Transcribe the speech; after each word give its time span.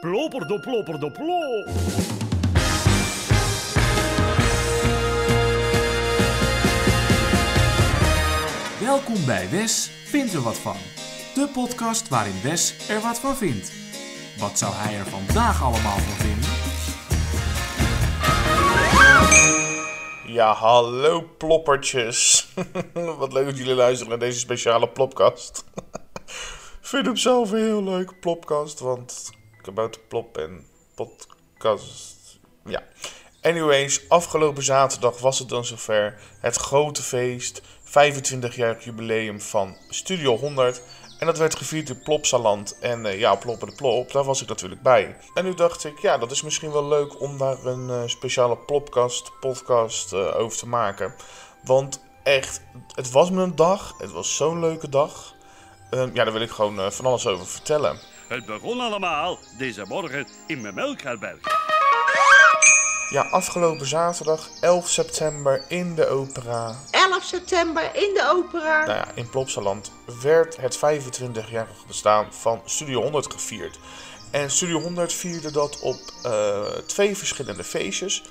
Plopper 0.00 0.46
de 0.46 0.60
plopper 0.60 1.00
de 1.00 1.10
plop. 1.10 1.68
Welkom 8.80 9.26
bij 9.26 9.50
Wes 9.50 9.90
vindt 10.04 10.32
er 10.32 10.40
wat 10.40 10.58
van. 10.58 10.76
De 11.34 11.48
podcast 11.52 12.08
waarin 12.08 12.42
Wes 12.42 12.88
er 12.88 13.00
wat 13.00 13.18
van 13.18 13.36
vindt. 13.36 13.72
Wat 14.38 14.58
zou 14.58 14.72
hij 14.74 14.98
er 14.98 15.06
vandaag 15.06 15.62
allemaal 15.62 15.98
van 15.98 16.26
vinden? 16.26 16.50
Ja, 20.26 20.52
hallo 20.52 21.28
ploppertjes. 21.38 22.48
Wat 23.18 23.32
leuk 23.32 23.44
dat 23.44 23.58
jullie 23.58 23.74
luisteren 23.74 24.08
naar 24.08 24.28
deze 24.28 24.38
speciale 24.38 24.88
plopkast. 24.88 25.64
Vind 26.86 27.06
hem 27.06 27.16
zelf 27.16 27.50
een 27.50 27.58
heel 27.58 27.82
leuk 27.82 28.20
plopkast, 28.20 28.80
want 28.80 29.30
kabouter 29.62 30.00
plop 30.08 30.38
en 30.38 30.66
podcast. 30.94 32.38
Ja. 32.64 32.82
Anyways, 33.42 34.08
afgelopen 34.08 34.62
zaterdag 34.62 35.18
was 35.18 35.38
het 35.38 35.48
dan 35.48 35.64
zover. 35.64 36.20
Het 36.40 36.56
grote 36.56 37.02
feest, 37.02 37.62
25-jarig 37.84 38.84
jubileum 38.84 39.40
van 39.40 39.76
Studio 39.88 40.36
100. 40.36 40.82
En 41.18 41.26
dat 41.26 41.38
werd 41.38 41.56
gevierd 41.56 41.88
in 41.88 42.02
Plopsaland. 42.02 42.78
En 42.78 43.06
eh, 43.06 43.18
ja, 43.18 43.34
Ploppen 43.34 43.68
de 43.68 43.74
Plop, 43.74 44.12
daar 44.12 44.24
was 44.24 44.42
ik 44.42 44.48
natuurlijk 44.48 44.82
bij. 44.82 45.16
En 45.34 45.44
nu 45.44 45.54
dacht 45.54 45.84
ik, 45.84 45.98
ja, 45.98 46.18
dat 46.18 46.30
is 46.30 46.42
misschien 46.42 46.72
wel 46.72 46.88
leuk 46.88 47.20
om 47.20 47.38
daar 47.38 47.64
een 47.64 47.90
eh, 47.90 48.02
speciale 48.06 48.56
plopkast, 48.56 49.32
podcast 49.40 50.12
eh, 50.12 50.38
over 50.38 50.58
te 50.58 50.68
maken. 50.68 51.14
Want 51.64 52.04
echt, 52.22 52.60
het 52.94 53.10
was 53.10 53.30
me 53.30 53.42
een 53.42 53.56
dag. 53.56 53.94
Het 53.98 54.12
was 54.12 54.36
zo'n 54.36 54.60
leuke 54.60 54.88
dag. 54.88 55.34
Ehm, 55.96 56.10
ja, 56.12 56.24
daar 56.24 56.32
wil 56.32 56.42
ik 56.42 56.50
gewoon 56.50 56.80
eh, 56.80 56.90
van 56.90 57.06
alles 57.06 57.26
over 57.26 57.46
vertellen. 57.46 57.98
Het 58.28 58.46
begon 58.46 58.80
allemaal 58.80 59.38
deze 59.58 59.84
morgen 59.88 60.26
in 60.46 60.60
mijn 60.60 60.74
melkherberg. 60.74 61.38
Ja, 63.10 63.22
afgelopen 63.22 63.86
zaterdag, 63.86 64.48
11 64.60 64.88
september, 64.88 65.64
in 65.68 65.94
de 65.94 66.08
opera 66.08 66.76
11 66.90 67.22
september 67.22 67.82
in 67.82 68.14
de 68.14 68.30
opera. 68.32 68.84
nou 68.84 68.98
ja, 68.98 69.08
in 69.14 69.30
Plopsaland 69.30 69.92
werd 70.22 70.56
het 70.56 70.76
25-jarig 70.76 71.86
bestaan 71.86 72.32
van 72.32 72.62
Studio 72.64 73.02
100 73.02 73.32
gevierd. 73.32 73.78
En 74.30 74.50
Studio 74.50 74.80
100 74.80 75.12
vierde 75.12 75.50
dat 75.50 75.80
op 75.80 75.98
eh, 76.22 76.62
twee 76.86 77.16
verschillende 77.16 77.64
feestjes. 77.64 78.22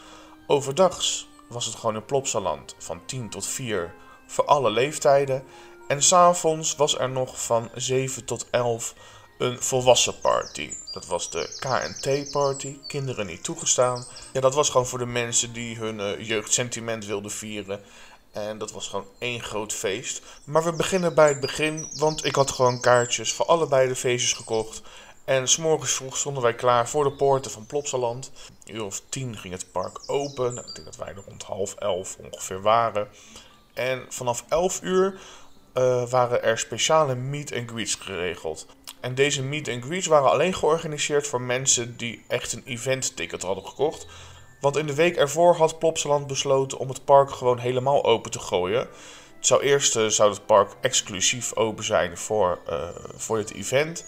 Overdags 0.47 1.27
was 1.47 1.65
het 1.65 1.75
gewoon 1.75 1.95
in 1.95 2.05
Plopsaland 2.05 2.75
van 2.77 3.01
10 3.05 3.29
tot 3.29 3.47
4 3.47 3.93
voor 4.27 4.45
alle 4.45 4.71
leeftijden. 4.71 5.43
En 5.87 6.03
s'avonds 6.03 6.75
was 6.75 6.97
er 6.97 7.09
nog 7.09 7.43
van 7.43 7.69
7 7.75 8.25
tot 8.25 8.49
11 8.49 8.93
een 9.37 9.61
volwassen 9.61 10.19
party. 10.19 10.73
Dat 10.91 11.05
was 11.05 11.29
de 11.29 11.57
KNT-party, 11.59 12.77
kinderen 12.87 13.25
niet 13.25 13.43
toegestaan. 13.43 14.05
Ja, 14.33 14.39
dat 14.41 14.53
was 14.53 14.69
gewoon 14.69 14.87
voor 14.87 14.99
de 14.99 15.05
mensen 15.05 15.53
die 15.53 15.77
hun 15.77 15.99
eh, 15.99 16.27
jeugdsentiment 16.27 17.05
wilden 17.05 17.31
vieren. 17.31 17.81
En 18.31 18.57
dat 18.57 18.71
was 18.71 18.87
gewoon 18.87 19.07
één 19.17 19.41
groot 19.41 19.73
feest. 19.73 20.21
Maar 20.43 20.63
we 20.63 20.73
beginnen 20.73 21.15
bij 21.15 21.27
het 21.27 21.39
begin, 21.39 21.89
want 21.95 22.25
ik 22.25 22.35
had 22.35 22.51
gewoon 22.51 22.81
kaartjes 22.81 23.33
voor 23.33 23.45
allebei 23.45 23.87
de 23.87 23.95
feestjes 23.95 24.33
gekocht. 24.33 24.81
En 25.25 25.47
s'morgens 25.47 25.91
vroeg 25.91 26.17
stonden 26.17 26.43
wij 26.43 26.55
klaar 26.55 26.89
voor 26.89 27.03
de 27.03 27.11
poorten 27.11 27.51
van 27.51 27.65
Plopsaland. 27.65 28.31
Een 28.65 28.75
uur 28.75 28.83
of 28.83 29.01
tien 29.09 29.37
ging 29.37 29.53
het 29.53 29.71
park 29.71 29.99
open. 30.05 30.53
Nou, 30.53 30.67
ik 30.67 30.75
denk 30.75 30.85
dat 30.85 30.95
wij 30.95 31.07
er 31.07 31.23
rond 31.27 31.43
half 31.43 31.75
elf 31.75 32.17
ongeveer 32.31 32.61
waren. 32.61 33.07
En 33.73 34.05
vanaf 34.09 34.45
11 34.49 34.79
uur 34.81 35.19
eh, 35.75 36.07
waren 36.09 36.43
er 36.43 36.57
speciale 36.57 37.15
meet 37.15 37.53
and 37.53 37.69
greets 37.69 37.95
geregeld. 37.95 38.67
En 38.99 39.15
deze 39.15 39.43
meet 39.43 39.69
and 39.69 39.83
greets 39.83 40.07
waren 40.07 40.31
alleen 40.31 40.53
georganiseerd 40.53 41.27
voor 41.27 41.41
mensen 41.41 41.97
die 41.97 42.23
echt 42.27 42.53
een 42.53 42.61
event 42.65 43.15
ticket 43.15 43.41
hadden 43.41 43.65
gekocht. 43.65 44.07
Want 44.59 44.77
in 44.77 44.85
de 44.85 44.95
week 44.95 45.15
ervoor 45.15 45.55
had 45.55 45.79
Plopsaland 45.79 46.27
besloten 46.27 46.77
om 46.77 46.89
het 46.89 47.05
park 47.05 47.31
gewoon 47.31 47.59
helemaal 47.59 48.03
open 48.03 48.31
te 48.31 48.39
gooien. 48.39 48.79
Het 49.35 49.47
zou 49.47 49.61
eerst 49.61 49.95
eh, 49.95 50.05
zou 50.05 50.29
het 50.29 50.45
park 50.45 50.71
exclusief 50.81 51.55
open 51.55 51.83
zijn 51.83 52.17
voor, 52.17 52.59
eh, 52.67 52.89
voor 53.15 53.37
dit 53.37 53.53
event. 53.53 54.05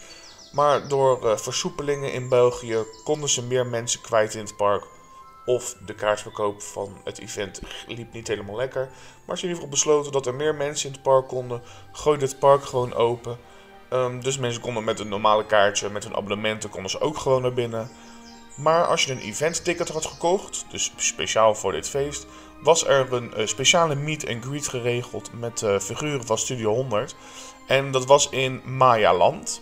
Maar 0.51 0.88
door 0.88 1.39
versoepelingen 1.39 2.13
in 2.13 2.29
België 2.29 2.77
konden 3.03 3.29
ze 3.29 3.44
meer 3.44 3.66
mensen 3.66 4.01
kwijt 4.01 4.33
in 4.33 4.44
het 4.44 4.56
park. 4.57 4.83
Of 5.47 5.75
de 5.85 5.93
kaartverkoop 5.93 6.61
van 6.61 6.97
het 7.03 7.19
event 7.19 7.61
liep 7.87 8.13
niet 8.13 8.27
helemaal 8.27 8.55
lekker. 8.55 8.89
Maar 9.25 9.37
ze 9.37 9.45
hebben 9.45 9.63
in 9.63 9.69
besloten 9.69 10.11
dat 10.11 10.25
er 10.25 10.35
meer 10.35 10.55
mensen 10.55 10.87
in 10.87 10.93
het 10.93 11.01
park 11.01 11.27
konden. 11.27 11.61
Gooide 11.91 12.25
het 12.25 12.39
park 12.39 12.63
gewoon 12.63 12.93
open. 12.93 13.37
Ehm, 13.89 14.19
dus 14.19 14.37
mensen 14.37 14.61
konden 14.61 14.83
met 14.83 14.99
een 14.99 15.09
normale 15.09 15.45
kaartje, 15.45 15.89
met 15.89 16.03
hun 16.03 16.15
abonnementen, 16.15 16.69
konden 16.69 16.91
ze 16.91 16.99
ook 16.99 17.17
gewoon 17.17 17.41
naar 17.41 17.53
binnen. 17.53 17.89
Maar 18.55 18.85
als 18.85 19.05
je 19.05 19.11
een 19.11 19.19
event-ticket 19.19 19.89
had 19.89 20.05
gekocht, 20.05 20.65
dus 20.69 20.93
speciaal 20.95 21.55
voor 21.55 21.71
dit 21.71 21.89
feest, 21.89 22.27
was 22.61 22.87
er 22.87 23.13
een 23.13 23.33
eh, 23.33 23.45
speciale 23.45 23.95
meet 23.95 24.27
and 24.27 24.45
greet 24.45 24.67
geregeld 24.67 25.29
met 25.33 25.61
eh, 25.61 25.79
figuren 25.79 26.25
van 26.25 26.37
Studio 26.37 26.73
100. 26.73 27.15
En 27.67 27.91
dat 27.91 28.05
was 28.05 28.29
in 28.29 28.61
Mayaland. 28.65 29.61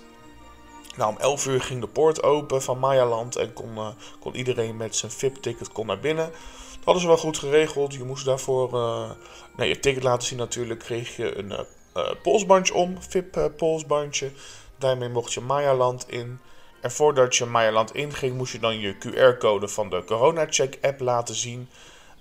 Nou, 0.98 1.12
om 1.12 1.18
11 1.18 1.46
uur 1.46 1.62
ging 1.62 1.82
de 1.82 1.88
poort 1.88 2.24
open 2.24 2.62
van 2.62 2.80
Mayaland 2.80 3.36
en 3.36 3.54
kon, 3.54 3.78
eh, 3.78 3.88
kon 4.20 4.36
iedereen 4.36 4.78
met 4.78 4.96
zijn 4.96 5.12
VIP-ticket 5.12 5.72
kon 5.72 5.86
naar 5.86 6.00
binnen. 6.00 6.26
Dat 6.26 6.84
hadden 6.84 7.02
ze 7.02 7.08
wel 7.08 7.18
goed 7.18 7.38
geregeld. 7.38 7.94
Je 7.94 8.04
moest 8.04 8.26
daarvoor 8.26 8.70
nee, 9.56 9.68
je 9.68 9.80
ticket 9.80 10.04
laten 10.04 10.28
zien 10.28 10.38
natuurlijk. 10.38 10.80
Kreeg 10.80 11.16
je 11.16 11.38
een 11.38 11.52
eh, 11.52 12.12
polsbandje 12.22 12.74
om, 12.74 12.98
VIP-polsbandje. 13.10 14.32
Daarmee 14.78 15.10
mocht 15.10 15.34
je 15.34 15.42
Mayaland 15.42 16.10
in. 16.10 16.40
En 16.82 16.92
voordat 16.92 17.36
je 17.36 17.46
Mayaland 17.46 17.96
inging, 17.96 18.38
moest 18.38 18.52
je 18.52 18.60
dan 18.60 18.80
je 18.80 18.96
QR-code 18.98 19.68
van 19.68 19.90
de 19.90 20.04
CoronaCheck-app 20.04 21.00
laten 21.00 21.36
zien. 21.36 21.70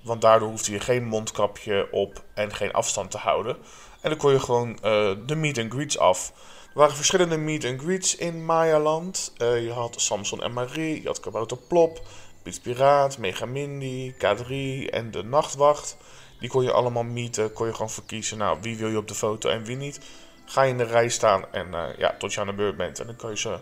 Want 0.03 0.21
daardoor 0.21 0.49
hoefde 0.49 0.73
je 0.73 0.81
geen 0.81 1.05
mondkapje 1.05 1.89
op 1.91 2.23
en 2.35 2.55
geen 2.55 2.73
afstand 2.73 3.11
te 3.11 3.19
houden. 3.19 3.57
En 4.01 4.11
dan 4.11 4.19
kon 4.19 4.33
je 4.33 4.41
gewoon 4.41 4.79
de 5.27 5.35
meet 5.37 5.59
and 5.59 5.73
greets 5.73 5.99
af. 5.99 6.33
Er 6.75 6.81
waren 6.81 6.97
verschillende 6.97 7.37
meet 7.37 7.65
and 7.65 7.81
greets 7.81 8.17
in 8.17 8.45
Mayaland. 8.45 9.33
Eh, 9.37 9.63
je 9.65 9.73
had 9.73 10.01
Samson 10.01 10.43
en 10.43 10.53
Marie, 10.53 11.03
je 11.03 11.07
had 11.07 11.21
Kabouter 11.21 11.57
Plop, 11.57 12.03
Piet 12.43 12.63
Piraat, 12.63 13.19
Megamindy, 13.19 14.13
K3 14.13 14.51
en 14.91 15.11
de 15.11 15.23
Nachtwacht. 15.25 15.97
Die 16.41 16.49
kon 16.49 16.63
je 16.63 16.73
allemaal 16.73 17.03
meeten, 17.03 17.53
kon 17.53 17.67
je 17.67 17.73
gewoon 17.73 17.91
verkiezen. 17.91 18.39
Nou, 18.39 18.59
wie 18.61 18.77
wil 18.77 18.89
je 18.89 18.97
op 18.97 19.09
de 19.09 19.15
foto 19.15 19.49
en 19.49 19.65
wie 19.65 19.77
niet. 19.77 20.01
Ga 20.45 20.63
je 20.63 20.71
in 20.71 20.79
de 20.79 20.85
rij 20.85 21.09
staan 21.09 21.53
en 21.53 21.75
eh, 21.75 21.99
ja, 21.99 22.15
tot 22.19 22.35
je 22.35 22.41
aan 22.41 22.47
de 22.47 22.53
beurt 22.53 22.77
bent. 22.77 23.01
En 23.01 23.07
dan 23.07 23.17
kan 23.17 23.31
je 23.31 23.39
ze 23.39 23.59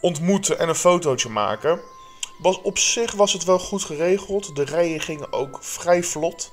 ontmoeten 0.00 0.58
en 0.58 0.68
een 0.68 0.74
fotootje 0.74 1.28
maken. 1.28 1.80
Was, 2.38 2.60
op 2.62 2.78
zich 2.78 3.12
was 3.12 3.32
het 3.32 3.44
wel 3.44 3.58
goed 3.58 3.84
geregeld. 3.84 4.56
De 4.56 4.64
rijen 4.64 5.00
gingen 5.00 5.32
ook 5.32 5.58
vrij 5.60 6.02
vlot. 6.02 6.52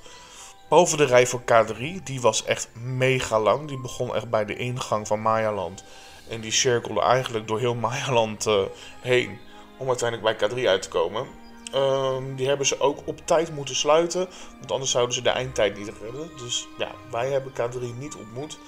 Behalve 0.69 0.97
de 0.97 1.05
rij 1.05 1.27
voor 1.27 1.41
K3, 1.41 2.03
die 2.03 2.21
was 2.21 2.45
echt 2.45 2.69
mega 2.75 3.39
lang. 3.39 3.67
Die 3.67 3.79
begon 3.79 4.15
echt 4.15 4.29
bij 4.29 4.45
de 4.45 4.55
ingang 4.55 5.07
van 5.07 5.19
Mayaland. 5.19 5.83
En 6.29 6.41
die 6.41 6.51
cirkelde 6.51 7.01
eigenlijk 7.01 7.47
door 7.47 7.59
heel 7.59 7.75
Mayaland 7.75 8.45
eh, 8.45 8.61
heen. 9.01 9.39
Om 9.77 9.87
uiteindelijk 9.87 10.37
bij 10.37 10.49
K3 10.49 10.67
uit 10.67 10.81
te 10.81 10.89
komen. 10.89 11.27
Ehm, 11.71 12.35
die 12.35 12.47
hebben 12.47 12.65
ze 12.65 12.79
ook 12.79 12.99
op 13.05 13.21
tijd 13.25 13.51
moeten 13.51 13.75
sluiten. 13.75 14.27
Want 14.57 14.71
anders 14.71 14.91
zouden 14.91 15.15
ze 15.15 15.21
de 15.21 15.29
eindtijd 15.29 15.77
niet 15.77 15.91
redden. 16.01 16.29
Dus 16.37 16.67
ja, 16.77 16.91
wij 17.11 17.31
hebben 17.31 17.51
K3 17.51 17.97
niet 17.97 18.15
ontmoet. 18.15 18.59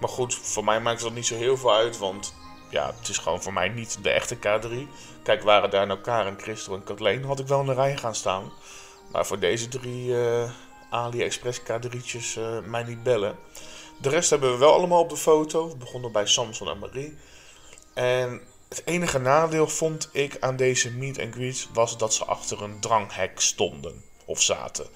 Maar 0.00 0.08
goed, 0.08 0.34
voor 0.34 0.64
mij 0.64 0.80
maakt 0.80 1.00
dat 1.00 1.14
niet 1.14 1.26
zo 1.26 1.34
heel 1.34 1.56
veel 1.56 1.74
uit. 1.74 1.98
Want 1.98 2.34
ja, 2.70 2.94
het 2.98 3.08
is 3.08 3.18
gewoon 3.18 3.42
voor 3.42 3.52
mij 3.52 3.68
niet 3.68 3.98
de 4.02 4.10
echte 4.10 4.36
K3. 4.36 4.88
Kijk, 5.22 5.42
waren 5.42 5.70
daar 5.70 5.86
nou 5.86 5.98
Karen, 5.98 6.38
Christel 6.40 6.74
en 6.74 6.84
Kathleen, 6.84 7.24
had 7.24 7.38
ik 7.38 7.46
wel 7.46 7.60
in 7.60 7.66
de 7.66 7.74
rij 7.74 7.96
gaan 7.96 8.14
staan. 8.14 8.52
Maar 9.12 9.26
voor 9.26 9.38
deze 9.38 9.68
drie 9.68 10.24
eh, 10.24 10.50
AliExpress 10.90 11.60
K3'tjes 11.60 12.36
eh, 12.36 12.58
mij 12.60 12.82
niet 12.82 13.02
bellen. 13.02 13.38
De 14.00 14.08
rest 14.08 14.30
hebben 14.30 14.52
we 14.52 14.58
wel 14.58 14.72
allemaal 14.72 15.00
op 15.00 15.08
de 15.08 15.16
foto. 15.16 15.68
We 15.68 15.76
begonnen 15.76 16.12
bij 16.12 16.26
Samson 16.26 16.68
en 16.68 16.78
Marie. 16.78 17.18
En 17.94 18.40
het 18.68 18.82
enige 18.84 19.18
nadeel 19.18 19.68
vond 19.68 20.08
ik 20.12 20.36
aan 20.40 20.56
deze 20.56 20.90
meet 20.90 21.20
and 21.20 21.34
greets 21.34 21.68
was 21.72 21.98
dat 21.98 22.14
ze 22.14 22.24
achter 22.24 22.62
een 22.62 22.80
dranghek 22.80 23.40
stonden 23.40 24.04
of 24.24 24.42
zaten. 24.42 24.86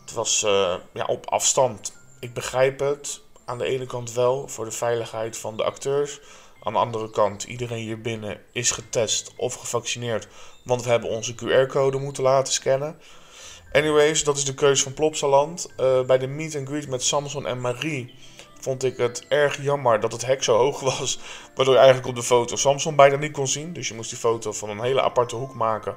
Het 0.00 0.12
was 0.12 0.42
eh, 0.42 0.74
ja, 0.92 1.04
op 1.04 1.30
afstand. 1.30 1.92
Ik 2.20 2.34
begrijp 2.34 2.78
het 2.78 3.20
aan 3.44 3.58
de 3.58 3.64
ene 3.64 3.86
kant 3.86 4.12
wel 4.12 4.48
voor 4.48 4.64
de 4.64 4.70
veiligheid 4.70 5.38
van 5.38 5.56
de 5.56 5.64
acteurs. 5.64 6.20
Aan 6.62 6.72
de 6.72 6.78
andere 6.78 7.10
kant, 7.10 7.42
iedereen 7.42 7.82
hier 7.82 8.00
binnen 8.00 8.40
is 8.52 8.70
getest 8.70 9.32
of 9.36 9.54
gevaccineerd. 9.54 10.28
Want 10.64 10.82
we 10.82 10.90
hebben 10.90 11.10
onze 11.10 11.34
QR-code 11.34 11.98
moeten 11.98 12.22
laten 12.22 12.52
scannen. 12.52 13.00
Anyways, 13.72 14.24
dat 14.24 14.36
is 14.36 14.44
de 14.44 14.54
keuze 14.54 14.82
van 14.82 14.94
Plopsaland. 14.94 15.72
Eh, 15.76 16.02
bij 16.02 16.18
de 16.18 16.26
meet 16.26 16.56
and 16.56 16.68
greet 16.68 16.88
met 16.88 17.02
Samson 17.02 17.46
en 17.46 17.60
Marie 17.60 18.14
vond 18.60 18.84
ik 18.84 18.96
het 18.96 19.26
erg 19.28 19.62
jammer 19.62 20.00
dat 20.00 20.12
het 20.12 20.26
hek 20.26 20.42
zo 20.42 20.56
hoog 20.56 20.80
was. 20.80 21.18
Waardoor 21.54 21.74
je 21.74 21.80
eigenlijk 21.80 22.08
op 22.08 22.14
de 22.14 22.22
foto 22.22 22.56
Samson 22.56 22.96
bijna 22.96 23.16
niet 23.16 23.32
kon 23.32 23.46
zien. 23.48 23.72
Dus 23.72 23.88
je 23.88 23.94
moest 23.94 24.10
die 24.10 24.18
foto 24.18 24.52
van 24.52 24.68
een 24.68 24.80
hele 24.80 25.02
aparte 25.02 25.36
hoek 25.36 25.54
maken 25.54 25.96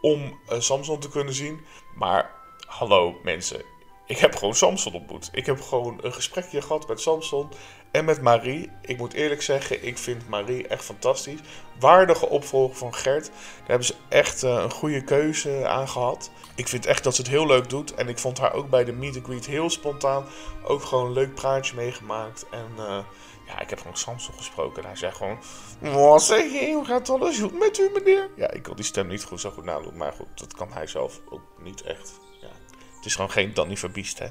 om 0.00 0.38
eh, 0.48 0.60
Samson 0.60 0.98
te 0.98 1.08
kunnen 1.08 1.34
zien. 1.34 1.60
Maar 1.94 2.30
hallo 2.66 3.18
mensen, 3.22 3.62
ik 4.06 4.18
heb 4.18 4.36
gewoon 4.36 4.54
Samson 4.54 4.94
ontmoet. 4.94 5.28
Ik 5.32 5.46
heb 5.46 5.60
gewoon 5.60 5.98
een 6.02 6.12
gesprekje 6.12 6.62
gehad 6.62 6.88
met 6.88 7.00
Samson. 7.00 7.48
En 7.90 8.04
met 8.04 8.22
Marie, 8.22 8.70
ik 8.80 8.98
moet 8.98 9.12
eerlijk 9.12 9.42
zeggen, 9.42 9.86
ik 9.86 9.98
vind 9.98 10.28
Marie 10.28 10.68
echt 10.68 10.84
fantastisch. 10.84 11.40
Waardige 11.80 12.28
opvolger 12.28 12.76
van 12.76 12.94
Gert. 12.94 13.26
Daar 13.26 13.66
hebben 13.66 13.86
ze 13.86 13.94
echt 14.08 14.44
uh, 14.44 14.50
een 14.50 14.70
goede 14.70 15.04
keuze 15.04 15.66
aan 15.66 15.88
gehad. 15.88 16.30
Ik 16.54 16.68
vind 16.68 16.86
echt 16.86 17.04
dat 17.04 17.14
ze 17.14 17.20
het 17.20 17.30
heel 17.30 17.46
leuk 17.46 17.68
doet. 17.68 17.94
En 17.94 18.08
ik 18.08 18.18
vond 18.18 18.38
haar 18.38 18.52
ook 18.52 18.70
bij 18.70 18.84
de 18.84 18.92
meet 18.92 19.16
and 19.16 19.24
greet 19.24 19.46
heel 19.46 19.70
spontaan. 19.70 20.26
Ook 20.64 20.82
gewoon 20.82 21.06
een 21.06 21.12
leuk 21.12 21.34
praatje 21.34 21.74
meegemaakt. 21.74 22.46
En 22.50 22.70
uh, 22.78 22.98
ja, 23.46 23.60
ik 23.60 23.70
heb 23.70 23.78
gewoon 23.78 23.96
Samson 23.96 24.34
gesproken. 24.34 24.82
En 24.82 24.88
hij 24.88 24.96
zei 24.96 25.12
gewoon... 25.12 25.38
Wat 25.78 26.22
zeg 26.22 26.52
je? 26.52 26.72
Hoe 26.74 26.84
gaat 26.84 27.10
alles 27.10 27.38
goed 27.38 27.58
met 27.58 27.78
u, 27.78 27.90
meneer? 27.94 28.30
Ja, 28.36 28.50
ik 28.50 28.62
kan 28.62 28.76
die 28.76 28.84
stem 28.84 29.06
niet 29.06 29.24
goed 29.24 29.40
zo 29.40 29.50
goed 29.50 29.64
nadoen. 29.64 29.96
Maar 29.96 30.12
goed, 30.12 30.26
dat 30.34 30.54
kan 30.54 30.72
hij 30.72 30.86
zelf 30.86 31.20
ook 31.30 31.42
niet 31.62 31.82
echt. 31.82 32.12
Ja, 32.40 32.48
het 32.96 33.04
is 33.04 33.14
gewoon 33.14 33.30
geen 33.30 33.54
Danny 33.54 33.76
Verbiest, 33.76 34.18
hè. 34.18 34.26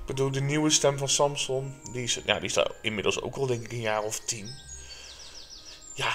Ik 0.00 0.06
bedoel, 0.06 0.30
de 0.30 0.40
nieuwe 0.40 0.70
stem 0.70 0.98
van 0.98 1.08
Samson... 1.08 1.74
Die 1.92 2.02
is, 2.02 2.20
ja, 2.24 2.34
die 2.34 2.48
is 2.48 2.54
daar 2.54 2.70
inmiddels 2.82 3.20
ook 3.20 3.36
al 3.36 3.46
denk 3.46 3.64
ik 3.64 3.72
een 3.72 3.80
jaar 3.80 4.02
of 4.02 4.20
tien. 4.20 4.48
Ja, 5.94 6.12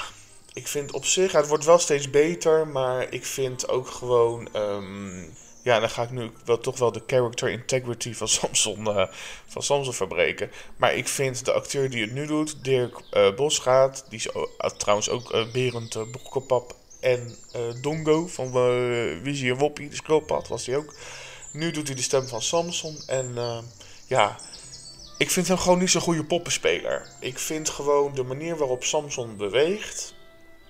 ik 0.54 0.68
vind 0.68 0.92
op 0.92 1.06
zich... 1.06 1.32
Het 1.32 1.48
wordt 1.48 1.66
wel 1.66 1.80
steeds 1.80 2.10
beter. 2.10 2.68
Maar 2.68 3.14
ik 3.14 3.26
vind 3.26 3.70
ook 3.70 3.88
gewoon... 3.88 4.48
Um, 4.56 5.36
ja, 5.66 5.80
dan 5.80 5.90
ga 5.90 6.04
ik 6.04 6.12
nu 6.12 6.32
wel 6.46 6.58
toch 6.58 6.78
wel 6.80 6.92
de 6.92 7.04
character 7.08 7.50
integrity 7.50 8.14
van 8.14 8.28
Samson, 8.28 8.88
uh, 8.88 9.08
van 9.46 9.64
Samson 9.64 9.94
verbreken. 9.94 10.52
Maar 10.78 10.96
ik 10.96 11.08
vind 11.08 11.46
de 11.46 11.54
acteur 11.54 11.90
die 11.90 12.02
het 12.02 12.12
nu 12.12 12.26
doet, 12.26 12.64
Dirk 12.64 13.02
uh, 13.14 13.36
Bosgaard, 13.36 14.04
die 14.10 14.20
is 14.20 14.28
uh, 14.28 14.70
trouwens 14.78 15.10
ook 15.10 15.34
uh, 15.34 15.52
Berend 15.52 15.96
uh, 15.96 16.04
en 17.00 17.36
Dongo 17.82 18.28
van 18.28 18.52
Wizie 19.22 19.52
en 19.52 19.58
Woppie, 19.58 19.90
de 19.90 19.96
scrollpad 19.96 20.48
was 20.48 20.66
hij 20.66 20.78
ook. 20.78 20.94
Nu 21.56 21.72
doet 21.72 21.88
hij 21.88 21.96
de 21.96 22.02
stem 22.02 22.28
van 22.28 22.42
Samson 22.42 22.98
en 23.08 23.36
ja, 24.08 24.38
ik 25.18 25.32
vind 25.32 25.48
hem 25.48 25.58
gewoon 25.58 25.80
niet 25.80 25.90
zo'n 25.90 26.02
goede 26.02 26.26
poppenspeler. 26.26 27.08
Ik 27.20 27.40
vind 27.40 27.70
gewoon 27.70 28.14
de 28.14 28.24
manier 28.24 28.58
waarop 28.58 28.84
Samson 28.84 29.38
beweegt, 29.38 30.14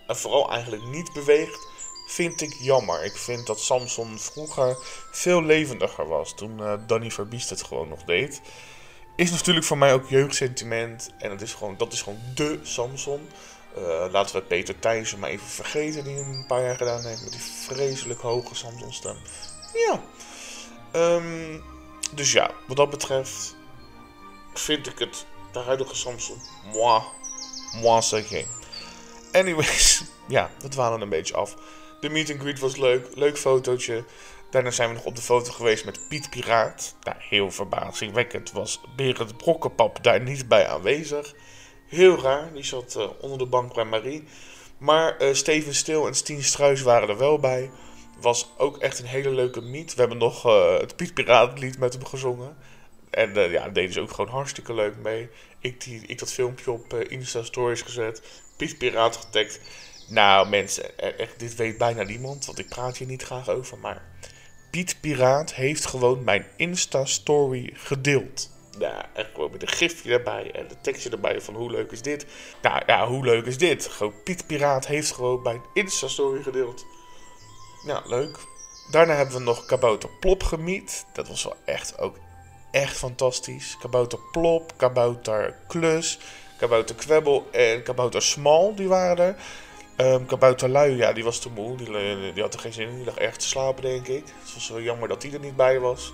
en 0.07 0.17
vooral 0.17 0.51
eigenlijk 0.51 0.83
niet 0.83 1.13
beweegt, 1.13 1.67
vind 2.07 2.41
ik 2.41 2.53
jammer. 2.59 3.03
Ik 3.03 3.17
vind 3.17 3.47
dat 3.47 3.59
Samson 3.59 4.19
vroeger 4.19 4.77
veel 5.11 5.43
levendiger 5.43 6.07
was. 6.07 6.35
Toen 6.35 6.59
uh, 6.59 6.73
Danny 6.87 7.11
Verbiest 7.11 7.49
het 7.49 7.63
gewoon 7.63 7.87
nog 7.87 8.03
deed. 8.03 8.41
Is 9.15 9.31
natuurlijk 9.31 9.65
voor 9.65 9.77
mij 9.77 9.93
ook 9.93 10.09
jeugdsentiment. 10.09 11.09
En 11.17 11.31
het 11.31 11.41
is 11.41 11.53
gewoon, 11.53 11.77
dat 11.77 11.93
is 11.93 12.01
gewoon 12.01 12.19
de 12.35 12.59
Samson. 12.63 13.29
Uh, 13.77 14.05
laten 14.11 14.35
we 14.35 14.41
Peter 14.41 14.79
Thijssen 14.79 15.19
maar 15.19 15.29
even 15.29 15.47
vergeten. 15.47 16.03
Die 16.03 16.15
een 16.15 16.45
paar 16.47 16.61
jaar 16.61 16.77
gedaan 16.77 17.05
heeft 17.05 17.23
met 17.23 17.31
die 17.31 17.41
vreselijk 17.41 18.19
hoge 18.19 18.55
Samson 18.55 18.93
stem. 18.93 19.17
Ja. 19.73 20.01
Um, 20.95 21.63
dus 22.13 22.31
ja, 22.31 22.51
wat 22.67 22.77
dat 22.77 22.89
betreft 22.89 23.55
vind 24.53 24.87
ik 24.87 24.99
het 24.99 25.25
de 25.51 25.59
huidige 25.59 25.95
Samson. 25.95 26.37
Moi. 26.73 27.01
Moi 27.81 28.01
je. 28.29 28.45
Anyways, 29.31 30.03
ja, 30.27 30.49
dat 30.59 30.71
dwalen 30.71 31.01
een 31.01 31.09
beetje 31.09 31.35
af. 31.35 31.55
De 31.99 32.09
meet 32.09 32.31
and 32.31 32.39
greet 32.39 32.59
was 32.59 32.75
leuk. 32.75 33.07
Leuk 33.15 33.37
fotootje. 33.37 34.03
Daarna 34.49 34.71
zijn 34.71 34.89
we 34.89 34.95
nog 34.95 35.05
op 35.05 35.15
de 35.15 35.21
foto 35.21 35.51
geweest 35.51 35.85
met 35.85 36.07
Piet 36.09 36.29
Piraat. 36.29 36.95
Nou, 37.03 37.17
heel 37.19 37.51
verbazingwekkend 37.51 38.51
was 38.51 38.81
Berend 38.95 39.37
Brokkenpap 39.37 40.03
daar 40.03 40.21
niet 40.21 40.47
bij 40.47 40.67
aanwezig. 40.67 41.33
Heel 41.87 42.21
raar, 42.21 42.53
die 42.53 42.63
zat 42.63 42.95
uh, 42.97 43.09
onder 43.19 43.37
de 43.37 43.45
bank 43.45 43.73
bij 43.73 43.85
Marie. 43.85 44.23
Maar 44.77 45.21
uh, 45.21 45.33
Steven 45.33 45.75
Stil 45.75 46.07
en 46.07 46.15
Stien 46.15 46.43
Struis 46.43 46.81
waren 46.81 47.09
er 47.09 47.17
wel 47.17 47.39
bij. 47.39 47.71
Was 48.21 48.49
ook 48.57 48.77
echt 48.77 48.99
een 48.99 49.05
hele 49.05 49.29
leuke 49.29 49.61
meet. 49.61 49.93
We 49.93 49.99
hebben 49.99 50.17
nog 50.17 50.45
uh, 50.45 50.77
het 50.77 50.95
Piet 50.95 51.13
Piraat 51.13 51.59
lied 51.59 51.77
met 51.77 51.93
hem 51.93 52.05
gezongen. 52.05 52.57
En 53.09 53.33
ja, 53.33 53.47
daar 53.47 53.73
deden 53.73 53.93
ze 53.93 54.01
ook 54.01 54.11
gewoon 54.11 54.31
hartstikke 54.31 54.73
leuk 54.73 54.95
mee. 54.97 55.29
Ik, 55.59 55.83
die, 55.83 56.01
ik 56.07 56.19
dat 56.19 56.33
filmpje 56.33 56.71
op 56.71 56.93
Insta 56.93 57.43
Stories 57.43 57.81
gezet. 57.81 58.21
Piet 58.57 58.77
Piraat 58.77 59.15
getagd. 59.15 59.59
Nou, 60.07 60.49
mensen, 60.49 60.97
echt, 61.17 61.39
dit 61.39 61.55
weet 61.55 61.77
bijna 61.77 62.03
niemand, 62.03 62.45
want 62.45 62.59
ik 62.59 62.69
praat 62.69 62.97
hier 62.97 63.07
niet 63.07 63.23
graag 63.23 63.49
over. 63.49 63.77
Maar 63.77 64.01
Piet 64.71 64.97
Piraat 65.01 65.53
heeft 65.53 65.85
gewoon 65.85 66.23
mijn 66.23 66.45
Insta-story 66.57 67.71
gedeeld. 67.73 68.49
Nou, 68.77 69.03
echt 69.13 69.29
gewoon 69.33 69.51
met 69.51 69.61
een 69.61 69.67
gifje 69.67 70.13
erbij 70.13 70.51
en 70.51 70.67
de 70.67 70.75
tekstje 70.81 71.09
erbij 71.09 71.41
van 71.41 71.55
hoe 71.55 71.71
leuk 71.71 71.91
is 71.91 72.01
dit. 72.01 72.25
Nou 72.61 72.81
ja, 72.85 73.07
hoe 73.07 73.25
leuk 73.25 73.45
is 73.45 73.57
dit? 73.57 73.87
Gewoon 73.87 74.23
Piet 74.23 74.47
Piraat 74.47 74.87
heeft 74.87 75.11
gewoon 75.11 75.41
mijn 75.41 75.61
Insta-story 75.73 76.43
gedeeld. 76.43 76.85
Ja, 77.85 78.01
leuk. 78.05 78.37
Daarna 78.91 79.13
hebben 79.13 79.35
we 79.35 79.41
nog 79.41 79.65
Kabouter 79.65 80.09
Plop 80.19 80.43
gemiet. 80.43 81.05
Dat 81.13 81.27
was 81.27 81.43
wel 81.43 81.55
echt 81.65 81.99
ook 81.99 82.15
echt 82.71 82.97
fantastisch. 82.97 83.77
Kabouter 83.79 84.19
Plop, 84.31 84.73
Kabouter 84.77 85.57
Klus, 85.67 86.19
Kabouter 86.57 86.95
Kwebbel 86.95 87.47
en 87.51 87.83
Kabouter 87.83 88.21
Smal, 88.21 88.75
die 88.75 88.87
waren 88.87 89.17
er. 89.17 89.35
Um, 89.97 90.25
Kabouter 90.25 90.69
Lui, 90.69 90.95
ja, 90.95 91.13
die 91.13 91.23
was 91.23 91.39
te 91.39 91.49
moe. 91.49 91.77
Die, 91.77 92.33
die, 92.33 92.43
had 92.43 92.53
er 92.53 92.59
geen 92.59 92.73
zin 92.73 92.89
in. 92.89 92.95
Die 92.95 93.05
lag 93.05 93.17
erg 93.17 93.35
te 93.35 93.47
slapen, 93.47 93.83
denk 93.83 94.07
ik. 94.07 94.25
Het 94.25 94.53
was 94.53 94.69
wel 94.69 94.81
jammer 94.81 95.07
dat 95.07 95.23
hij 95.23 95.33
er 95.33 95.39
niet 95.39 95.55
bij 95.55 95.79
was. 95.79 96.13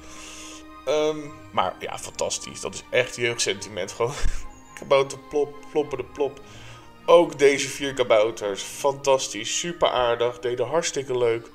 Um, 0.88 1.33
maar 1.51 1.75
ja, 1.79 1.97
fantastisch. 1.97 2.62
Dat 2.62 2.74
is 2.74 2.83
echt 2.89 3.15
jeugdsentiment. 3.15 3.91
Gewoon 3.91 4.13
kabouter 4.79 5.19
plop, 5.29 5.56
ploppen 5.71 5.97
de 5.97 6.03
plop. 6.03 6.39
Ook 7.06 7.39
deze 7.39 7.69
vier 7.69 7.94
kabouters. 7.94 8.62
Fantastisch. 8.62 9.59
Super 9.59 9.89
aardig. 9.89 10.39
Deden 10.39 10.68
hartstikke 10.68 11.18
leuk. 11.18 11.50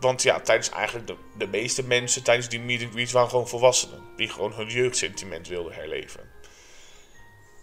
Want 0.00 0.22
ja, 0.22 0.40
tijdens 0.40 0.70
eigenlijk 0.70 1.06
de, 1.06 1.14
de 1.38 1.46
meeste 1.46 1.84
mensen 1.84 2.22
tijdens 2.22 2.48
die 2.48 2.60
meet 2.60 2.82
and 2.82 2.92
greets 2.92 3.12
waren 3.12 3.30
gewoon 3.30 3.48
volwassenen. 3.48 4.02
Die 4.16 4.28
gewoon 4.28 4.52
hun 4.52 4.68
jeugdsentiment 4.68 5.48
wilden 5.48 5.72
herleven. 5.72 6.30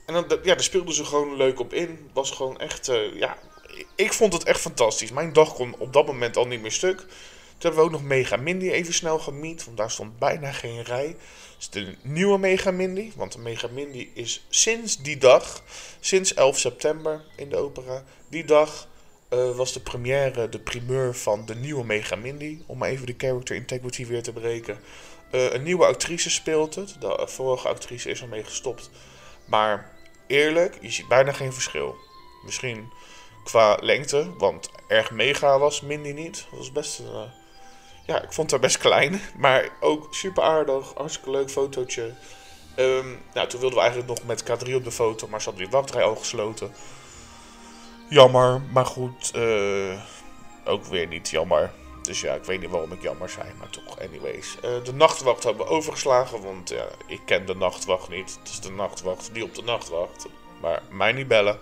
En 0.06 0.14
dan, 0.14 0.26
ja, 0.30 0.54
daar 0.54 0.64
speelden 0.64 0.94
ze 0.94 1.06
gewoon 1.06 1.36
leuk 1.36 1.60
op 1.60 1.74
in. 1.74 2.10
Was 2.14 2.32
gewoon 2.32 2.60
echt, 2.60 2.90
uh, 2.90 3.16
ja, 3.16 3.38
ik 3.96 4.14
vond 4.14 4.34
het 4.34 4.44
echt 4.44 4.60
fantastisch. 4.60 5.12
Mijn 5.12 5.34
dag 5.34 5.54
kon 5.54 5.76
op 5.78 5.94
dat 5.94 6.06
moment 6.06 6.38
al 6.38 6.48
niet 6.48 6.62
meer 6.62 6.72
stuk. 6.72 7.06
Toen 7.58 7.72
hebben 7.72 7.80
we 7.80 7.86
ook 7.86 8.02
nog 8.02 8.10
Mega 8.10 8.36
Mindy 8.36 8.70
even 8.70 8.94
snel 8.94 9.20
gemiet, 9.20 9.66
want 9.66 9.78
daar 9.78 9.92
stond 9.92 10.20
bijna 10.20 10.52
geen 10.52 10.84
rij. 10.84 11.06
Het 11.06 11.18
is 11.60 11.70
de 11.70 11.96
nieuwe 12.02 12.38
Mega 12.38 12.72
Mindy, 12.72 13.12
want 13.16 13.32
de 13.32 13.40
Mega 13.40 13.68
Mindy 13.68 14.10
is 14.14 14.46
sinds 14.50 14.98
die 14.98 15.18
dag, 15.18 15.64
sinds 16.00 16.34
11 16.34 16.60
september 16.60 17.26
in 17.36 17.50
de 17.50 17.56
opera, 17.56 18.04
die 18.30 18.46
dag 18.46 18.88
uh, 19.34 19.56
was 19.56 19.74
de 19.74 19.80
première, 19.80 20.50
de 20.50 20.60
primeur 20.60 21.16
van 21.16 21.46
de 21.46 21.56
nieuwe 21.56 21.86
Mega 21.86 22.16
Mindy. 22.16 22.60
Om 22.66 22.84
even 22.84 23.06
de 23.06 23.14
character 23.18 23.56
integrity 23.56 24.06
weer 24.06 24.24
te 24.24 24.34
breken. 24.34 24.80
Uh, 25.32 25.54
een 25.54 25.64
nieuwe 25.64 25.86
actrice 25.86 26.30
speelt 26.30 26.76
het. 26.76 26.96
De 27.00 27.24
vorige 27.26 27.68
actrice 27.68 28.10
is 28.10 28.22
ermee 28.22 28.44
gestopt. 28.44 28.90
Maar 29.46 29.92
eerlijk, 30.28 30.78
je 30.82 30.92
ziet 30.92 31.08
bijna 31.08 31.32
geen 31.32 31.54
verschil. 31.54 31.96
Misschien 32.46 32.92
qua 33.44 33.78
lengte, 33.82 34.34
want 34.38 34.70
erg 34.88 35.12
mega 35.12 35.60
was 35.60 35.82
Mindy 35.82 36.12
niet. 36.12 36.46
Dat 36.50 36.60
was 36.60 36.72
best 36.72 37.00
uh, 37.00 37.22
ja, 38.08 38.22
ik 38.22 38.34
vond 38.34 38.52
haar 38.52 38.60
best 38.60 38.78
klein, 38.78 39.22
maar 39.38 39.70
ook 39.80 40.08
super 40.12 40.44
aardig, 40.44 40.94
hartstikke 40.94 41.32
leuk 41.32 41.50
fotootje. 41.50 42.14
Um, 42.80 43.20
nou, 43.34 43.48
toen 43.48 43.60
wilden 43.60 43.78
we 43.78 43.84
eigenlijk 43.86 44.10
nog 44.20 44.28
met 44.28 44.44
K3 44.44 44.74
op 44.74 44.84
de 44.84 44.92
foto, 44.92 45.28
maar 45.28 45.42
ze 45.42 45.50
hadden 45.50 45.64
die 45.64 45.74
wachtrij 45.78 46.04
al 46.04 46.16
gesloten. 46.16 46.74
Jammer, 48.10 48.62
maar 48.72 48.86
goed, 48.86 49.32
uh, 49.36 50.02
ook 50.66 50.86
weer 50.86 51.08
niet 51.08 51.30
jammer. 51.30 51.72
Dus 52.02 52.22
ja, 52.22 52.34
ik 52.34 52.44
weet 52.44 52.60
niet 52.60 52.70
waarom 52.70 52.92
ik 52.92 53.02
jammer 53.02 53.30
zei, 53.30 53.54
maar 53.58 53.70
toch, 53.70 54.00
anyways. 54.00 54.56
Uh, 54.56 54.84
de 54.84 54.94
nachtwacht 54.94 55.44
hebben 55.44 55.66
we 55.66 55.72
overgeslagen, 55.72 56.42
want 56.42 56.70
ja, 56.70 56.86
ik 57.08 57.22
ken 57.26 57.46
de 57.46 57.56
nachtwacht 57.56 58.10
niet. 58.10 58.38
Het 58.40 58.50
is 58.50 58.60
de 58.60 58.72
nachtwacht 58.72 59.30
die 59.34 59.44
op 59.44 59.56
de 59.56 59.64
nacht 59.64 59.90
wacht. 59.90 60.28
Maar 60.62 60.82
mij 60.90 61.12
niet 61.12 61.28
bellen. 61.28 61.60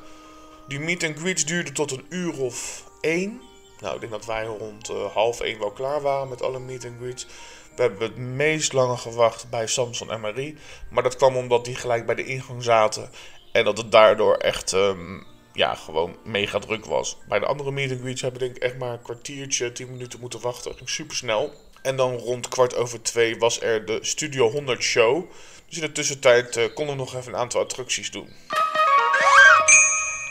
Die 0.67 0.79
meet 0.79 1.03
and 1.03 1.19
greets 1.19 1.45
duurde 1.45 1.71
tot 1.71 1.91
een 1.91 2.05
uur 2.09 2.39
of 2.39 2.83
één. 3.01 3.41
Nou, 3.79 3.93
ik 3.93 3.99
denk 3.99 4.11
dat 4.11 4.25
wij 4.25 4.45
rond 4.45 4.89
uh, 4.89 5.13
half 5.13 5.41
één 5.41 5.59
wel 5.59 5.71
klaar 5.71 6.01
waren 6.01 6.29
met 6.29 6.41
alle 6.41 6.59
meet 6.59 6.85
and 6.85 6.97
greets. 6.99 7.27
We 7.75 7.81
hebben 7.81 8.01
het 8.01 8.17
meest 8.17 8.73
lange 8.73 8.97
gewacht 8.97 9.49
bij 9.49 9.67
Samson 9.67 10.11
en 10.11 10.21
Marie. 10.21 10.57
Maar 10.89 11.03
dat 11.03 11.15
kwam 11.15 11.35
omdat 11.35 11.65
die 11.65 11.75
gelijk 11.75 12.05
bij 12.05 12.15
de 12.15 12.25
ingang 12.25 12.63
zaten. 12.63 13.09
En 13.51 13.63
dat 13.63 13.77
het 13.77 13.91
daardoor 13.91 14.35
echt 14.35 14.71
um, 14.71 15.25
ja, 15.53 15.75
gewoon 15.75 16.15
mega 16.23 16.59
druk 16.59 16.85
was. 16.85 17.17
Bij 17.27 17.39
de 17.39 17.45
andere 17.45 17.71
meet 17.71 17.91
and 17.91 17.99
greets 17.99 18.21
hebben 18.21 18.39
we 18.39 18.45
denk 18.45 18.57
ik 18.57 18.63
echt 18.63 18.77
maar 18.77 18.91
een 18.91 19.01
kwartiertje, 19.01 19.71
tien 19.71 19.91
minuten 19.91 20.19
moeten 20.19 20.41
wachten. 20.41 20.75
Ging 20.75 20.89
super 20.89 21.15
snel. 21.15 21.53
En 21.81 21.95
dan 21.95 22.15
rond 22.15 22.47
kwart 22.47 22.75
over 22.75 23.01
twee 23.01 23.37
was 23.37 23.61
er 23.61 23.85
de 23.85 23.97
Studio 24.01 24.49
100 24.49 24.83
show. 24.83 25.31
Dus 25.67 25.77
in 25.77 25.81
de 25.81 25.91
tussentijd 25.91 26.57
uh, 26.57 26.63
konden 26.73 26.95
we 26.95 27.01
nog 27.01 27.15
even 27.15 27.33
een 27.33 27.39
aantal 27.39 27.61
attracties 27.61 28.11
doen. 28.11 28.29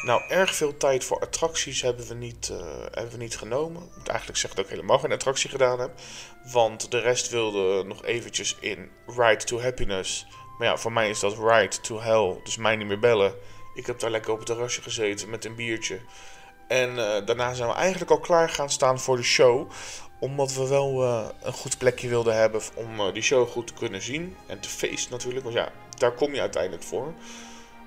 Nou, 0.04 0.22
erg 0.28 0.54
veel 0.54 0.76
tijd 0.76 1.04
voor 1.04 1.20
attracties 1.20 1.82
hebben 1.82 2.06
we 2.06 2.14
niet, 2.14 2.48
uh, 2.52 2.58
hebben 2.90 3.12
we 3.12 3.16
niet 3.16 3.38
genomen. 3.38 3.82
Ik 3.82 3.96
moet 3.96 4.08
eigenlijk 4.08 4.38
zeggen 4.38 4.56
dat 4.60 4.70
ik 4.70 4.76
helemaal 4.76 4.98
geen 4.98 5.12
attractie 5.12 5.50
gedaan 5.50 5.80
heb. 5.80 5.90
Want 6.52 6.90
de 6.90 6.98
rest 6.98 7.30
wilde 7.30 7.84
nog 7.84 8.04
eventjes 8.04 8.56
in 8.60 8.90
Ride 9.06 9.44
to 9.44 9.60
Happiness. 9.60 10.26
Maar 10.58 10.68
ja, 10.68 10.76
voor 10.76 10.92
mij 10.92 11.10
is 11.10 11.20
dat 11.20 11.38
Ride 11.38 11.80
to 11.80 12.00
Hell. 12.00 12.40
Dus 12.42 12.56
mij 12.56 12.76
niet 12.76 12.86
meer 12.86 12.98
bellen. 12.98 13.34
Ik 13.74 13.86
heb 13.86 13.98
daar 13.98 14.10
lekker 14.10 14.32
op 14.32 14.38
het 14.38 14.46
terrasje 14.46 14.82
gezeten 14.82 15.30
met 15.30 15.44
een 15.44 15.54
biertje. 15.54 16.00
En 16.68 16.90
uh, 16.90 16.96
daarna 16.96 17.54
zijn 17.54 17.68
we 17.68 17.74
eigenlijk 17.74 18.10
al 18.10 18.20
klaar 18.20 18.48
gaan 18.48 18.70
staan 18.70 19.00
voor 19.00 19.16
de 19.16 19.22
show. 19.22 19.70
Omdat 20.20 20.54
we 20.54 20.68
wel 20.68 21.02
uh, 21.02 21.28
een 21.42 21.52
goed 21.52 21.78
plekje 21.78 22.08
wilden 22.08 22.36
hebben 22.36 22.60
om 22.74 23.12
die 23.12 23.22
show 23.22 23.48
goed 23.48 23.66
te 23.66 23.74
kunnen 23.74 24.02
zien. 24.02 24.36
En 24.46 24.60
te 24.60 24.68
feesten 24.68 25.12
natuurlijk. 25.12 25.44
Want 25.44 25.56
ja, 25.56 25.72
daar 25.98 26.12
kom 26.12 26.34
je 26.34 26.40
uiteindelijk 26.40 26.82
voor. 26.82 27.14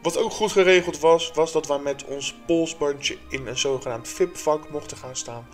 Wat 0.01 0.17
ook 0.17 0.31
goed 0.31 0.51
geregeld 0.51 0.99
was, 0.99 1.31
was 1.33 1.51
dat 1.51 1.67
wij 1.67 1.79
met 1.79 2.05
ons 2.05 2.35
polsbandje 2.45 3.17
in 3.29 3.47
een 3.47 3.57
zogenaamd 3.57 4.07
VIP-vak 4.07 4.69
mochten 4.69 4.97
gaan 4.97 5.15
staan. 5.15 5.47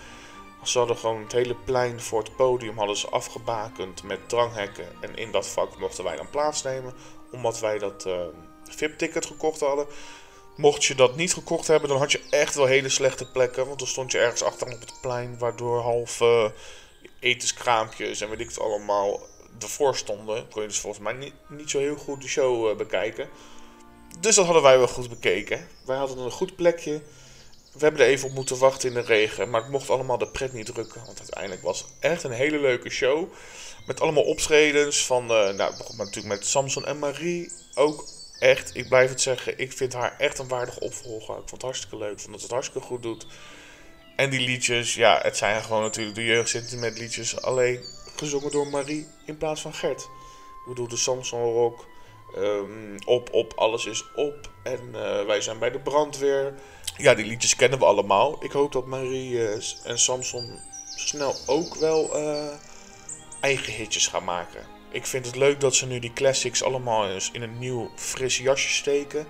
Ze 0.63 0.77
hadden 0.77 0.97
gewoon 0.97 1.21
het 1.21 1.31
hele 1.31 1.55
plein 1.55 2.01
voor 2.01 2.19
het 2.19 2.35
podium 2.35 2.77
hadden 2.77 2.97
ze 2.97 3.09
afgebakend 3.09 4.03
met 4.03 4.29
dranghekken. 4.29 4.87
En 5.01 5.15
in 5.15 5.31
dat 5.31 5.47
vak 5.47 5.77
mochten 5.79 6.03
wij 6.03 6.15
dan 6.15 6.29
plaatsnemen, 6.29 6.93
omdat 7.31 7.59
wij 7.59 7.77
dat 7.79 8.05
uh, 8.07 8.13
VIP-ticket 8.63 9.25
gekocht 9.25 9.59
hadden. 9.59 9.87
Mocht 10.55 10.83
je 10.85 10.95
dat 10.95 11.15
niet 11.15 11.33
gekocht 11.33 11.67
hebben, 11.67 11.89
dan 11.89 11.97
had 11.97 12.11
je 12.11 12.21
echt 12.29 12.55
wel 12.55 12.65
hele 12.65 12.89
slechte 12.89 13.31
plekken. 13.31 13.65
Want 13.67 13.79
dan 13.79 13.87
stond 13.87 14.11
je 14.11 14.19
ergens 14.19 14.43
achteraan 14.43 14.73
op 14.73 14.79
het 14.79 14.97
plein, 15.01 15.37
waardoor 15.37 15.81
halve 15.81 16.53
etenskraampjes 17.19 18.21
en 18.21 18.29
weet 18.29 18.39
ik 18.39 18.47
het 18.47 18.59
allemaal 18.59 19.21
ervoor 19.59 19.95
stonden. 19.95 20.49
Kon 20.49 20.61
je 20.61 20.67
dus 20.67 20.79
volgens 20.79 21.03
mij 21.03 21.33
niet, 21.47 21.69
zo 21.69 21.79
heel 21.79 21.95
goed 21.95 22.21
de 22.21 22.27
show 22.27 22.69
uh, 22.69 22.75
bekijken. 22.75 23.29
Dus 24.19 24.35
dat 24.35 24.45
hadden 24.45 24.63
wij 24.63 24.77
wel 24.77 24.87
goed 24.87 25.09
bekeken. 25.09 25.67
Wij 25.85 25.97
hadden 25.97 26.17
een 26.17 26.31
goed 26.31 26.55
plekje. 26.55 27.01
We 27.71 27.79
hebben 27.79 28.01
er 28.01 28.07
even 28.07 28.29
op 28.29 28.35
moeten 28.35 28.57
wachten 28.57 28.89
in 28.89 28.95
de 28.95 29.01
regen. 29.01 29.49
Maar 29.49 29.61
het 29.61 29.71
mocht 29.71 29.89
allemaal 29.89 30.17
de 30.17 30.27
pret 30.27 30.53
niet 30.53 30.65
drukken. 30.65 31.05
Want 31.05 31.19
uiteindelijk 31.19 31.61
was 31.61 31.79
het 31.79 31.89
echt 31.99 32.23
een 32.23 32.31
hele 32.31 32.59
leuke 32.59 32.89
show. 32.89 33.33
Met 33.85 34.01
allemaal 34.01 34.23
optredens 34.23 35.05
van... 35.05 35.23
Uh, 35.23 35.49
nou, 35.49 35.77
begon 35.77 35.97
natuurlijk 35.97 36.35
met 36.35 36.45
Samson 36.45 36.85
en 36.85 36.99
Marie. 36.99 37.51
Ook 37.73 38.07
echt, 38.39 38.75
ik 38.75 38.87
blijf 38.89 39.09
het 39.09 39.21
zeggen. 39.21 39.59
Ik 39.59 39.71
vind 39.73 39.93
haar 39.93 40.15
echt 40.17 40.39
een 40.39 40.47
waardige 40.47 40.79
opvolger. 40.79 41.33
Ik 41.33 41.49
vond 41.49 41.51
het 41.51 41.61
hartstikke 41.61 41.97
leuk. 41.97 42.11
Ik 42.11 42.19
vond 42.19 42.31
dat 42.31 42.41
het 42.41 42.51
hartstikke 42.51 42.87
goed 42.87 43.01
doet. 43.01 43.25
En 44.15 44.29
die 44.29 44.39
liedjes, 44.39 44.93
ja, 44.93 45.19
het 45.21 45.37
zijn 45.37 45.63
gewoon 45.63 45.81
natuurlijk 45.81 46.15
de 46.15 46.25
jeugdsentiment 46.25 46.97
liedjes. 46.97 47.41
Alleen 47.41 47.83
gezongen 48.15 48.51
door 48.51 48.67
Marie 48.67 49.07
in 49.25 49.37
plaats 49.37 49.61
van 49.61 49.73
Gert. 49.73 50.01
Ik 50.01 50.67
bedoel, 50.67 50.87
de 50.87 50.97
Samson 50.97 51.53
Rock... 51.53 51.85
Um, 52.37 52.97
op, 53.05 53.33
op, 53.33 53.53
alles 53.55 53.85
is 53.85 54.05
op. 54.15 54.49
En 54.63 54.79
uh, 54.93 55.25
wij 55.25 55.41
zijn 55.41 55.59
bij 55.59 55.71
de 55.71 55.79
brandweer. 55.79 56.53
Ja, 56.97 57.13
die 57.13 57.25
liedjes 57.25 57.55
kennen 57.55 57.79
we 57.79 57.85
allemaal. 57.85 58.43
Ik 58.43 58.51
hoop 58.51 58.71
dat 58.71 58.85
Marie 58.85 59.31
uh, 59.31 59.53
en 59.83 59.99
Samson 59.99 60.59
snel 60.95 61.35
ook 61.47 61.75
wel 61.75 62.19
uh, 62.19 62.47
eigen 63.41 63.73
hitjes 63.73 64.07
gaan 64.07 64.23
maken. 64.23 64.65
Ik 64.91 65.05
vind 65.05 65.25
het 65.25 65.35
leuk 65.35 65.59
dat 65.59 65.75
ze 65.75 65.85
nu 65.85 65.99
die 65.99 66.13
classics 66.13 66.63
allemaal 66.63 67.09
eens 67.09 67.29
in 67.31 67.41
een 67.41 67.59
nieuw 67.59 67.91
fris 67.95 68.37
jasje 68.37 68.69
steken. 68.69 69.27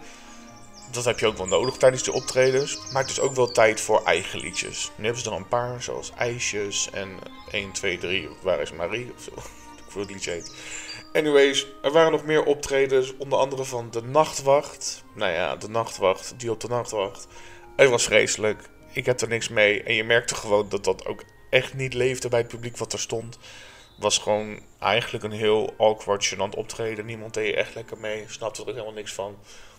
Dat 0.92 1.06
heb 1.06 1.20
je 1.20 1.28
ook 1.28 1.38
wel 1.38 1.48
nodig 1.48 1.78
tijdens 1.78 2.04
de 2.04 2.14
optredens. 2.14 2.80
Maar 2.92 3.02
het 3.02 3.12
is 3.12 3.20
ook 3.20 3.36
wel 3.36 3.52
tijd 3.52 3.82
voor 3.82 4.04
eigen 4.04 4.40
liedjes. 4.40 4.92
Nu 4.96 5.04
hebben 5.04 5.24
ze 5.24 5.30
er 5.30 5.36
een 5.36 5.48
paar, 5.48 5.84
zoals 5.84 6.12
IJsjes 6.18 6.90
en 6.92 7.20
1, 7.52 7.72
2, 7.72 7.98
3. 7.98 8.30
Waar 8.42 8.62
is 8.62 8.72
Marie? 8.72 9.12
Of 9.16 9.24
zo. 9.24 9.32
Ik 9.88 9.94
wil 9.94 10.02
het 10.02 10.12
liedje 10.12 10.32
heet. 10.32 10.54
Anyways, 11.13 11.67
er 11.82 11.91
waren 11.91 12.12
nog 12.12 12.25
meer 12.25 12.43
optredens, 12.43 13.17
onder 13.17 13.39
andere 13.39 13.63
van 13.63 13.91
de 13.91 14.01
Nachtwacht. 14.01 15.03
Nou 15.15 15.32
ja, 15.32 15.55
de 15.55 15.70
Nachtwacht, 15.70 16.34
die 16.38 16.51
op 16.51 16.60
de 16.60 16.67
Nachtwacht. 16.67 17.27
Het 17.75 17.89
was 17.89 18.03
vreselijk. 18.03 18.70
Ik 18.91 19.05
heb 19.05 19.22
er 19.22 19.27
niks 19.27 19.50
mee. 19.50 19.84
En 19.84 19.93
je 19.93 20.03
merkte 20.03 20.36
gewoon 20.36 20.70
dat 20.70 20.84
dat 20.84 21.05
ook 21.05 21.24
echt 21.50 21.74
niet 21.74 21.93
leefde 21.93 22.29
bij 22.29 22.39
het 22.39 22.48
publiek 22.48 22.77
wat 22.77 22.93
er 22.93 23.00
stond. 23.00 23.38
Was 23.98 24.17
gewoon 24.17 24.60
eigenlijk 24.79 25.24
een 25.24 25.32
heel 25.32 25.74
awkward, 25.77 26.34
gênant 26.34 26.58
optreden. 26.58 27.05
Niemand 27.05 27.34
deed 27.34 27.55
echt 27.55 27.75
lekker 27.75 27.98
mee. 27.98 28.25
Snapte 28.27 28.62
er 28.62 28.67
helemaal 28.67 28.93
niks 28.93 29.13
van. 29.13 29.38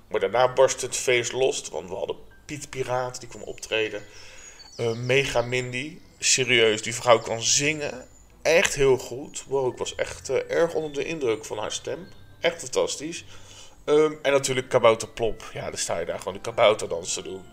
Maar 0.08 0.20
daarna 0.20 0.52
barstte 0.52 0.86
het 0.86 0.96
feest 0.96 1.32
los. 1.32 1.68
Want 1.68 1.88
we 1.88 1.94
hadden 1.94 2.16
Piet 2.44 2.70
Piraat, 2.70 3.20
die 3.20 3.28
kwam 3.28 3.42
optreden. 3.42 4.02
Uh, 4.76 4.92
Mega 4.92 5.42
Mindy. 5.42 5.98
Serieus, 6.18 6.82
die 6.82 6.94
vrouw 6.94 7.18
kan 7.18 7.42
zingen 7.42 8.06
echt 8.44 8.74
heel 8.74 8.98
goed. 8.98 9.44
Wow, 9.46 9.72
ik 9.72 9.78
was 9.78 9.94
echt 9.94 10.30
uh, 10.30 10.50
erg 10.50 10.74
onder 10.74 10.92
de 10.92 11.04
indruk 11.04 11.44
van 11.44 11.58
haar 11.58 11.72
stem. 11.72 12.08
Echt 12.40 12.58
fantastisch. 12.58 13.24
Um, 13.84 14.18
en 14.22 14.32
natuurlijk 14.32 14.68
Kabouter 14.68 15.08
Plop. 15.08 15.50
Ja, 15.52 15.64
dan 15.64 15.78
sta 15.78 15.98
je 15.98 16.06
daar 16.06 16.18
gewoon 16.18 16.34
de 16.34 16.40
kabouterdans 16.40 17.14
te 17.14 17.22
doen. 17.22 17.44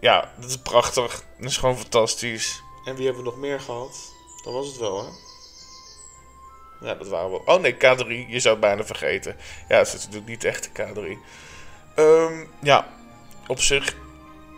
Ja, 0.00 0.32
dat 0.40 0.50
is 0.50 0.56
prachtig. 0.56 1.24
Dat 1.38 1.50
is 1.50 1.56
gewoon 1.56 1.78
fantastisch. 1.78 2.62
En 2.84 2.94
wie 2.96 3.04
hebben 3.04 3.24
we 3.24 3.30
nog 3.30 3.38
meer 3.38 3.60
gehad? 3.60 4.12
Dat 4.44 4.52
was 4.52 4.66
het 4.66 4.76
wel, 4.76 5.04
hè? 5.04 5.10
Ja, 6.86 6.94
dat 6.94 7.08
waren 7.08 7.30
we. 7.30 7.40
Oh 7.44 7.60
nee, 7.60 7.74
K3. 7.74 8.28
Je 8.28 8.40
zou 8.40 8.54
het 8.54 8.60
bijna 8.60 8.84
vergeten. 8.84 9.36
Ja, 9.68 9.76
het 9.78 9.86
is 9.86 9.92
natuurlijk 9.92 10.26
niet 10.26 10.44
echt 10.44 10.70
de 10.74 10.82
K3. 10.82 11.18
Um, 11.96 12.50
ja, 12.62 12.88
op 13.46 13.60
zich 13.60 13.96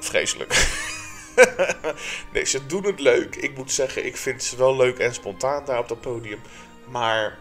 vreselijk. 0.01 0.53
nee, 2.33 2.45
ze 2.45 2.67
doen 2.67 2.85
het 2.85 3.01
leuk. 3.01 3.37
Ik 3.37 3.57
moet 3.57 3.73
zeggen, 3.73 4.07
ik 4.07 4.17
vind 4.17 4.43
ze 4.43 4.57
wel 4.57 4.77
leuk 4.77 4.99
en 4.99 5.15
spontaan 5.15 5.65
daar 5.65 5.79
op 5.79 5.89
dat 5.89 6.01
podium. 6.01 6.41
Maar 6.89 7.39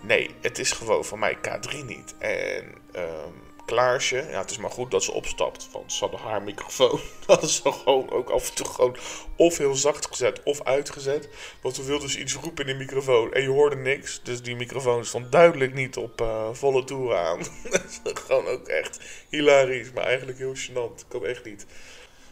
nee, 0.00 0.30
het 0.40 0.58
is 0.58 0.72
gewoon 0.72 1.04
van 1.04 1.18
mij 1.18 1.36
K3 1.36 1.84
niet. 1.84 2.14
En 2.18 2.74
um, 2.96 3.48
Klaarsje, 3.70 4.26
ja, 4.30 4.40
het 4.40 4.50
is 4.50 4.58
maar 4.58 4.70
goed 4.70 4.90
dat 4.90 5.04
ze 5.04 5.12
opstapt. 5.12 5.68
Want 5.72 5.92
ze 5.92 5.98
hadden 6.00 6.20
haar 6.20 6.42
microfoon. 6.42 7.00
Dat 7.26 7.42
is 7.42 7.60
gewoon 7.64 8.10
ook 8.10 8.30
af 8.30 8.48
en 8.48 8.54
toe 8.54 8.66
gewoon 8.66 8.96
of 9.36 9.58
heel 9.58 9.74
zacht 9.74 10.06
gezet 10.06 10.42
of 10.42 10.62
uitgezet. 10.62 11.28
Want 11.62 11.76
we 11.76 11.84
wilden 11.84 12.06
dus 12.06 12.16
iets 12.16 12.34
roepen 12.34 12.66
in 12.66 12.78
de 12.78 12.84
microfoon 12.84 13.32
en 13.32 13.42
je 13.42 13.48
hoorde 13.48 13.76
niks. 13.76 14.20
Dus 14.22 14.42
die 14.42 14.56
microfoon 14.56 15.04
stond 15.04 15.32
duidelijk 15.32 15.74
niet 15.74 15.96
op 15.96 16.20
uh, 16.20 16.48
volle 16.52 16.84
toer 16.84 17.16
aan. 17.16 17.38
dat 17.70 17.84
is 17.88 18.00
gewoon 18.24 18.46
ook 18.46 18.68
echt 18.68 19.00
hilarisch, 19.28 19.92
maar 19.92 20.04
eigenlijk 20.04 20.38
heel 20.38 20.54
gênant. 20.56 21.14
Ik 21.14 21.22
echt 21.22 21.44
niet. 21.44 21.66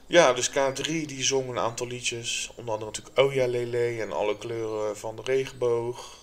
Ja, 0.09 0.33
dus 0.33 0.51
K3 0.51 0.85
die 0.87 1.23
zong 1.23 1.49
een 1.49 1.59
aantal 1.59 1.87
liedjes. 1.87 2.51
Onder 2.55 2.75
andere 2.75 2.91
natuurlijk 2.91 3.19
Oh 3.19 3.35
ja 3.35 3.47
Lele 3.47 4.03
en 4.03 4.13
alle 4.13 4.39
kleuren 4.39 4.97
van 4.97 5.17
de 5.17 5.23
regenboog. 5.25 6.17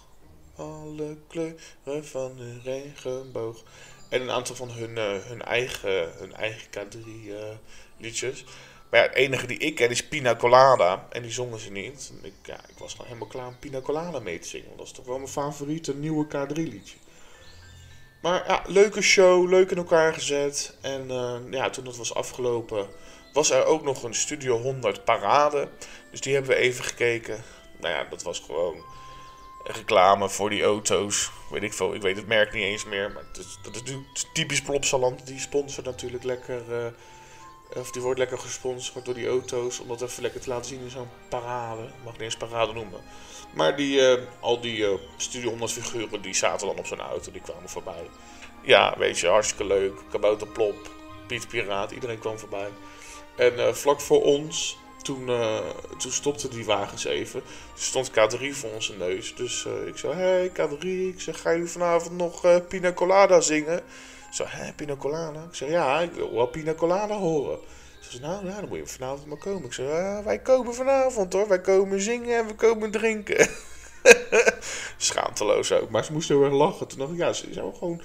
Alle 0.55 1.17
kleuren 1.27 2.05
van 2.05 2.35
de 2.35 2.59
regenboog. 2.63 3.63
En 4.09 4.21
een 4.21 4.31
aantal 4.31 4.55
van 4.55 4.71
hun, 4.71 4.89
uh, 4.89 5.25
hun, 5.25 5.41
eigen, 5.41 6.13
hun 6.17 6.33
eigen 6.33 6.67
K3 6.67 7.07
uh, 7.25 7.35
liedjes. 7.97 8.43
Maar 8.89 8.99
ja, 8.99 9.05
het 9.05 9.15
enige 9.15 9.47
die 9.47 9.57
ik 9.57 9.75
ken 9.75 9.89
is 9.89 10.07
Pina 10.07 10.35
Colada. 10.35 11.07
En 11.09 11.21
die 11.21 11.31
zongen 11.31 11.59
ze 11.59 11.71
niet. 11.71 12.11
Ik, 12.21 12.33
ja, 12.43 12.59
ik 12.67 12.77
was 12.77 12.91
gewoon 12.91 13.07
helemaal 13.07 13.29
klaar 13.29 13.47
om 13.47 13.59
Pina 13.59 13.81
Colada 13.81 14.19
mee 14.19 14.39
te 14.39 14.47
zingen. 14.47 14.65
Want 14.65 14.77
dat 14.77 14.87
is 14.87 14.93
toch 14.93 15.05
wel 15.05 15.17
mijn 15.17 15.29
favoriete 15.29 15.95
nieuwe 15.95 16.25
K3 16.25 16.53
liedje. 16.53 16.97
Maar 18.21 18.47
ja, 18.47 18.63
leuke 18.67 19.01
show, 19.01 19.49
leuk 19.49 19.71
in 19.71 19.77
elkaar 19.77 20.13
gezet. 20.13 20.77
En 20.81 21.07
uh, 21.07 21.35
ja, 21.49 21.69
toen 21.69 21.83
dat 21.83 21.97
was 21.97 22.13
afgelopen 22.13 22.89
was 23.35 23.49
er 23.51 23.65
ook 23.65 23.83
nog 23.83 24.03
een 24.03 24.13
Studio 24.13 24.57
100 24.57 25.03
parade. 25.03 25.69
Dus 26.11 26.21
die 26.21 26.33
hebben 26.33 26.51
we 26.51 26.57
even 26.57 26.83
gekeken. 26.83 27.43
Nou 27.79 27.93
ja, 27.93 28.03
dat 28.09 28.23
was 28.23 28.39
gewoon 28.39 28.83
reclame 29.63 30.29
voor 30.29 30.49
die 30.49 30.63
auto's. 30.63 31.31
Weet 31.49 31.63
ik 31.63 31.73
veel, 31.73 31.93
ik 31.93 32.01
weet 32.01 32.15
het 32.15 32.27
merk 32.27 32.53
niet 32.53 32.63
eens 32.63 32.85
meer. 32.85 33.11
Maar 33.11 33.23
dat 33.33 33.45
is 33.45 33.59
natuurlijk 33.63 34.07
typisch 34.33 34.61
Plopsaland. 34.61 35.27
Die 35.27 35.39
sponsort 35.39 35.85
natuurlijk 35.85 36.23
lekker. 36.23 36.61
Uh, 36.69 36.85
of 37.79 37.91
die 37.91 38.01
wordt 38.01 38.19
lekker 38.19 38.37
gesponsord 38.37 39.05
door 39.05 39.13
die 39.13 39.27
auto's. 39.27 39.79
Om 39.79 39.87
dat 39.87 40.01
even 40.01 40.21
lekker 40.21 40.41
te 40.41 40.49
laten 40.49 40.65
zien 40.65 40.81
in 40.81 40.89
zo'n 40.89 41.09
parade. 41.29 41.89
Mag 42.03 42.13
niet 42.13 42.21
eens 42.21 42.37
parade 42.37 42.73
noemen. 42.73 43.01
Maar 43.53 43.75
die, 43.75 43.99
uh, 43.99 44.21
al 44.39 44.61
die 44.61 44.77
uh, 44.77 44.93
Studio 45.17 45.49
100 45.49 45.71
figuren 45.71 46.21
die 46.21 46.33
zaten 46.33 46.67
dan 46.67 46.77
op 46.77 46.85
zo'n 46.85 46.99
auto. 46.99 47.31
Die 47.31 47.41
kwamen 47.41 47.69
voorbij. 47.69 48.09
Ja, 48.61 48.95
weet 48.97 49.19
je, 49.19 49.27
hartstikke 49.27 49.65
leuk. 49.65 50.01
Kabouter 50.09 50.47
Plop, 50.47 50.89
Piet 51.27 51.47
Piraat, 51.47 51.91
iedereen 51.91 52.19
kwam 52.19 52.39
voorbij. 52.39 52.69
En 53.35 53.53
uh, 53.53 53.73
vlak 53.73 54.01
voor 54.01 54.23
ons, 54.23 54.77
toen, 55.01 55.29
uh, 55.29 55.59
toen 55.97 56.11
stopten 56.11 56.49
die 56.49 56.65
wagens 56.65 57.05
even. 57.05 57.41
Toen 57.41 58.03
stond 58.03 58.11
K3 58.11 58.49
voor 58.51 58.69
onze 58.73 58.93
neus. 58.97 59.35
Dus 59.35 59.65
uh, 59.67 59.87
ik 59.87 59.97
zei, 59.97 60.13
hey 60.13 60.49
K3, 60.49 60.85
ik 60.87 61.21
zeg, 61.21 61.41
ga 61.41 61.49
je 61.49 61.67
vanavond 61.67 62.17
nog 62.17 62.65
Pina 62.67 62.93
Colada 62.93 63.41
zingen? 63.41 63.77
Ik 63.77 64.31
zei, 64.31 64.49
hé, 64.51 64.73
Pina 64.73 64.95
Colada? 64.95 65.43
Ik 65.43 65.55
zeg, 65.55 65.69
ja, 65.69 65.99
ik 65.99 66.11
wil 66.11 66.33
wel 66.33 66.45
Pina 66.45 66.73
Colada 66.73 67.17
horen. 67.17 67.59
Ze 67.99 68.11
zei, 68.11 68.23
nou, 68.23 68.45
ja, 68.45 68.59
dan 68.59 68.69
moet 68.69 68.77
je 68.77 68.87
vanavond 68.87 69.25
maar 69.25 69.37
komen. 69.37 69.65
Ik 69.65 69.73
zei, 69.73 70.23
wij 70.23 70.39
komen 70.39 70.73
vanavond 70.73 71.33
hoor, 71.33 71.47
wij 71.47 71.61
komen 71.61 72.01
zingen 72.01 72.37
en 72.37 72.47
we 72.47 72.55
komen 72.55 72.91
drinken. 72.91 73.47
Schaamteloos 74.97 75.71
ook, 75.71 75.89
maar 75.89 76.05
ze 76.05 76.13
moesten 76.13 76.35
heel 76.35 76.45
erg 76.45 76.53
lachen. 76.53 76.87
Toen 76.87 76.99
dacht 76.99 77.11
ik, 77.11 77.17
ja, 77.17 77.33
ze 77.33 77.47
zijn 77.51 77.75
gewoon 77.75 78.01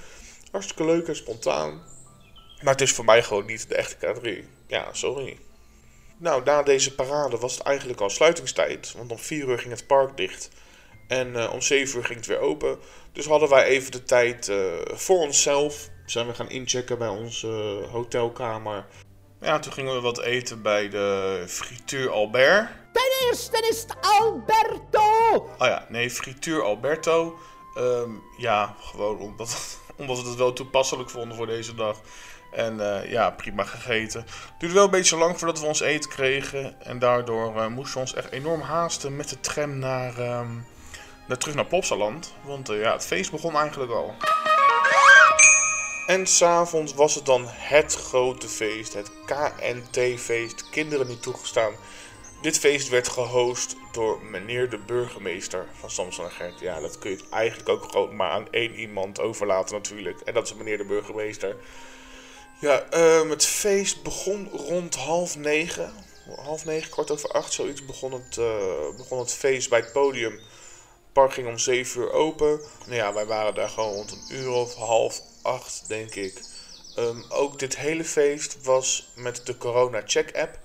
hartstikke 0.51 0.85
leuk 0.85 1.07
en 1.07 1.15
spontaan. 1.15 1.81
Maar 2.61 2.73
het 2.73 2.81
is 2.81 2.91
voor 2.91 3.05
mij 3.05 3.23
gewoon 3.23 3.45
niet 3.45 3.69
de 3.69 3.75
echte 3.75 3.95
K3. 3.95 4.45
Ja, 4.67 4.87
sorry. 4.91 5.37
Nou, 6.17 6.43
na 6.43 6.63
deze 6.63 6.95
parade 6.95 7.37
was 7.37 7.53
het 7.53 7.63
eigenlijk 7.63 8.01
al 8.01 8.09
sluitingstijd. 8.09 8.93
Want 8.97 9.11
om 9.11 9.19
4 9.19 9.47
uur 9.47 9.59
ging 9.59 9.71
het 9.71 9.87
park 9.87 10.17
dicht. 10.17 10.49
En 11.07 11.27
uh, 11.27 11.53
om 11.53 11.61
7 11.61 11.97
uur 11.97 12.05
ging 12.05 12.17
het 12.17 12.27
weer 12.27 12.39
open. 12.39 12.79
Dus 13.11 13.25
hadden 13.25 13.49
wij 13.49 13.63
even 13.63 13.91
de 13.91 14.03
tijd 14.03 14.47
uh, 14.47 14.57
voor 14.85 15.19
onszelf. 15.19 15.89
Zijn 16.05 16.27
we 16.27 16.33
gaan 16.33 16.49
inchecken 16.49 16.97
bij 16.97 17.07
onze 17.07 17.81
uh, 17.83 17.91
hotelkamer. 17.91 18.85
Ja, 19.41 19.59
toen 19.59 19.73
gingen 19.73 19.93
we 19.93 20.01
wat 20.01 20.21
eten 20.21 20.61
bij 20.61 20.89
de 20.89 21.43
frituur 21.47 22.09
Albert. 22.09 22.67
Ten 22.93 23.27
eerste 23.27 23.67
is 23.69 23.81
het 23.81 23.95
Alberto! 24.01 25.33
Oh 25.33 25.67
ja, 25.67 25.85
nee, 25.89 26.09
frituur 26.09 26.63
Alberto. 26.63 27.39
Um, 27.77 28.23
ja, 28.37 28.75
gewoon 28.79 29.19
omdat, 29.19 29.77
omdat 29.97 30.21
we 30.21 30.27
het 30.27 30.37
wel 30.37 30.53
toepasselijk 30.53 31.09
vonden 31.09 31.37
voor 31.37 31.47
deze 31.47 31.75
dag. 31.75 32.01
En 32.51 32.77
uh, 32.77 33.11
ja, 33.11 33.29
prima 33.29 33.63
gegeten. 33.63 34.25
Duurde 34.57 34.75
wel 34.75 34.83
een 34.83 34.91
beetje 34.91 35.17
lang 35.17 35.37
voordat 35.37 35.59
we 35.59 35.65
ons 35.65 35.79
eten 35.79 36.09
kregen. 36.09 36.81
En 36.81 36.99
daardoor 36.99 37.55
uh, 37.55 37.67
moesten 37.67 37.93
we 37.93 37.99
ons 37.99 38.13
echt 38.13 38.31
enorm 38.31 38.61
haasten 38.61 39.15
met 39.15 39.29
de 39.29 39.39
tram 39.39 39.79
naar, 39.79 40.19
um, 40.19 40.65
naar 41.27 41.37
terug 41.37 41.55
naar 41.55 41.65
Plopsaland. 41.65 42.33
Want 42.41 42.69
uh, 42.69 42.81
ja, 42.81 42.91
het 42.91 43.05
feest 43.05 43.31
begon 43.31 43.55
eigenlijk 43.55 43.91
al. 43.91 44.15
En 46.07 46.27
s'avonds 46.27 46.93
was 46.93 47.15
het 47.15 47.25
dan 47.25 47.43
het 47.47 47.95
grote 47.95 48.47
feest, 48.47 48.93
het 48.93 49.11
KNT-feest, 49.25 50.69
kinderen 50.69 51.07
niet 51.07 51.21
toegestaan. 51.21 51.73
Dit 52.41 52.59
feest 52.59 52.89
werd 52.89 53.07
gehost 53.07 53.75
door 53.91 54.23
meneer 54.23 54.69
de 54.69 54.77
burgemeester 54.77 55.65
van 55.79 55.89
Samson 55.89 56.25
en 56.25 56.31
Gert. 56.31 56.59
Ja, 56.59 56.79
dat 56.79 56.99
kun 56.99 57.11
je 57.11 57.23
eigenlijk 57.29 57.69
ook 57.69 57.91
gewoon 57.91 58.15
maar 58.15 58.29
aan 58.29 58.47
één 58.51 58.75
iemand 58.75 59.19
overlaten 59.19 59.75
natuurlijk. 59.75 60.19
En 60.19 60.33
dat 60.33 60.45
is 60.45 60.53
meneer 60.53 60.77
de 60.77 60.85
burgemeester. 60.85 61.55
Ja, 62.61 62.89
ehm, 62.89 63.29
het 63.29 63.45
feest 63.45 64.03
begon 64.03 64.49
rond 64.49 64.95
half 64.95 65.35
negen. 65.35 65.93
Half 66.35 66.65
negen, 66.65 66.89
kwart 66.89 67.11
over 67.11 67.29
acht, 67.29 67.53
zoiets 67.53 67.85
begon 67.85 68.11
het, 68.11 68.37
uh, 68.37 68.95
begon 68.97 69.19
het 69.19 69.33
feest 69.33 69.69
bij 69.69 69.79
het 69.79 69.91
podium. 69.91 70.31
Het 70.31 71.13
park 71.13 71.33
ging 71.33 71.47
om 71.47 71.57
zeven 71.57 72.01
uur 72.01 72.11
open. 72.11 72.61
Nou 72.85 72.95
ja, 72.95 73.13
wij 73.13 73.25
waren 73.25 73.55
daar 73.55 73.69
gewoon 73.69 73.93
rond 73.93 74.11
een 74.11 74.35
uur 74.35 74.49
of 74.49 74.75
half 74.75 75.21
acht, 75.41 75.83
denk 75.87 76.15
ik. 76.15 76.41
Um, 76.97 77.25
ook 77.29 77.59
dit 77.59 77.77
hele 77.77 78.03
feest 78.03 78.63
was 78.63 79.11
met 79.15 79.45
de 79.45 79.57
Corona 79.57 80.01
Check 80.05 80.37
app. 80.37 80.59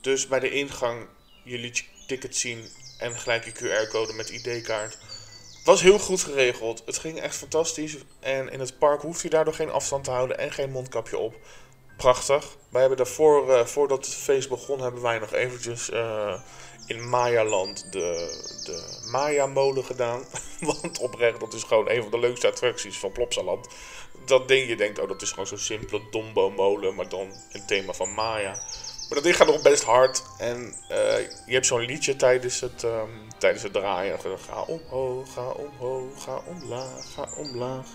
Dus 0.00 0.26
bij 0.26 0.40
de 0.40 0.50
ingang, 0.50 1.06
je 1.44 1.58
liet 1.58 1.78
je 1.78 1.84
ticket 2.06 2.36
zien 2.36 2.68
en 2.98 3.18
gelijk 3.18 3.44
je 3.44 3.52
QR-code 3.52 4.12
met 4.12 4.30
ID-kaart. 4.30 4.98
Was 5.64 5.82
heel 5.82 5.98
goed 5.98 6.22
geregeld. 6.22 6.82
Het 6.86 6.98
ging 6.98 7.20
echt 7.20 7.36
fantastisch. 7.36 7.96
En 8.20 8.50
in 8.50 8.60
het 8.60 8.78
park 8.78 9.02
hoeft 9.02 9.24
u 9.24 9.28
daardoor 9.28 9.54
geen 9.54 9.70
afstand 9.70 10.04
te 10.04 10.10
houden 10.10 10.38
en 10.38 10.52
geen 10.52 10.70
mondkapje 10.70 11.18
op. 11.18 11.34
Prachtig. 11.96 12.56
Wij 12.68 12.80
hebben 12.80 12.98
daarvoor, 12.98 13.48
uh, 13.48 13.64
voordat 13.64 14.06
het 14.06 14.14
feest 14.14 14.48
begon, 14.48 14.80
hebben 14.80 15.02
wij 15.02 15.18
nog 15.18 15.32
eventjes 15.32 15.90
uh, 15.90 16.40
in 16.86 17.08
Maya-land 17.08 17.92
de, 17.92 18.00
de 18.64 19.08
Maya-molen 19.10 19.84
gedaan. 19.84 20.24
Want 20.60 20.98
oprecht, 20.98 21.40
dat 21.40 21.54
is 21.54 21.62
gewoon 21.62 21.90
een 21.90 22.02
van 22.02 22.10
de 22.10 22.18
leukste 22.18 22.46
attracties 22.46 22.98
van 22.98 23.12
Plopsaland. 23.12 23.68
Dat 24.24 24.48
ding, 24.48 24.68
je 24.68 24.76
denkt, 24.76 24.98
oh 24.98 25.08
dat 25.08 25.22
is 25.22 25.30
gewoon 25.30 25.46
zo'n 25.46 25.58
simpele 25.58 26.00
Dombo-molen, 26.10 26.94
maar 26.94 27.08
dan 27.08 27.32
een 27.52 27.66
thema 27.66 27.92
van 27.92 28.14
Maya. 28.14 28.62
Maar 29.12 29.22
dat 29.22 29.30
ding 29.30 29.42
gaat 29.42 29.54
nog 29.54 29.62
best 29.62 29.82
hard. 29.82 30.22
En 30.38 30.74
uh, 30.90 31.18
je 31.46 31.52
hebt 31.52 31.66
zo'n 31.66 31.84
liedje 31.84 32.16
tijdens 32.16 32.60
het, 32.60 32.82
um, 32.82 33.10
tijdens 33.38 33.62
het 33.62 33.72
draaien. 33.72 34.18
Ga 34.20 34.62
omhoog, 34.62 35.32
ga 35.32 35.46
omhoog, 35.50 36.22
ga 36.22 36.42
omlaag, 36.46 37.12
ga 37.14 37.28
omlaag. 37.36 37.86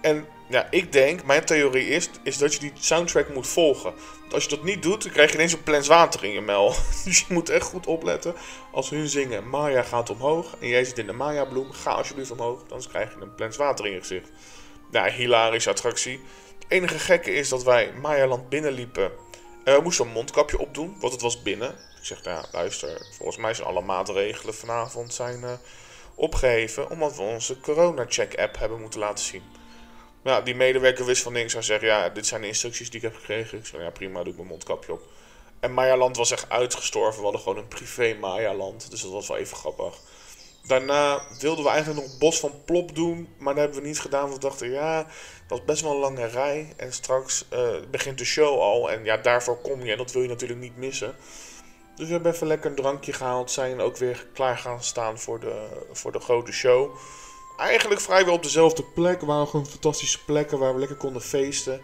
En 0.00 0.26
ja, 0.48 0.66
ik 0.70 0.92
denk, 0.92 1.24
mijn 1.24 1.44
theorie 1.44 1.88
is, 1.88 2.10
is 2.22 2.38
dat 2.38 2.54
je 2.54 2.60
die 2.60 2.72
soundtrack 2.78 3.34
moet 3.34 3.46
volgen. 3.46 3.94
Want 4.20 4.34
als 4.34 4.44
je 4.44 4.50
dat 4.50 4.62
niet 4.62 4.82
doet, 4.82 5.02
dan 5.02 5.12
krijg 5.12 5.30
je 5.30 5.36
ineens 5.36 5.52
een 5.52 5.62
plens 5.62 5.86
water 5.86 6.24
in 6.24 6.32
je 6.32 6.40
mel. 6.40 6.74
Dus 7.04 7.18
je 7.18 7.34
moet 7.34 7.48
echt 7.48 7.66
goed 7.66 7.86
opletten. 7.86 8.34
Als 8.72 8.90
hun 8.90 9.08
zingen, 9.08 9.48
Maya 9.48 9.82
gaat 9.82 10.10
omhoog. 10.10 10.56
En 10.60 10.68
jij 10.68 10.84
zit 10.84 10.98
in 10.98 11.06
de 11.06 11.12
Maya 11.12 11.44
bloem, 11.44 11.72
ga 11.72 11.90
alsjeblieft 11.90 12.30
omhoog. 12.30 12.62
Dan 12.68 12.82
krijg 12.88 13.14
je 13.14 13.20
een 13.20 13.34
plens 13.34 13.56
water 13.56 13.86
in 13.86 13.92
je 13.92 13.98
gezicht. 13.98 14.28
Ja, 14.90 15.10
hilarische 15.10 15.70
attractie. 15.70 16.20
Het 16.58 16.64
enige 16.68 16.98
gekke 16.98 17.32
is 17.32 17.48
dat 17.48 17.62
wij 17.62 17.92
Maya-land 18.00 18.48
binnenliepen. 18.48 19.28
Uh, 19.64 19.74
we 19.74 19.80
moesten 19.82 20.06
een 20.06 20.12
mondkapje 20.12 20.58
opdoen, 20.58 20.96
want 21.00 21.12
het 21.12 21.22
was 21.22 21.42
binnen. 21.42 21.70
Ik 21.70 22.06
zeg, 22.06 22.22
nou 22.22 22.36
ja, 22.36 22.48
luister, 22.52 23.06
volgens 23.16 23.36
mij 23.36 23.54
zijn 23.54 23.68
alle 23.68 23.80
maatregelen 23.80 24.54
vanavond 24.54 25.14
zijn 25.14 25.40
uh, 25.40 25.52
opgeheven. 26.14 26.90
Omdat 26.90 27.16
we 27.16 27.22
onze 27.22 27.60
corona-check-app 27.60 28.58
hebben 28.58 28.80
moeten 28.80 29.00
laten 29.00 29.24
zien. 29.24 29.42
Nou, 30.22 30.44
die 30.44 30.54
medewerker 30.54 31.04
wist 31.04 31.22
van 31.22 31.32
niks. 31.32 31.52
Hij 31.52 31.62
zegt, 31.62 31.82
ja, 31.82 32.08
dit 32.08 32.26
zijn 32.26 32.40
de 32.40 32.46
instructies 32.46 32.90
die 32.90 33.00
ik 33.00 33.02
heb 33.02 33.16
gekregen. 33.16 33.58
Ik 33.58 33.66
zeg, 33.66 33.80
ja, 33.80 33.90
prima, 33.90 34.22
doe 34.22 34.32
ik 34.32 34.36
mijn 34.36 34.48
mondkapje 34.48 34.92
op. 34.92 35.02
En 35.60 35.72
Maya-land 35.72 36.16
was 36.16 36.30
echt 36.30 36.50
uitgestorven. 36.50 37.16
We 37.18 37.22
hadden 37.22 37.40
gewoon 37.40 37.58
een 37.58 37.68
privé 37.68 38.16
Maya-land. 38.20 38.90
Dus 38.90 39.00
dat 39.02 39.10
was 39.10 39.28
wel 39.28 39.36
even 39.36 39.56
grappig. 39.56 40.00
Daarna 40.66 41.22
wilden 41.38 41.64
we 41.64 41.70
eigenlijk 41.70 42.06
nog 42.06 42.18
Bos 42.18 42.40
van 42.40 42.52
Plop 42.64 42.94
doen. 42.94 43.28
Maar 43.38 43.54
dat 43.54 43.62
hebben 43.62 43.82
we 43.82 43.88
niet 43.88 44.00
gedaan. 44.00 44.28
Want 44.28 44.34
we 44.34 44.48
dachten, 44.48 44.70
ja, 44.70 45.06
dat 45.46 45.58
is 45.58 45.64
best 45.64 45.82
wel 45.82 45.92
een 45.92 45.98
lange 45.98 46.26
rij. 46.26 46.72
En 46.76 46.92
straks 46.92 47.44
uh, 47.52 47.68
begint 47.90 48.18
de 48.18 48.24
show 48.24 48.60
al. 48.60 48.90
En 48.90 49.04
ja, 49.04 49.16
daarvoor 49.16 49.56
kom 49.60 49.84
je. 49.84 49.92
En 49.92 49.98
dat 49.98 50.12
wil 50.12 50.22
je 50.22 50.28
natuurlijk 50.28 50.60
niet 50.60 50.76
missen. 50.76 51.14
Dus 51.96 52.06
we 52.06 52.12
hebben 52.12 52.32
even 52.32 52.46
lekker 52.46 52.70
een 52.70 52.76
drankje 52.76 53.12
gehaald. 53.12 53.50
Zijn 53.50 53.80
ook 53.80 53.96
weer 53.96 54.26
klaar 54.34 54.58
gaan 54.58 54.82
staan 54.82 55.18
voor 55.18 55.40
de, 55.40 55.68
voor 55.92 56.12
de 56.12 56.20
grote 56.20 56.52
show. 56.52 56.96
Eigenlijk 57.58 58.00
vrijwel 58.00 58.34
op 58.34 58.42
dezelfde 58.42 58.82
plek. 58.82 59.20
Waren 59.20 59.46
gewoon 59.46 59.66
fantastische 59.66 60.24
plekken 60.24 60.58
waar 60.58 60.72
we 60.72 60.78
lekker 60.78 60.96
konden 60.96 61.22
feesten. 61.22 61.80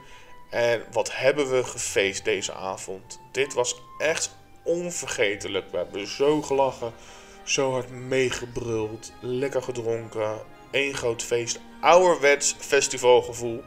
En 0.51 0.85
wat 0.93 1.17
hebben 1.17 1.51
we 1.51 1.65
gefeest 1.65 2.25
deze 2.25 2.53
avond? 2.53 3.21
Dit 3.33 3.55
was 3.55 3.83
echt 3.99 4.31
onvergetelijk. 4.65 5.71
We 5.71 5.77
hebben 5.77 6.07
zo 6.07 6.43
gelachen. 6.43 6.93
Zo 7.47 7.73
hard 7.73 7.91
meegebruld, 7.91 9.13
lekker 9.21 9.63
gedronken, 9.63 10.41
één 10.71 10.95
groot 10.95 11.23
feest, 11.23 11.61
ouderwets 11.81 12.57
festivalgevoel. 12.59 13.63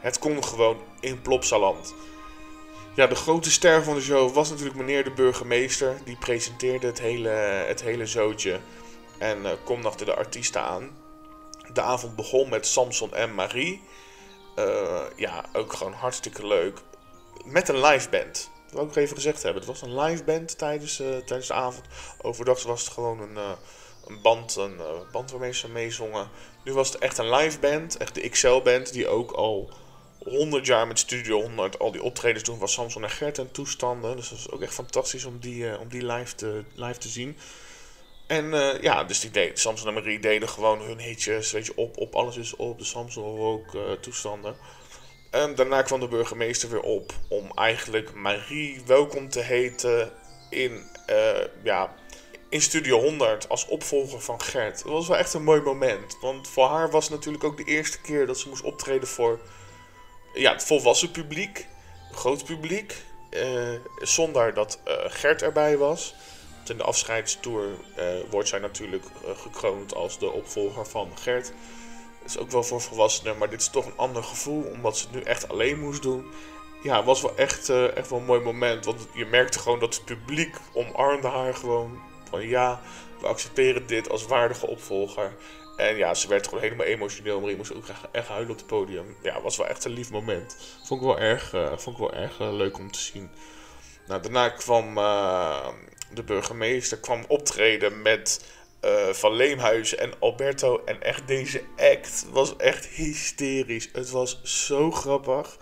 Het 0.00 0.18
kon 0.18 0.44
gewoon 0.44 0.76
in 1.00 1.22
Plopsaland. 1.22 1.94
Ja, 2.94 3.06
de 3.06 3.14
grote 3.14 3.50
ster 3.50 3.84
van 3.84 3.94
de 3.94 4.00
show 4.00 4.34
was 4.34 4.50
natuurlijk 4.50 4.76
meneer 4.76 5.04
de 5.04 5.10
burgemeester. 5.10 6.00
Die 6.04 6.16
presenteerde 6.16 6.86
het 6.86 7.00
hele, 7.00 7.28
het 7.66 7.82
hele 7.82 8.06
zootje 8.06 8.60
en 9.18 9.38
uh, 9.38 9.50
kom 9.64 9.86
achter 9.86 10.06
de 10.06 10.14
artiesten 10.14 10.62
aan. 10.62 10.90
De 11.72 11.80
avond 11.80 12.16
begon 12.16 12.48
met 12.48 12.66
Samson 12.66 13.14
en 13.14 13.34
Marie. 13.34 13.82
Uh, 14.58 15.00
ja, 15.16 15.44
ook 15.52 15.72
gewoon 15.72 15.92
hartstikke 15.92 16.46
leuk. 16.46 16.78
Met 17.44 17.68
een 17.68 17.80
live 17.80 18.08
band. 18.08 18.49
Dat 18.72 18.88
ik 18.88 18.96
even 18.96 19.16
gezegd 19.16 19.42
hebben. 19.42 19.62
Het 19.62 19.70
was 19.70 19.82
een 19.82 20.00
live 20.00 20.24
band 20.24 20.58
tijdens, 20.58 21.00
uh, 21.00 21.16
tijdens 21.16 21.46
de 21.46 21.54
avond. 21.54 21.86
Overdag 22.22 22.62
was 22.62 22.84
het 22.84 22.92
gewoon 22.92 23.20
een, 23.20 23.34
uh, 23.34 23.50
een 24.06 24.22
band, 24.22 24.56
een 24.56 24.74
uh, 24.74 24.86
band 25.12 25.30
waarmee 25.30 25.52
ze 25.52 25.68
meezongen. 25.68 26.28
Nu 26.64 26.72
was 26.72 26.92
het 26.92 26.98
echt 26.98 27.18
een 27.18 27.30
live 27.30 27.58
band, 27.58 27.96
echt 27.96 28.14
de 28.14 28.28
XL-band, 28.28 28.92
die 28.92 29.08
ook 29.08 29.30
al 29.30 29.70
100 30.24 30.66
jaar 30.66 30.86
met 30.86 30.98
Studio 30.98 31.40
100 31.40 31.78
al 31.78 31.92
die 31.92 32.02
optredens 32.02 32.44
doen 32.44 32.58
van 32.58 32.68
Samson 32.68 33.02
en 33.02 33.10
Gert 33.10 33.38
en 33.38 33.50
toestanden. 33.50 34.16
Dus 34.16 34.28
dat 34.28 34.38
is 34.38 34.50
ook 34.50 34.62
echt 34.62 34.74
fantastisch 34.74 35.24
om 35.24 35.38
die, 35.38 35.78
om 35.78 35.88
die 35.88 36.06
live, 36.06 36.34
te, 36.34 36.64
live 36.74 36.98
te 36.98 37.08
zien. 37.08 37.36
En 38.26 38.50
ja, 38.80 39.04
dus 39.04 39.20
die 39.20 39.30
deed, 39.30 39.58
Samson 39.58 39.88
en 39.88 39.94
Marie 39.94 40.20
deden 40.20 40.48
gewoon 40.48 40.80
hun 40.80 40.98
hitjes, 40.98 41.52
weet 41.52 41.66
je, 41.66 41.72
op, 41.76 41.98
op 41.98 42.14
alles 42.14 42.36
is 42.36 42.56
op, 42.56 42.78
de 42.78 42.84
Samson 42.84 43.36
Rock 43.36 43.76
toestanden. 44.00 44.56
En 45.30 45.54
daarna 45.54 45.82
kwam 45.82 46.00
de 46.00 46.08
burgemeester 46.08 46.70
weer 46.70 46.80
op 46.80 47.12
om 47.28 47.50
eigenlijk 47.54 48.14
Marie 48.14 48.82
welkom 48.86 49.28
te 49.28 49.40
heten 49.40 50.12
in, 50.48 50.86
uh, 51.10 51.44
ja, 51.62 51.94
in 52.48 52.60
Studio 52.62 53.00
100 53.00 53.48
als 53.48 53.66
opvolger 53.66 54.20
van 54.20 54.42
Gert. 54.42 54.82
Dat 54.82 54.92
was 54.92 55.08
wel 55.08 55.16
echt 55.16 55.34
een 55.34 55.42
mooi 55.42 55.60
moment. 55.60 56.16
Want 56.20 56.48
voor 56.48 56.66
haar 56.66 56.90
was 56.90 57.04
het 57.04 57.12
natuurlijk 57.12 57.44
ook 57.44 57.56
de 57.56 57.64
eerste 57.64 58.00
keer 58.00 58.26
dat 58.26 58.38
ze 58.38 58.48
moest 58.48 58.62
optreden 58.62 59.08
voor 59.08 59.40
ja, 60.34 60.52
het 60.52 60.64
volwassen 60.64 61.10
publiek, 61.10 61.66
groot 62.12 62.44
publiek. 62.44 62.94
Uh, 63.30 63.78
zonder 63.98 64.54
dat 64.54 64.80
uh, 64.88 64.94
Gert 65.06 65.42
erbij 65.42 65.76
was. 65.76 66.14
Want 66.56 66.70
in 66.70 66.76
de 66.76 66.82
afscheidstour 66.82 67.68
wordt 68.30 68.48
zij 68.48 68.58
natuurlijk 68.58 69.04
gekroond 69.36 69.94
als 69.94 70.18
de 70.18 70.30
opvolger 70.30 70.86
van 70.86 71.18
Gert 71.18 71.52
is 72.24 72.38
ook 72.38 72.50
wel 72.50 72.62
voor 72.62 72.80
volwassenen, 72.80 73.38
maar 73.38 73.50
dit 73.50 73.60
is 73.60 73.68
toch 73.68 73.86
een 73.86 73.96
ander 73.96 74.22
gevoel, 74.22 74.62
omdat 74.62 74.98
ze 74.98 75.04
het 75.06 75.14
nu 75.14 75.20
echt 75.20 75.48
alleen 75.48 75.80
moest 75.80 76.02
doen. 76.02 76.26
Ja, 76.82 77.04
was 77.04 77.22
wel 77.22 77.36
echt, 77.36 77.68
uh, 77.68 77.96
echt 77.96 78.10
wel 78.10 78.18
een 78.18 78.24
mooi 78.24 78.40
moment, 78.40 78.84
want 78.84 79.06
je 79.14 79.26
merkte 79.26 79.58
gewoon 79.58 79.78
dat 79.78 79.94
het 79.94 80.04
publiek 80.04 80.56
omarmde 80.72 81.28
haar 81.28 81.54
gewoon. 81.54 82.00
Van 82.30 82.48
ja, 82.48 82.80
we 83.20 83.26
accepteren 83.26 83.86
dit 83.86 84.10
als 84.10 84.26
waardige 84.26 84.66
opvolger. 84.66 85.36
En 85.76 85.96
ja, 85.96 86.14
ze 86.14 86.28
werd 86.28 86.46
gewoon 86.46 86.62
helemaal 86.62 86.86
emotioneel, 86.86 87.40
maar 87.40 87.50
je 87.50 87.56
moest 87.56 87.74
ook 87.74 87.84
echt, 88.12 88.28
huilen 88.28 88.50
op 88.50 88.56
het 88.56 88.66
podium. 88.66 89.16
Ja, 89.22 89.40
was 89.40 89.56
wel 89.56 89.66
echt 89.66 89.84
een 89.84 89.92
lief 89.92 90.10
moment. 90.10 90.56
Vond 90.84 91.00
ik 91.00 91.06
wel 91.06 91.18
erg, 91.18 91.52
uh, 91.54 91.76
vond 91.76 91.96
ik 91.96 92.02
wel 92.02 92.14
erg 92.14 92.40
uh, 92.40 92.52
leuk 92.52 92.78
om 92.78 92.90
te 92.90 92.98
zien. 92.98 93.30
Nou, 94.06 94.22
daarna 94.22 94.48
kwam 94.48 94.94
de 96.14 96.22
burgemeester 96.22 96.98
kwam 96.98 97.24
optreden 97.28 98.02
met 98.02 98.44
uh, 98.84 99.08
van 99.08 99.32
Leemhuizen 99.32 99.98
en 99.98 100.12
Alberto. 100.18 100.82
En 100.84 101.02
echt 101.02 101.28
deze 101.28 101.62
act 101.76 102.26
was 102.32 102.56
echt 102.56 102.86
hysterisch. 102.86 103.88
Het 103.92 104.10
was 104.10 104.40
zo 104.42 104.90
grappig. 104.90 105.58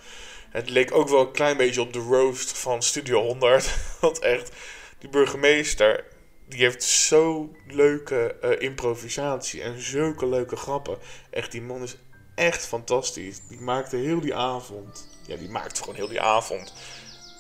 Het 0.50 0.70
leek 0.70 0.94
ook 0.94 1.09
wel 1.09 1.20
een 1.20 1.33
klein 1.33 1.57
beetje 1.57 1.81
op 1.81 1.92
de 1.92 1.98
roast 1.98 2.59
van 2.59 2.83
Studio 2.83 3.22
100. 3.22 3.74
Want 4.00 4.18
echt, 4.18 4.50
die 4.98 5.09
burgemeester, 5.09 6.04
die 6.48 6.61
heeft 6.61 6.83
zo 6.83 7.50
leuke 7.66 8.37
uh, 8.44 8.61
improvisatie 8.61 9.62
en 9.62 9.81
zulke 9.81 10.26
leuke 10.26 10.57
grappen. 10.57 10.98
Echt, 11.31 11.52
die 11.52 11.62
man 11.62 11.83
is 11.83 11.96
echt 12.35 12.66
fantastisch. 12.66 13.40
Die 13.48 13.61
maakte 13.61 13.96
heel 13.96 14.20
die 14.20 14.35
avond. 14.35 15.09
Ja, 15.26 15.37
die 15.37 15.48
maakte 15.50 15.81
gewoon 15.81 15.94
heel 15.94 16.09
die 16.09 16.20
avond. 16.20 16.74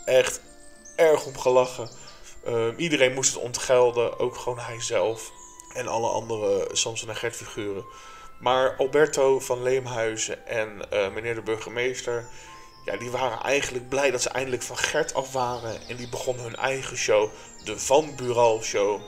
Echt 0.04 0.40
erg 0.96 1.26
om 1.26 1.38
gelachen. 1.38 1.88
Uh, 2.46 2.66
iedereen 2.76 3.14
moest 3.14 3.34
het 3.34 3.42
ontgelden, 3.42 4.18
ook 4.18 4.36
gewoon 4.36 4.58
hij 4.58 4.80
zelf 4.80 5.32
en 5.78 5.88
alle 5.88 6.08
andere 6.08 6.68
Samson 6.72 7.08
en 7.08 7.16
Gert 7.16 7.36
figuren. 7.36 7.84
Maar 8.38 8.76
Alberto 8.76 9.40
van 9.40 9.62
Leemhuizen 9.62 10.46
en 10.46 10.82
uh, 10.92 11.12
meneer 11.12 11.34
de 11.34 11.42
burgemeester, 11.42 12.28
ja, 12.84 12.96
die 12.96 13.10
waren 13.10 13.40
eigenlijk 13.40 13.88
blij 13.88 14.10
dat 14.10 14.22
ze 14.22 14.28
eindelijk 14.28 14.62
van 14.62 14.76
Gert 14.76 15.14
af 15.14 15.32
waren. 15.32 15.88
En 15.88 15.96
die 15.96 16.08
begonnen 16.08 16.44
hun 16.44 16.56
eigen 16.56 16.96
show, 16.96 17.30
de 17.64 17.78
Van 17.78 18.16
Bural 18.16 18.62
Show. 18.62 19.00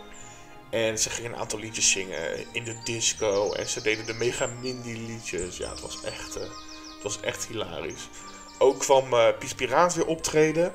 En 0.70 0.98
ze 0.98 1.10
gingen 1.10 1.32
een 1.32 1.38
aantal 1.38 1.58
liedjes 1.58 1.90
zingen 1.90 2.52
in 2.52 2.64
de 2.64 2.80
disco. 2.84 3.52
En 3.52 3.68
ze 3.68 3.82
deden 3.82 4.06
de 4.06 4.14
Mega 4.14 4.46
Mindy 4.46 4.92
liedjes. 4.92 5.56
Ja, 5.56 5.70
het 5.70 5.80
was 5.80 6.02
echt, 6.04 6.36
uh, 6.36 6.42
Het 6.42 7.02
was 7.02 7.20
echt 7.20 7.46
hilarisch. 7.46 8.08
Ook 8.58 8.78
kwam 8.78 9.12
uh, 9.12 9.28
Pies 9.38 9.54
Piraat 9.54 9.94
weer 9.94 10.06
optreden. 10.06 10.74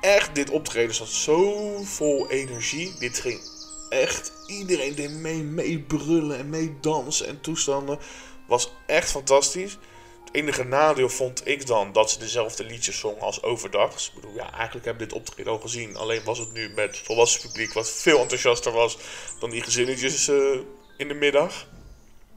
Echt, 0.00 0.34
dit 0.34 0.50
optreden 0.50 0.94
zat 0.94 1.08
zo 1.08 1.76
vol 1.82 2.30
energie. 2.30 2.98
Dit 2.98 3.20
ging 3.20 3.40
echt, 3.90 4.32
iedereen 4.46 4.94
deed 4.94 5.10
mee, 5.10 5.42
mee 5.42 5.78
brullen 5.78 6.38
en 6.38 6.50
mee 6.50 6.76
dansen 6.80 7.26
en 7.26 7.40
toestanden. 7.40 7.98
Was 8.46 8.72
echt 8.86 9.10
fantastisch. 9.10 9.78
Het 10.24 10.34
enige 10.34 10.64
nadeel 10.64 11.08
vond 11.08 11.46
ik 11.46 11.66
dan 11.66 11.92
dat 11.92 12.10
ze 12.10 12.18
dezelfde 12.18 12.64
liedjes 12.64 12.98
zongen 12.98 13.20
als 13.20 13.42
overdags. 13.42 14.08
Ik 14.08 14.14
bedoel, 14.14 14.34
ja, 14.34 14.52
eigenlijk 14.52 14.84
hebben 14.84 15.06
we 15.06 15.12
dit 15.12 15.18
optreden 15.18 15.52
al 15.52 15.58
gezien. 15.58 15.96
Alleen 15.96 16.24
was 16.24 16.38
het 16.38 16.52
nu 16.52 16.68
met 16.68 16.98
volwassen 16.98 17.40
publiek 17.40 17.72
wat 17.72 17.90
veel 17.90 18.18
enthousiaster 18.18 18.72
was 18.72 18.98
dan 19.40 19.50
die 19.50 19.62
gezinnetjes 19.62 20.28
uh, 20.28 20.60
in 20.96 21.08
de 21.08 21.14
middag. 21.14 21.66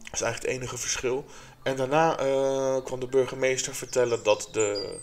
Dat 0.03 0.13
is 0.13 0.21
eigenlijk 0.21 0.41
het 0.53 0.61
enige 0.61 0.77
verschil. 0.77 1.25
En 1.63 1.75
daarna 1.75 2.19
uh, 2.19 2.83
kwam 2.83 2.99
de 2.99 3.07
burgemeester 3.07 3.75
vertellen 3.75 4.23
dat 4.23 4.49
de, 4.51 4.97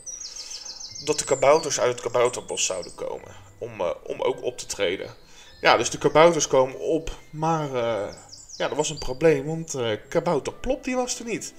dat 1.04 1.18
de 1.18 1.24
kabouters 1.24 1.80
uit 1.80 1.92
het 1.92 2.00
kabouterbos 2.00 2.64
zouden 2.64 2.94
komen. 2.94 3.34
Om, 3.58 3.80
uh, 3.80 3.90
om 4.02 4.22
ook 4.22 4.42
op 4.42 4.58
te 4.58 4.66
treden. 4.66 5.14
Ja, 5.61 5.77
dus 5.77 5.90
de 5.90 5.99
kabouters 5.99 6.46
komen 6.46 6.79
op. 6.79 7.11
Maar 7.31 7.66
uh, 7.66 8.14
ja, 8.57 8.70
er 8.70 8.75
was 8.75 8.90
een 8.90 8.99
probleem. 8.99 9.46
Want 9.46 9.79
kabouter 10.09 10.53
Plop 10.53 10.85
die 10.85 10.96
was 10.96 11.18
er 11.18 11.25
niet. 11.25 11.55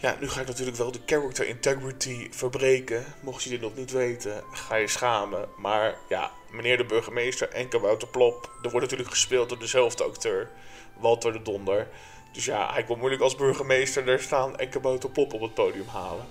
Ja, 0.00 0.16
nu 0.20 0.28
ga 0.28 0.40
ik 0.40 0.46
natuurlijk 0.46 0.76
wel 0.76 0.92
de 0.92 1.00
character 1.06 1.46
integrity 1.46 2.28
verbreken. 2.30 3.04
Mocht 3.20 3.42
je 3.42 3.50
dit 3.50 3.60
nog 3.60 3.76
niet 3.76 3.90
weten, 3.90 4.42
ga 4.52 4.74
je 4.74 4.88
schamen. 4.88 5.48
Maar 5.56 5.94
ja, 6.08 6.30
meneer 6.50 6.76
de 6.76 6.84
burgemeester 6.84 7.48
en 7.48 7.68
kabouter 7.68 8.08
Plop. 8.08 8.50
Er 8.62 8.70
wordt 8.70 8.80
natuurlijk 8.80 9.10
gespeeld 9.10 9.48
door 9.48 9.58
dezelfde 9.58 10.04
acteur. 10.04 10.50
Walter 10.98 11.32
de 11.32 11.42
Donder. 11.42 11.88
Dus 12.32 12.44
ja, 12.44 12.72
hij 12.72 12.84
kon 12.84 12.98
moeilijk 12.98 13.22
als 13.22 13.36
burgemeester 13.36 14.04
daar 14.04 14.20
staan 14.20 14.58
en 14.58 14.68
kabouter 14.68 15.10
Plop 15.10 15.32
op 15.32 15.40
het 15.40 15.54
podium 15.54 15.88
halen. 15.88 16.26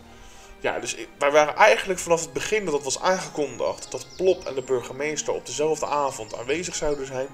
Ja, 0.60 0.80
dus 0.80 0.95
wij 1.17 1.32
waren 1.32 1.56
eigenlijk 1.56 2.00
vanaf 2.00 2.22
het 2.22 2.34
begin 2.34 2.65
dat 2.65 2.74
het 2.74 2.84
was 2.84 3.00
aangekondigd 3.00 3.91
dat 3.91 4.08
Plop 4.17 4.43
en 4.43 4.56
de 4.56 4.62
burgemeester 4.62 5.34
op 5.34 5.45
dezelfde 5.45 5.86
avond 5.86 6.38
aanwezig 6.38 6.76
zouden 6.76 7.06
zijn, 7.06 7.28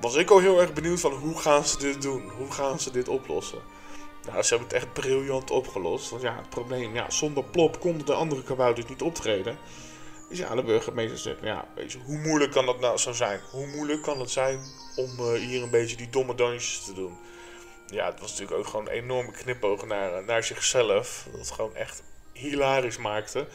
was 0.00 0.14
ik 0.14 0.30
al 0.30 0.38
heel 0.38 0.60
erg 0.60 0.72
benieuwd 0.72 1.00
van 1.00 1.12
hoe 1.12 1.38
gaan 1.38 1.64
ze 1.64 1.78
dit 1.78 2.02
doen? 2.02 2.30
Hoe 2.30 2.52
gaan 2.52 2.80
ze 2.80 2.90
dit 2.90 3.08
oplossen? 3.08 3.62
Nou, 4.26 4.42
ze 4.42 4.48
hebben 4.48 4.68
het 4.68 4.76
echt 4.76 4.92
briljant 4.92 5.50
opgelost. 5.50 6.10
Want 6.10 6.22
ja, 6.22 6.36
het 6.36 6.48
probleem, 6.48 6.94
ja, 6.94 7.10
zonder 7.10 7.44
Plop 7.44 7.80
konden 7.80 8.06
de 8.06 8.12
andere 8.12 8.42
kabouters 8.42 8.86
niet 8.86 9.02
optreden. 9.02 9.58
Dus 10.28 10.38
ja, 10.38 10.54
de 10.54 10.62
burgemeester 10.62 11.18
zegt, 11.18 11.40
ja, 11.42 11.68
weet 11.74 11.92
je, 11.92 11.98
hoe 11.98 12.18
moeilijk 12.18 12.52
kan 12.52 12.66
dat 12.66 12.80
nou 12.80 12.98
zo 12.98 13.12
zijn? 13.12 13.40
Hoe 13.50 13.66
moeilijk 13.66 14.02
kan 14.02 14.20
het 14.20 14.30
zijn 14.30 14.60
om 14.96 15.10
uh, 15.20 15.32
hier 15.32 15.62
een 15.62 15.70
beetje 15.70 15.96
die 15.96 16.10
domme 16.10 16.34
dansjes 16.34 16.84
te 16.84 16.92
doen? 16.92 17.18
Ja, 17.86 18.06
het 18.06 18.20
was 18.20 18.30
natuurlijk 18.30 18.58
ook 18.58 18.66
gewoon 18.66 18.86
een 18.86 18.92
enorme 18.92 19.32
knipoog 19.32 19.86
naar, 19.86 20.24
naar 20.24 20.44
zichzelf. 20.44 21.26
Dat 21.32 21.50
gewoon 21.50 21.74
echt 21.74 22.02
hilarisch 22.36 22.98
maakte. 22.98 23.46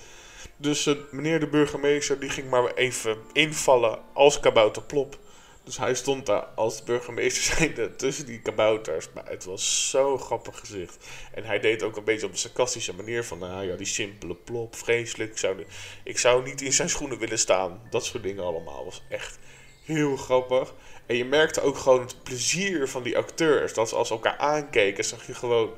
Dus 0.58 0.86
uh, 0.86 0.96
meneer 1.12 1.40
de 1.40 1.48
burgemeester 1.48 2.20
die 2.20 2.30
ging 2.30 2.50
maar 2.50 2.74
even 2.74 3.18
invallen 3.34 4.00
als 4.14 4.40
kabouter 4.40 4.84
Plop. 4.84 5.18
Dus 5.64 5.78
hij 5.78 5.96
stond 5.96 6.26
daar 6.26 6.44
als 6.56 6.84
burgemeester 6.84 7.44
zijnde 7.58 7.96
tussen 7.96 8.26
die 8.26 8.40
kabouters. 8.40 9.08
Maar 9.14 9.30
het 9.30 9.46
was 9.46 9.90
zo'n 9.90 10.20
grappig 10.20 10.60
gezicht. 10.60 11.08
En 11.34 11.44
hij 11.44 11.60
deed 11.60 11.84
ook 11.84 11.98
een 11.98 12.04
beetje 12.04 12.26
op 12.26 12.32
een 12.32 12.38
sarcastische 12.38 12.94
manier 12.94 13.24
van... 13.24 13.40
Nou 13.40 13.66
ja, 13.66 13.76
die 13.76 13.86
simpele 13.86 14.36
plop, 14.36 14.76
vreselijk. 14.76 15.32
Ik 15.32 15.38
zou, 15.38 15.66
ik 16.04 16.18
zou 16.18 16.44
niet 16.44 16.62
in 16.62 16.74
zijn 16.74 16.90
schoenen 16.90 17.18
willen 17.18 17.40
staan. 17.40 17.82
Dat 17.90 18.06
soort 18.06 18.24
dingen 18.24 18.44
allemaal. 18.44 18.86
was 18.86 19.04
echt 19.10 19.40
heel 19.86 20.18
grappig. 20.18 20.74
En 21.06 21.16
je 21.16 21.26
merkte 21.26 21.62
ook 21.62 21.78
gewoon 21.78 22.02
het 22.02 22.24
plezier 22.24 22.88
van 22.88 23.04
die 23.04 23.18
acteurs. 23.18 23.74
Dat 23.74 23.90
ze 23.90 23.96
als 23.96 24.10
elkaar 24.10 24.38
aankeken, 24.38 25.06
zag 25.06 25.28
je 25.28 25.34
gewoon... 25.34 25.70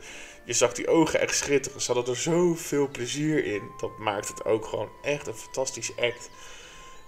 Je 0.45 0.53
zag 0.53 0.73
die 0.73 0.87
ogen 0.87 1.19
echt 1.19 1.35
schitteren. 1.35 1.81
Ze 1.81 1.93
hadden 1.93 2.13
er 2.13 2.19
zoveel 2.19 2.87
plezier 2.87 3.45
in. 3.45 3.71
Dat 3.77 3.97
maakt 3.97 4.27
het 4.27 4.45
ook 4.45 4.65
gewoon 4.65 4.89
echt 5.01 5.27
een 5.27 5.33
fantastisch 5.33 5.91
act. 5.97 6.29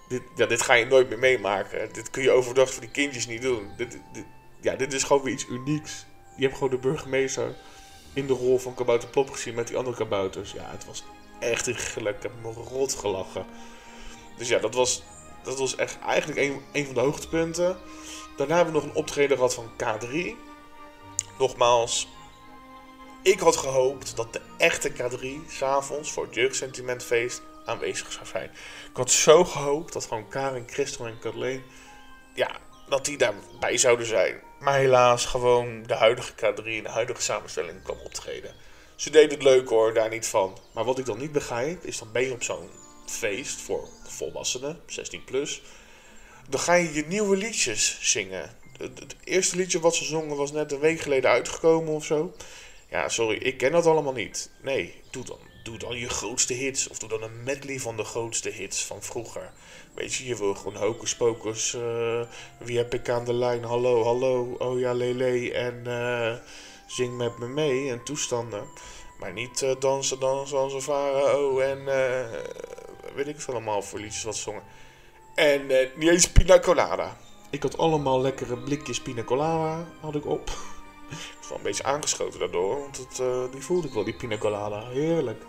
Dit, 0.08 0.22
ja, 0.36 0.46
dit 0.46 0.62
ga 0.62 0.74
je 0.74 0.86
nooit 0.86 1.10
meer 1.10 1.20
meemaken. 1.20 1.94
Dit 1.94 2.10
kun 2.10 2.24
je 2.24 2.32
overdag 2.32 2.72
voor 2.72 2.82
die 2.82 2.92
kindjes 2.92 3.28
niet 3.28 3.42
doen. 3.42 3.70
Dit, 3.78 4.00
ja, 4.62 4.76
dit 4.76 4.94
is 4.94 5.04
gewoon 5.04 5.24
weer 5.24 5.34
iets 5.34 5.48
unieks. 5.48 6.06
Je 6.36 6.44
hebt 6.44 6.54
gewoon 6.54 6.70
de 6.70 6.78
burgemeester 6.78 7.56
in 8.14 8.28
de 8.28 8.34
rol 8.34 8.60
van 8.60 8.74
Kabouter 8.74 9.10
Plop 9.10 9.30
gezien 9.30 9.56
met 9.56 9.68
die 9.68 9.78
andere 9.78 9.96
kabouters. 9.96 10.52
Ja, 10.52 10.70
het 10.72 10.86
was 10.86 11.04
echt 11.40 11.68
een 11.68 11.76
geluk. 11.76 12.16
Ik 12.16 12.24
heb 12.24 12.32
me 12.42 12.52
rot 12.52 12.94
gelachen. 12.94 13.46
Dus 14.38 14.48
ja, 14.48 14.60
dat 14.60 14.74
was, 14.74 15.04
dat 15.44 15.60
was 15.60 15.76
echt 15.76 16.00
eigenlijk 16.00 16.40
een, 16.40 16.62
een 16.72 16.86
van 16.86 16.94
de 16.94 17.00
hoogtepunten. 17.00 17.78
Daarna 18.38 18.56
hebben 18.56 18.74
we 18.74 18.80
nog 18.80 18.90
een 18.90 18.96
optreden 18.96 19.38
gehad 19.38 19.54
van 19.54 19.72
K3. 19.84 20.32
Nogmaals, 21.38 22.08
ik 23.26 23.40
had 23.40 23.56
gehoopt 23.56 24.16
dat 24.16 24.34
de 24.34 24.42
echte 24.58 24.92
K3 24.92 25.52
s'avonds 25.52 26.12
voor 26.12 26.26
het 26.26 26.36
jeugdsentimentfeest 26.36 27.42
aanwezig 27.66 28.12
zou 28.12 28.26
zijn. 28.26 28.50
Ik 28.90 28.98
had 28.98 29.12
zo 29.12 29.44
gehoopt 29.44 29.94
dat 29.94 30.06
gewoon 30.06 30.30
Karin, 30.30 30.68
Christel 30.68 31.06
en 31.06 31.20
Kathleen, 31.20 31.64
ja, 32.34 32.52
dat 32.90 33.06
die 33.06 33.18
daarbij 33.18 33.78
zouden 33.78 34.06
zijn. 34.06 34.42
Maar 34.60 34.78
helaas 34.78 35.26
gewoon 35.26 35.84
de 35.84 35.94
huidige 35.94 36.34
K3 36.34 36.64
en 36.66 36.84
de 36.84 36.90
huidige 36.90 37.22
samenstelling 37.22 37.84
kwam 37.84 37.98
optreden. 38.04 38.56
Ze 38.96 39.10
deden 39.10 39.30
het 39.30 39.44
leuk 39.44 39.70
hoor, 39.70 39.94
daar 39.94 40.10
niet 40.10 40.28
van. 40.28 40.58
Maar 40.74 40.84
wat 40.84 41.00
ik 41.00 41.06
dan 41.06 41.18
niet 41.18 41.32
begrijp, 41.32 41.84
is 41.84 41.98
dan 41.98 42.12
ben 42.12 42.24
je 42.24 42.32
op 42.32 42.44
zo'n 42.44 42.70
feest 43.06 43.62
voor 43.62 43.88
volwassenen, 44.08 44.80
16 44.86 45.24
plus. 45.24 45.62
Dan 46.50 46.60
ga 46.60 46.74
je 46.74 46.94
je 46.94 47.06
nieuwe 47.08 47.38
liedjes 47.38 47.98
zingen. 48.02 48.58
Het, 48.78 49.16
eerste 49.24 49.56
liedje 49.56 49.80
wat 49.80 49.96
ze 49.96 50.06
zongen 50.06 50.38
was 50.38 50.52
net 50.52 50.72
een 50.72 50.80
week 50.80 51.00
geleden 51.00 51.30
uitgekomen 51.30 51.94
of 51.94 52.06
zo. 52.06 52.34
Ja, 52.90 53.10
sorry, 53.10 53.38
ik 53.38 53.58
ken 53.58 53.72
dat 53.72 53.86
allemaal 53.86 54.14
niet. 54.14 54.50
Nee, 54.62 55.02
doe 55.12 55.24
dan 55.24 55.40
doe 55.66 55.78
dan 55.78 55.98
je 55.98 56.10
grootste 56.10 56.54
hits. 56.54 56.88
Of 56.88 57.00
doe 57.00 57.10
dan 57.10 57.22
een 57.24 57.44
medley 57.44 57.80
van 57.80 57.98
de 57.98 58.04
grootste 58.04 58.50
hits 58.50 58.86
van 58.86 59.04
vroeger. 59.04 59.52
Weet 59.94 60.14
je, 60.14 60.26
je 60.26 60.38
wil 60.38 60.56
gewoon 60.56 60.76
hocus 60.76 61.16
pocus. 61.16 61.74
Uh, 61.74 62.22
wie 62.58 62.78
heb 62.78 62.94
ik 62.94 63.10
aan 63.10 63.26
de 63.26 63.34
lijn? 63.34 63.64
Hallo, 63.64 64.04
hallo. 64.04 64.56
Oh 64.58 64.80
ja, 64.80 64.94
lele. 64.94 65.54
En 65.54 65.84
uh, 65.88 66.34
zing 66.88 67.18
met 67.18 67.38
me 67.38 67.48
mee. 67.48 67.90
En 67.90 68.04
toestanden. 68.04 68.68
Maar 69.20 69.34
niet 69.34 69.62
uh, 69.62 69.72
dansen, 69.80 70.20
dansen 70.20 70.58
als 70.58 70.74
een 70.74 70.82
farao. 70.82 71.60
En 71.60 71.86
weet 73.16 73.28
ik 73.28 73.36
het 73.36 73.50
allemaal 73.50 73.82
voor 73.82 74.00
liedjes 74.00 74.24
wat 74.24 74.36
zongen. 74.36 74.64
En 75.36 75.68
niet 75.96 76.10
eens 76.10 76.32
pina 76.32 76.60
colada. 76.60 77.18
Ik 77.50 77.64
had 77.64 77.78
allemaal 77.78 78.22
lekkere 78.22 78.58
blikjes 78.58 79.02
pina 79.02 79.24
colada 79.24 79.88
had 80.02 80.16
ik 80.16 80.26
op. 80.26 80.75
Was 81.46 81.54
wel 81.54 81.66
een 81.66 81.72
beetje 81.72 81.94
aangeschoten 81.94 82.40
daardoor, 82.40 82.80
want 82.80 82.98
het, 82.98 83.20
uh, 83.20 83.52
die 83.52 83.62
voelde 83.62 83.88
ik 83.88 83.94
wel, 83.94 84.04
die 84.04 84.16
pina 84.16 84.38
colada. 84.38 84.88
Heerlijk. 84.88 85.44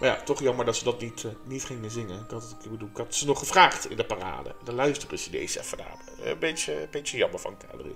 Maar 0.00 0.08
ja, 0.08 0.22
toch 0.22 0.40
jammer 0.40 0.64
dat 0.64 0.76
ze 0.76 0.84
dat 0.84 1.00
niet, 1.00 1.22
uh, 1.22 1.32
niet 1.44 1.64
gingen 1.64 1.90
zingen. 1.90 2.20
Ik 2.24 2.30
had, 2.30 2.56
ik, 2.64 2.70
bedoel, 2.70 2.88
ik 2.88 2.96
had 2.96 3.14
ze 3.14 3.26
nog 3.26 3.38
gevraagd 3.38 3.90
in 3.90 3.96
de 3.96 4.04
parade. 4.04 4.54
Dan 4.64 4.74
luisteren 4.74 5.18
ze 5.18 5.30
deze 5.30 5.60
even 5.60 5.78
naar. 5.78 5.98
Een 6.22 6.38
beetje, 6.38 6.82
een 6.82 6.90
beetje 6.90 7.16
jammer 7.16 7.40
van 7.40 7.56
K3. 7.56 7.86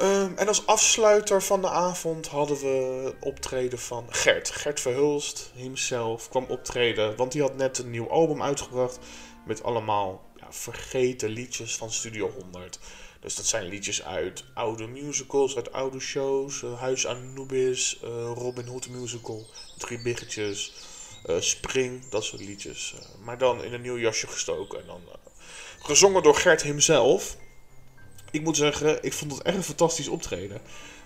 Um, 0.00 0.36
en 0.36 0.48
als 0.48 0.66
afsluiter 0.66 1.42
van 1.42 1.60
de 1.60 1.68
avond 1.68 2.26
hadden 2.26 2.56
we 2.56 3.14
optreden 3.20 3.78
van 3.78 4.06
Gert. 4.08 4.50
Gert 4.50 4.80
Verhulst, 4.80 5.52
hemzelf, 5.54 6.28
kwam 6.28 6.44
optreden. 6.48 7.16
Want 7.16 7.32
die 7.32 7.42
had 7.42 7.56
net 7.56 7.78
een 7.78 7.90
nieuw 7.90 8.10
album 8.10 8.42
uitgebracht. 8.42 8.98
Met 9.46 9.62
allemaal 9.62 10.22
ja, 10.36 10.46
vergeten 10.50 11.28
liedjes 11.28 11.76
van 11.76 11.92
Studio 11.92 12.30
100. 12.30 12.78
Dus 13.20 13.34
dat 13.34 13.46
zijn 13.46 13.64
liedjes 13.64 14.02
uit 14.02 14.44
oude 14.54 14.86
musicals, 14.86 15.56
uit 15.56 15.72
oude 15.72 16.00
shows. 16.00 16.62
Uh, 16.62 16.80
Huis 16.80 17.06
Anubis, 17.06 17.98
uh, 18.04 18.10
Robin 18.34 18.66
Hood 18.66 18.88
musical, 18.88 19.46
Drie 19.78 20.02
Biggetjes, 20.02 20.72
uh, 21.26 21.40
Spring, 21.40 22.08
dat 22.08 22.24
soort 22.24 22.42
liedjes. 22.42 22.94
maar 23.24 23.38
dan 23.38 23.64
in 23.64 23.72
een 23.72 23.80
nieuw 23.80 23.98
jasje 23.98 24.26
gestoken. 24.26 24.80
En 24.80 24.86
dan 24.86 25.00
gezongen 25.78 26.22
door 26.22 26.34
Gert 26.34 26.62
hemzelf. 26.62 27.36
Ik 28.30 28.42
moet 28.42 28.56
zeggen, 28.56 29.02
ik 29.02 29.12
vond 29.12 29.32
het 29.32 29.42
echt 29.42 29.56
een 29.56 29.62
fantastisch 29.62 30.08
optreden. 30.08 30.56
Er 30.56 30.62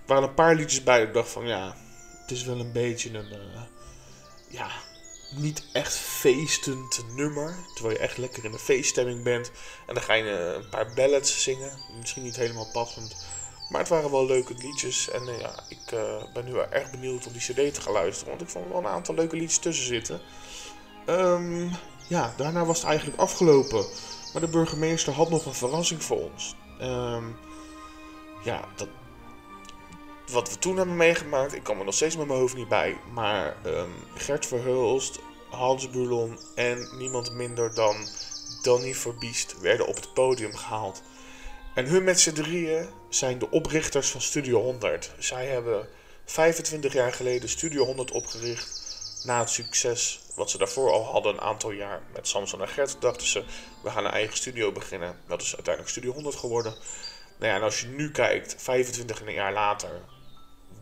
waren 0.06 0.28
een 0.28 0.34
paar 0.34 0.54
liedjes 0.54 0.82
bij. 0.82 1.02
Ik 1.02 1.14
dacht 1.14 1.30
van 1.30 1.46
ja, 1.46 1.76
het 2.20 2.30
is 2.30 2.44
wel 2.44 2.60
een 2.60 2.72
beetje 2.72 3.18
een. 3.18 3.26
ja, 4.48 4.70
niet 5.34 5.64
echt 5.72 5.94
feestend 5.94 7.04
nummer. 7.14 7.56
Terwijl 7.74 7.96
je 7.96 8.02
echt 8.02 8.18
lekker 8.18 8.44
in 8.44 8.52
de 8.52 8.58
feeststemming 8.58 9.22
bent. 9.22 9.50
En 9.86 9.94
dan 9.94 10.02
ga 10.02 10.14
je 10.14 10.30
een 10.30 10.68
paar 10.68 10.92
ballads 10.94 11.42
zingen. 11.42 11.78
Misschien 11.98 12.22
niet 12.22 12.36
helemaal 12.36 12.70
passend. 12.72 13.26
Maar 13.68 13.80
het 13.80 13.90
waren 13.90 14.10
wel 14.10 14.26
leuke 14.26 14.54
liedjes. 14.54 15.10
En 15.10 15.22
uh, 15.22 15.40
ja, 15.40 15.64
ik 15.68 15.92
uh, 15.92 16.22
ben 16.32 16.44
nu 16.44 16.58
erg 16.58 16.90
benieuwd 16.90 17.26
om 17.26 17.32
die 17.32 17.40
cd 17.40 17.74
te 17.74 17.80
gaan 17.80 17.92
luisteren. 17.92 18.28
Want 18.28 18.42
ik 18.42 18.48
vond 18.48 18.68
wel 18.68 18.78
een 18.78 18.86
aantal 18.86 19.14
leuke 19.14 19.36
liedjes 19.36 19.58
tussen 19.58 19.86
zitten. 19.86 20.20
Um, 21.06 21.70
ja, 22.08 22.34
daarna 22.36 22.64
was 22.64 22.78
het 22.78 22.86
eigenlijk 22.86 23.18
afgelopen. 23.18 23.86
Maar 24.32 24.42
de 24.42 24.48
burgemeester 24.48 25.12
had 25.12 25.30
nog 25.30 25.46
een 25.46 25.54
verrassing 25.54 26.02
voor 26.02 26.30
ons. 26.30 26.56
Um, 26.82 27.36
ja, 28.44 28.68
dat, 28.76 28.88
wat 30.32 30.50
we 30.50 30.58
toen 30.58 30.76
hebben 30.76 30.96
meegemaakt, 30.96 31.54
ik 31.54 31.62
kan 31.62 31.76
me 31.76 31.84
nog 31.84 31.94
steeds 31.94 32.16
met 32.16 32.26
mijn 32.26 32.38
hoofd 32.38 32.54
niet 32.54 32.68
bij. 32.68 32.96
Maar 33.12 33.56
um, 33.66 33.92
Gert 34.14 34.46
Verhulst, 34.46 35.18
Hans 35.50 35.90
Bulon 35.90 36.38
en 36.54 36.88
niemand 36.98 37.32
minder 37.32 37.74
dan 37.74 37.96
Danny 38.62 38.94
Verbiest 38.94 39.60
werden 39.60 39.86
op 39.86 39.96
het 39.96 40.14
podium 40.14 40.56
gehaald. 40.56 41.02
En 41.74 41.86
hun 41.86 42.04
met 42.04 42.20
z'n 42.20 42.32
drieën 42.32 42.88
zijn 43.08 43.38
de 43.38 43.50
oprichters 43.50 44.10
van 44.10 44.20
Studio 44.20 44.62
100. 44.62 45.10
Zij 45.18 45.46
hebben 45.46 45.88
25 46.24 46.92
jaar 46.92 47.12
geleden 47.12 47.48
Studio 47.48 47.84
100 47.84 48.10
opgericht. 48.10 48.80
Na 49.24 49.38
het 49.38 49.50
succes 49.50 50.20
wat 50.34 50.50
ze 50.50 50.58
daarvoor 50.58 50.92
al 50.92 51.04
hadden, 51.04 51.32
een 51.32 51.40
aantal 51.40 51.70
jaar 51.70 52.02
met 52.12 52.28
Samson 52.28 52.60
en 52.60 52.68
Gert, 52.68 52.96
dachten 53.00 53.26
ze: 53.26 53.44
we 53.82 53.90
gaan 53.90 54.04
een 54.04 54.10
eigen 54.10 54.36
studio 54.36 54.72
beginnen. 54.72 55.16
Dat 55.28 55.42
is 55.42 55.54
uiteindelijk 55.54 55.88
Studio 55.88 56.12
100 56.12 56.36
geworden. 56.36 56.74
Nou 57.38 57.52
ja, 57.52 57.58
en 57.58 57.62
als 57.62 57.80
je 57.80 57.86
nu 57.86 58.10
kijkt, 58.10 58.54
25 58.58 59.32
jaar 59.32 59.52
later, 59.52 60.02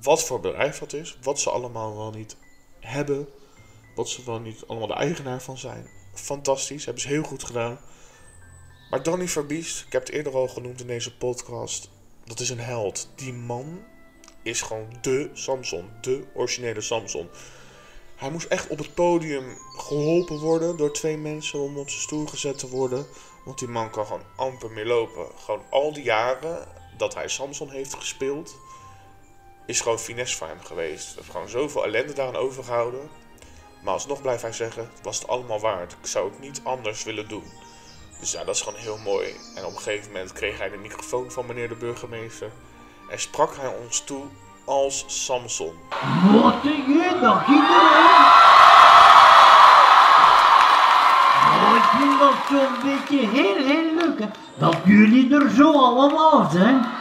wat 0.03 0.25
voor 0.25 0.41
bedrijf 0.41 0.79
dat 0.79 0.93
is, 0.93 1.19
wat 1.23 1.41
ze 1.41 1.51
allemaal 1.51 1.97
wel 1.97 2.11
niet 2.11 2.37
hebben, 2.81 3.29
wat 3.95 4.09
ze 4.09 4.25
wel 4.25 4.41
niet 4.41 4.65
allemaal 4.67 4.89
de 4.89 4.95
eigenaar 4.95 5.43
van 5.43 5.59
zijn. 5.59 5.89
Fantastisch, 6.15 6.85
hebben 6.85 7.03
ze 7.03 7.09
heel 7.09 7.23
goed 7.23 7.45
gedaan. 7.45 7.79
Maar 8.91 9.03
Donny 9.03 9.29
Verbiest, 9.29 9.87
ik 9.87 9.93
heb 9.93 10.07
het 10.07 10.15
eerder 10.15 10.35
al 10.35 10.49
genoemd 10.49 10.81
in 10.81 10.87
deze 10.87 11.17
podcast, 11.17 11.91
dat 12.25 12.41
is 12.41 12.51
een 12.51 12.61
held. 12.61 13.09
Die 13.15 13.33
man 13.33 13.83
is 14.43 14.63
gewoon 14.63 14.89
de 15.01 15.31
Samson, 15.33 15.91
de 16.01 16.25
originele 16.35 16.81
Samson. 16.81 17.29
Hij 18.17 18.31
moest 18.31 18.47
echt 18.47 18.69
op 18.69 18.79
het 18.79 18.95
podium 18.95 19.59
geholpen 19.77 20.39
worden 20.39 20.77
door 20.77 20.93
twee 20.93 21.17
mensen 21.17 21.59
om 21.59 21.79
op 21.79 21.89
zijn 21.89 22.03
stoel 22.03 22.27
gezet 22.27 22.59
te 22.59 22.69
worden. 22.69 23.07
Want 23.45 23.59
die 23.59 23.69
man 23.69 23.91
kan 23.91 24.07
gewoon 24.07 24.25
amper 24.37 24.71
meer 24.71 24.87
lopen. 24.87 25.27
Gewoon 25.37 25.63
al 25.71 25.93
die 25.93 26.03
jaren 26.03 26.69
dat 26.97 27.15
hij 27.15 27.29
Samson 27.29 27.71
heeft 27.71 27.95
gespeeld, 27.95 28.57
is 29.71 29.81
gewoon 29.81 29.99
finesse 29.99 30.37
voor 30.37 30.47
hem 30.47 30.61
geweest. 30.65 31.07
Hij 31.07 31.15
heeft 31.17 31.31
gewoon 31.31 31.49
zoveel 31.49 31.85
ellende 31.85 32.13
daaraan 32.13 32.37
overgehouden. 32.37 33.11
Maar 33.83 33.93
alsnog 33.93 34.23
blijft 34.23 34.43
hij 34.43 34.53
zeggen, 34.53 34.91
het 34.95 35.05
was 35.05 35.19
het 35.19 35.29
allemaal 35.29 35.61
waard. 35.61 35.93
Ik 35.93 36.07
zou 36.07 36.31
het 36.31 36.41
niet 36.41 36.61
anders 36.65 37.05
willen 37.05 37.29
doen. 37.29 37.45
Dus 38.21 38.33
ja, 38.33 38.45
dat 38.45 38.55
is 38.55 38.61
gewoon 38.61 38.79
heel 38.79 38.99
mooi. 38.99 39.35
En 39.55 39.65
op 39.65 39.73
een 39.73 39.81
gegeven 39.81 40.13
moment 40.13 40.33
kreeg 40.33 40.59
hij 40.59 40.71
de 40.71 40.77
microfoon 40.77 41.31
van 41.31 41.47
meneer 41.47 41.69
de 41.69 41.75
burgemeester. 41.75 42.51
En 43.11 43.21
sprak 43.21 43.57
hij 43.57 43.75
ons 43.85 44.01
toe 44.01 44.25
als 44.65 45.05
Samson. 45.07 45.75
Wat 46.33 46.55
een! 46.65 47.21
Nou, 47.21 47.39
ik 51.77 51.85
vind 51.99 52.19
dat 52.19 52.35
zo'n 52.49 52.75
beetje 52.83 53.27
heel, 53.29 53.57
heel 53.57 53.95
leuk, 53.95 54.19
hè? 54.19 54.27
Dat 54.55 54.77
jullie 54.85 55.35
er 55.35 55.51
zo 55.51 55.73
allemaal 55.73 56.51
zijn. 56.51 57.00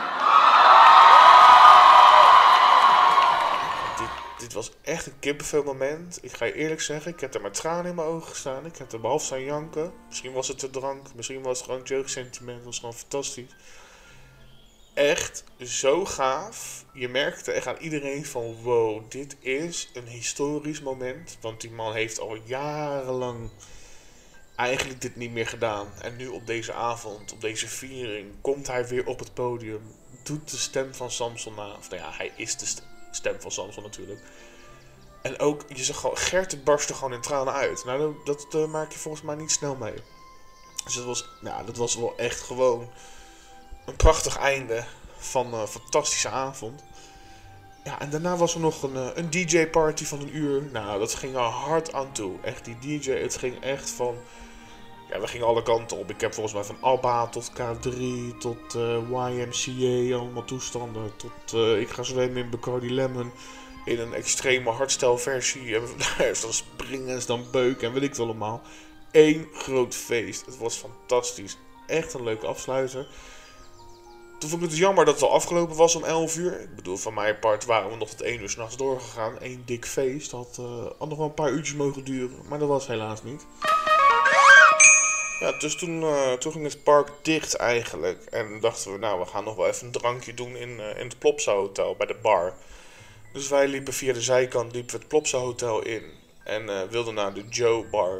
Dit 4.49 4.57
was 4.57 4.71
echt 4.81 5.05
een 5.05 5.19
kippenvel 5.19 5.63
moment. 5.63 6.19
Ik 6.21 6.31
ga 6.31 6.45
je 6.45 6.53
eerlijk 6.53 6.81
zeggen, 6.81 7.11
ik 7.11 7.19
heb 7.19 7.33
er 7.33 7.41
met 7.41 7.53
tranen 7.53 7.85
in 7.85 7.95
mijn 7.95 8.07
ogen 8.07 8.29
gestaan. 8.29 8.65
Ik 8.65 8.77
heb 8.77 8.91
er 8.91 8.99
behalve 8.99 9.25
staan 9.25 9.43
janken. 9.43 9.93
Misschien 10.07 10.31
was 10.31 10.47
het 10.47 10.59
de 10.59 10.69
drank, 10.69 11.13
misschien 11.15 11.41
was 11.41 11.57
het 11.57 11.65
gewoon 11.65 11.79
het 11.79 11.89
jeugdsentiment. 11.89 12.55
Het 12.55 12.65
was 12.65 12.79
gewoon 12.79 12.93
fantastisch. 12.93 13.55
Echt 14.93 15.43
zo 15.63 16.05
gaaf. 16.05 16.85
Je 16.93 17.07
merkte 17.09 17.51
echt 17.51 17.67
aan 17.67 17.77
iedereen 17.77 18.25
van 18.25 18.61
wow, 18.61 19.11
dit 19.11 19.35
is 19.39 19.89
een 19.93 20.07
historisch 20.07 20.81
moment. 20.81 21.37
Want 21.41 21.61
die 21.61 21.71
man 21.71 21.93
heeft 21.93 22.19
al 22.19 22.35
jarenlang 22.35 23.49
eigenlijk 24.55 25.01
dit 25.01 25.15
niet 25.15 25.31
meer 25.31 25.47
gedaan. 25.47 25.87
En 26.01 26.15
nu 26.15 26.27
op 26.27 26.47
deze 26.47 26.73
avond, 26.73 27.33
op 27.33 27.41
deze 27.41 27.67
viering, 27.67 28.31
komt 28.41 28.67
hij 28.67 28.87
weer 28.87 29.05
op 29.05 29.19
het 29.19 29.33
podium. 29.33 29.95
Doet 30.23 30.51
de 30.51 30.57
stem 30.57 30.93
van 30.93 31.11
Samson 31.11 31.55
na. 31.55 31.75
Of 31.77 31.89
nou 31.89 32.01
ja, 32.01 32.11
hij 32.11 32.31
is 32.35 32.57
de 32.57 32.65
st- 32.65 32.87
stem 33.11 33.41
van 33.41 33.51
Samson 33.51 33.83
natuurlijk. 33.83 34.19
En 35.21 35.39
ook, 35.39 35.63
je 35.67 35.83
zag 35.83 35.99
gewoon, 35.99 36.17
Gert 36.17 36.63
barstte 36.63 36.93
gewoon 36.93 37.13
in 37.13 37.21
tranen 37.21 37.53
uit. 37.53 37.85
Nou, 37.85 38.15
dat, 38.25 38.45
dat 38.49 38.61
eh, 38.61 38.69
maak 38.69 38.91
je 38.91 38.99
volgens 38.99 39.23
mij 39.23 39.35
niet 39.35 39.51
snel 39.51 39.75
mee. 39.75 39.93
Dus 40.83 40.95
dat 40.95 41.05
was, 41.05 41.29
nou, 41.41 41.65
dat 41.65 41.77
was 41.77 41.95
wel 41.95 42.13
echt 42.17 42.41
gewoon 42.41 42.89
een 43.85 43.95
prachtig 43.95 44.37
einde 44.37 44.83
van 45.17 45.53
een 45.53 45.67
fantastische 45.67 46.29
avond. 46.29 46.83
Ja, 47.83 47.99
en 47.99 48.09
daarna 48.09 48.35
was 48.35 48.53
er 48.53 48.59
nog 48.59 48.83
een, 48.83 48.95
eh, 48.95 49.09
een 49.13 49.29
DJ-party 49.29 50.05
van 50.05 50.19
een 50.19 50.35
uur. 50.35 50.63
Nou, 50.71 50.99
dat 50.99 51.13
ging 51.13 51.35
er 51.35 51.41
hard 51.41 51.93
aan 51.93 52.11
toe. 52.11 52.35
Echt, 52.41 52.65
die 52.65 52.77
DJ, 52.79 53.11
het 53.11 53.37
ging 53.37 53.63
echt 53.63 53.89
van... 53.89 54.15
Ja, 55.09 55.19
we 55.19 55.27
gingen 55.27 55.47
alle 55.47 55.63
kanten 55.63 55.97
op. 55.97 56.09
Ik 56.09 56.21
heb 56.21 56.33
volgens 56.33 56.55
mij 56.55 56.63
van 56.63 56.77
ABBA 56.81 57.27
tot 57.27 57.51
K3 57.51 57.99
tot 58.39 58.75
eh, 58.75 58.97
YMCA, 59.09 60.15
allemaal 60.15 60.45
toestanden. 60.45 61.11
Tot 61.15 61.53
eh, 61.53 61.79
ik 61.79 61.89
ga 61.89 62.03
zwemmen 62.03 62.43
in 62.43 62.49
Bacardi 62.49 62.93
Lemon. 62.93 63.31
In 63.85 63.99
een 63.99 64.13
extreme 64.13 64.69
hardstyle-versie. 64.69 65.75
En 65.75 65.83
daar 66.17 66.27
is 66.27 66.41
dan 66.41 66.53
springen, 66.53 67.25
dan 67.25 67.45
beuken 67.51 67.87
en 67.87 67.93
weet 67.93 68.03
ik 68.03 68.09
het 68.09 68.19
allemaal. 68.19 68.61
Eén 69.11 69.47
groot 69.53 69.95
feest. 69.95 70.45
Het 70.45 70.57
was 70.57 70.75
fantastisch. 70.75 71.57
Echt 71.87 72.13
een 72.13 72.23
leuke 72.23 72.47
afsluiter. 72.47 73.07
Toen 74.39 74.49
vond 74.49 74.53
ik 74.53 74.61
het 74.61 74.69
dus 74.69 74.79
jammer 74.79 75.05
dat 75.05 75.13
het 75.13 75.23
al 75.23 75.33
afgelopen 75.33 75.75
was 75.75 75.95
om 75.95 76.03
11 76.03 76.37
uur. 76.37 76.61
Ik 76.61 76.75
bedoel, 76.75 76.97
van 76.97 77.13
mijn 77.13 77.39
part 77.39 77.65
waren 77.65 77.89
we 77.89 77.95
nog 77.95 78.09
tot 78.09 78.21
1 78.21 78.41
uur 78.41 78.49
s'nachts 78.49 78.77
doorgegaan. 78.77 79.35
Eén 79.39 79.61
dik 79.65 79.85
feest. 79.85 80.31
Had, 80.31 80.57
eh, 80.59 80.85
had 80.97 81.09
nog 81.09 81.17
wel 81.17 81.27
een 81.27 81.33
paar 81.33 81.51
uurtjes 81.51 81.75
mogen 81.75 82.03
duren. 82.03 82.37
Maar 82.49 82.59
dat 82.59 82.67
was 82.67 82.87
helaas 82.87 83.23
niet. 83.23 83.45
Ja, 85.39 85.51
dus 85.51 85.75
toen, 85.75 86.03
eh, 86.03 86.33
toen 86.33 86.51
ging 86.51 86.63
het 86.63 86.83
park 86.83 87.09
dicht 87.21 87.55
eigenlijk. 87.55 88.25
En 88.25 88.59
dachten 88.59 88.91
we, 88.91 88.97
nou, 88.97 89.19
we 89.19 89.25
gaan 89.25 89.43
nog 89.43 89.55
wel 89.55 89.67
even 89.67 89.85
een 89.85 89.91
drankje 89.91 90.33
doen 90.33 90.55
in, 90.55 90.79
eh, 90.79 90.99
in 90.99 91.07
het 91.07 91.19
Plopsa 91.19 91.53
Hotel 91.53 91.95
bij 91.95 92.07
de 92.07 92.15
bar. 92.21 92.53
Dus 93.33 93.49
wij 93.49 93.67
liepen 93.67 93.93
via 93.93 94.13
de 94.13 94.21
zijkant 94.21 94.73
liepen 94.73 94.99
het 94.99 95.07
Plopsa 95.07 95.37
Hotel 95.37 95.81
in. 95.81 96.03
En 96.43 96.69
eh, 96.69 96.81
wilden 96.89 97.13
naar 97.13 97.33
de 97.33 97.47
Joe 97.49 97.85
Bar. 97.85 98.17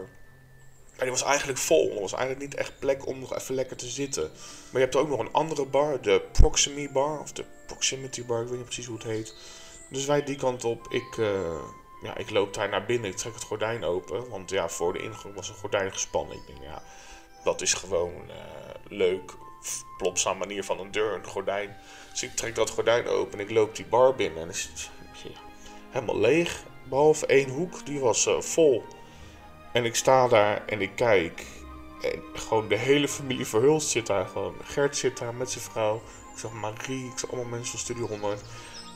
Maar 0.96 1.08
die 1.08 1.10
was 1.10 1.24
eigenlijk 1.24 1.60
vol. 1.60 1.92
Er 1.96 2.02
was 2.02 2.14
eigenlijk 2.14 2.50
niet 2.50 2.60
echt 2.60 2.80
plek 2.80 3.08
om 3.08 3.20
nog 3.20 3.36
even 3.36 3.56
lekker 3.56 3.78
te 3.78 3.88
zitten. 3.88 4.24
Maar 4.72 4.82
je 4.82 4.88
hebt 4.88 4.96
ook 4.96 5.10
nog 5.10 5.20
een 5.20 5.34
andere 5.34 5.66
bar, 5.66 6.02
de 6.02 6.22
Proximity 6.32 6.92
Bar. 6.92 7.20
Of 7.20 7.32
de 7.32 7.44
Proximity 7.68 8.26
Bar, 8.26 8.42
ik 8.42 8.48
weet 8.48 8.58
niet 8.58 8.66
precies 8.66 8.86
hoe 8.86 8.98
het 8.98 9.06
heet. 9.06 9.36
Dus 9.90 10.06
wij 10.06 10.24
die 10.24 10.36
kant 10.36 10.64
op. 10.64 10.88
Ik, 10.90 11.16
ja, 12.02 12.18
ik 12.18 12.30
loop 12.30 12.54
daar 12.54 12.70
naar 12.70 12.86
binnen. 12.86 13.10
Ik 13.10 13.18
trek 13.18 13.34
het 13.34 13.44
gordijn 13.44 13.84
open. 13.84 14.30
Want 14.30 14.50
ja, 14.50 14.70
voor 14.70 14.94
de 14.94 15.00
ingang 15.00 15.36
was 15.36 15.50
een 15.50 15.56
gordijn 15.56 15.92
gespannen. 15.92 16.36
Ik 16.36 16.48
denk, 16.48 16.60
ja, 16.62 16.84
dat 17.44 17.62
is 17.62 17.74
gewoon 17.74 18.14
eh, 18.30 18.36
leuk. 18.88 19.38
Plopsa 19.98 20.34
manier 20.34 20.64
van 20.64 20.80
een 20.80 20.92
deur, 20.92 21.14
een 21.14 21.26
gordijn. 21.26 21.78
Dus 22.12 22.24
ik 22.24 22.36
trek 22.36 22.56
dat 22.56 22.70
gordijn 22.70 23.08
open 23.08 23.40
en 23.40 23.46
ik 23.46 23.52
loop 23.52 23.76
die 23.76 23.86
bar 23.86 24.16
binnen. 24.16 24.42
En 24.42 24.50
is 24.50 24.90
helemaal 25.90 26.20
leeg. 26.20 26.64
Behalve 26.84 27.26
één 27.26 27.50
hoek, 27.50 27.86
die 27.86 28.00
was 28.00 28.26
eh, 28.26 28.42
vol. 28.42 28.84
En 29.74 29.86
ik 29.86 29.96
sta 29.96 30.28
daar 30.28 30.66
en 30.66 30.82
ik 30.82 30.92
kijk. 30.96 31.46
En 32.02 32.24
gewoon 32.34 32.68
de 32.68 32.78
hele 32.78 33.08
familie 33.08 33.46
Verhulst 33.46 33.90
zit 33.90 34.08
daar 34.08 34.26
gewoon. 34.26 34.56
Gert 34.64 34.98
zit 34.98 35.18
daar 35.18 35.36
met 35.36 35.52
zijn 35.52 35.64
vrouw. 35.64 35.96
Ik 36.34 36.40
zag 36.40 36.52
Marie, 36.52 37.06
ik 37.06 37.20
zag 37.20 37.32
allemaal 37.32 37.50
mensen 37.50 37.72
van 37.72 37.80
Studio 37.80 38.08
100. 38.08 38.42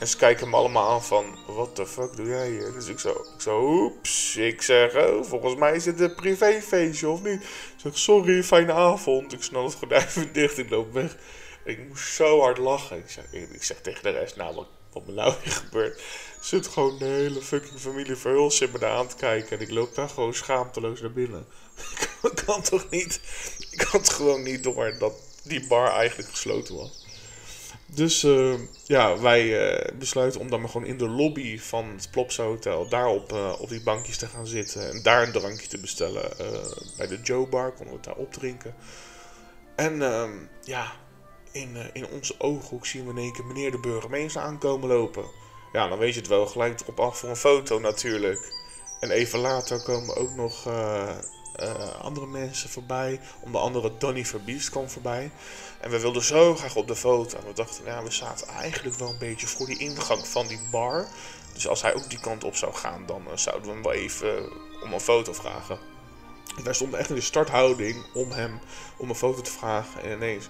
En 0.03 0.09
ze 0.09 0.17
kijken 0.17 0.49
me 0.49 0.55
allemaal 0.55 0.89
aan 0.89 1.03
van, 1.03 1.37
what 1.47 1.75
the 1.75 1.85
fuck 1.85 2.15
doe 2.15 2.27
jij 2.27 2.49
hier? 2.49 2.73
Dus 2.73 2.87
ik 2.87 2.99
zo, 2.99 3.09
ik 3.09 3.41
zo, 3.41 3.81
oeps. 3.81 4.35
Ik 4.35 4.61
zeg, 4.61 4.95
oh, 4.95 5.23
volgens 5.23 5.55
mij 5.55 5.75
is 5.75 5.83
dit 5.83 5.99
een 5.99 6.15
privéfeestje 6.15 7.09
of 7.09 7.23
niet? 7.23 7.41
Ik 7.41 7.73
zeg, 7.77 7.97
sorry, 7.97 8.43
fijne 8.43 8.73
avond. 8.73 9.33
Ik 9.33 9.43
snel 9.43 9.63
het 9.63 9.73
gordijn 9.73 10.07
weer 10.15 10.31
dicht, 10.33 10.57
ik 10.57 10.69
loop 10.69 10.93
weg. 10.93 11.15
Ik 11.63 11.87
moest 11.87 12.13
zo 12.13 12.39
hard 12.39 12.57
lachen. 12.57 12.97
Ik 12.97 13.09
zeg, 13.09 13.23
ik 13.31 13.63
zeg 13.63 13.81
tegen 13.81 14.03
de 14.03 14.09
rest, 14.09 14.35
nou, 14.35 14.55
wat, 14.55 14.67
wat 14.93 15.05
me 15.05 15.13
nou 15.13 15.33
weer 15.43 15.53
gebeurt. 15.53 16.01
Zit 16.41 16.67
gewoon 16.67 16.97
de 16.97 17.05
hele 17.05 17.41
fucking 17.41 17.79
familie 17.79 18.15
Verhulst 18.15 18.57
zit 18.57 18.71
me 18.71 18.79
daar 18.79 18.97
aan 18.97 19.07
te 19.07 19.15
kijken. 19.15 19.57
En 19.57 19.63
ik 19.63 19.71
loop 19.71 19.95
daar 19.95 20.09
gewoon 20.09 20.33
schaamteloos 20.33 21.01
naar 21.01 21.13
binnen. 21.13 21.45
ik 22.31 22.41
kan 22.45 22.61
toch 22.61 22.89
niet, 22.89 23.19
ik 23.69 23.81
had 23.81 24.09
gewoon 24.09 24.43
niet 24.43 24.63
door 24.63 24.95
dat 24.99 25.13
die 25.43 25.67
bar 25.67 25.91
eigenlijk 25.91 26.29
gesloten 26.29 26.75
was. 26.75 27.02
Dus 27.95 28.23
eh, 28.23 28.53
ja, 28.85 29.19
wij 29.19 29.69
eh, 29.69 29.97
besluiten 29.97 30.39
om 30.39 30.49
dan 30.49 30.61
maar 30.61 30.69
gewoon 30.69 30.87
in 30.87 30.97
de 30.97 31.09
lobby 31.09 31.59
van 31.59 31.89
het 31.95 32.11
Plopsa 32.11 32.43
Hotel 32.43 32.87
daarop 32.87 33.33
eh, 33.33 33.53
op 33.59 33.69
die 33.69 33.83
bankjes 33.83 34.17
te 34.17 34.27
gaan 34.27 34.47
zitten 34.47 34.89
en 34.89 35.03
daar 35.03 35.23
een 35.23 35.31
drankje 35.31 35.67
te 35.67 35.77
bestellen. 35.77 36.39
Eh, 36.39 36.45
bij 36.97 37.07
de 37.07 37.19
Joe 37.21 37.47
Bar 37.47 37.71
konden 37.71 37.87
we 37.87 37.93
het 37.93 38.03
daar 38.03 38.15
opdrinken. 38.15 38.75
En 39.75 40.01
ehm, 40.01 40.31
ja, 40.61 40.91
in, 41.51 41.77
in 41.93 42.07
onze 42.07 42.35
ooghoek 42.37 42.85
zien 42.85 43.03
we 43.03 43.09
in 43.11 43.17
één 43.17 43.33
keer 43.33 43.45
meneer 43.45 43.71
de 43.71 43.79
burgemeester 43.79 44.41
aankomen 44.41 44.89
lopen. 44.89 45.25
Ja, 45.71 45.87
dan 45.87 45.97
weet 45.97 46.13
je 46.13 46.19
het 46.19 46.29
wel, 46.29 46.45
gelijk 46.45 46.81
erop 46.81 46.99
af 46.99 47.17
voor 47.17 47.29
een 47.29 47.35
foto 47.35 47.79
natuurlijk. 47.79 48.53
En 48.99 49.11
even 49.11 49.39
later 49.39 49.83
komen 49.83 50.15
ook 50.15 50.35
nog 50.35 50.67
eh, 51.55 51.69
eh, 51.69 51.99
andere 52.01 52.25
mensen 52.25 52.69
voorbij. 52.69 53.19
Onder 53.39 53.61
andere 53.61 53.91
Donny 53.97 54.25
Verbiest 54.25 54.69
kwam 54.69 54.89
voorbij. 54.89 55.31
En 55.79 55.89
we 55.89 55.99
wilden 55.99 56.23
zo 56.23 56.55
graag 56.55 56.75
op 56.75 56.87
de 56.87 56.95
foto. 56.95 57.37
En 57.37 57.45
we 57.45 57.53
dachten, 57.53 57.85
ja, 57.85 58.03
we 58.03 58.11
zaten 58.11 58.47
eigenlijk 58.47 58.95
wel 58.95 59.09
een 59.09 59.17
beetje 59.17 59.47
voor 59.47 59.65
die 59.65 59.77
ingang 59.77 60.27
van 60.27 60.47
die 60.47 60.59
bar. 60.71 61.07
Dus 61.53 61.67
als 61.67 61.81
hij 61.81 61.93
ook 61.95 62.09
die 62.09 62.19
kant 62.19 62.43
op 62.43 62.55
zou 62.55 62.73
gaan, 62.73 63.05
dan 63.05 63.21
eh, 63.27 63.37
zouden 63.37 63.67
we 63.67 63.73
hem 63.73 63.83
wel 63.83 63.91
even 63.91 64.49
om 64.83 64.93
een 64.93 64.99
foto 64.99 65.33
vragen. 65.33 65.79
En 66.57 66.63
wij 66.63 66.73
stonden 66.73 66.99
echt 66.99 67.09
in 67.09 67.15
de 67.15 67.21
starthouding 67.21 68.05
om 68.13 68.31
hem 68.31 68.59
om 68.97 69.09
een 69.09 69.15
foto 69.15 69.41
te 69.41 69.51
vragen. 69.51 70.01
En 70.01 70.11
ineens 70.11 70.49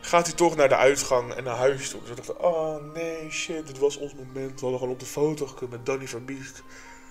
gaat 0.00 0.26
hij 0.26 0.36
toch 0.36 0.56
naar 0.56 0.68
de 0.68 0.76
uitgang 0.76 1.34
en 1.34 1.44
naar 1.44 1.56
huis 1.56 1.90
toe. 1.90 2.00
Dus 2.00 2.08
we 2.08 2.14
dachten, 2.14 2.40
oh 2.40 2.92
nee, 2.94 3.30
shit, 3.30 3.66
dit 3.66 3.78
was 3.78 3.96
ons 3.96 4.14
moment. 4.14 4.54
We 4.54 4.60
hadden 4.60 4.78
gewoon 4.78 4.94
op 4.94 5.00
de 5.00 5.06
foto 5.06 5.46
gekund 5.46 5.70
met 5.70 5.86
Danny 5.86 6.08
Verbiest. 6.08 6.62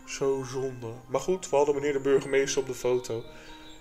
Zo 0.10 0.44
zonde. 0.44 0.88
Maar 1.08 1.22
goed, 1.22 1.50
we 1.50 1.56
hadden 1.56 1.76
meneer 1.76 1.94
de 1.94 2.00
burgemeester 2.00 2.62
op 2.62 2.68
de 2.68 2.74
foto. 2.74 3.24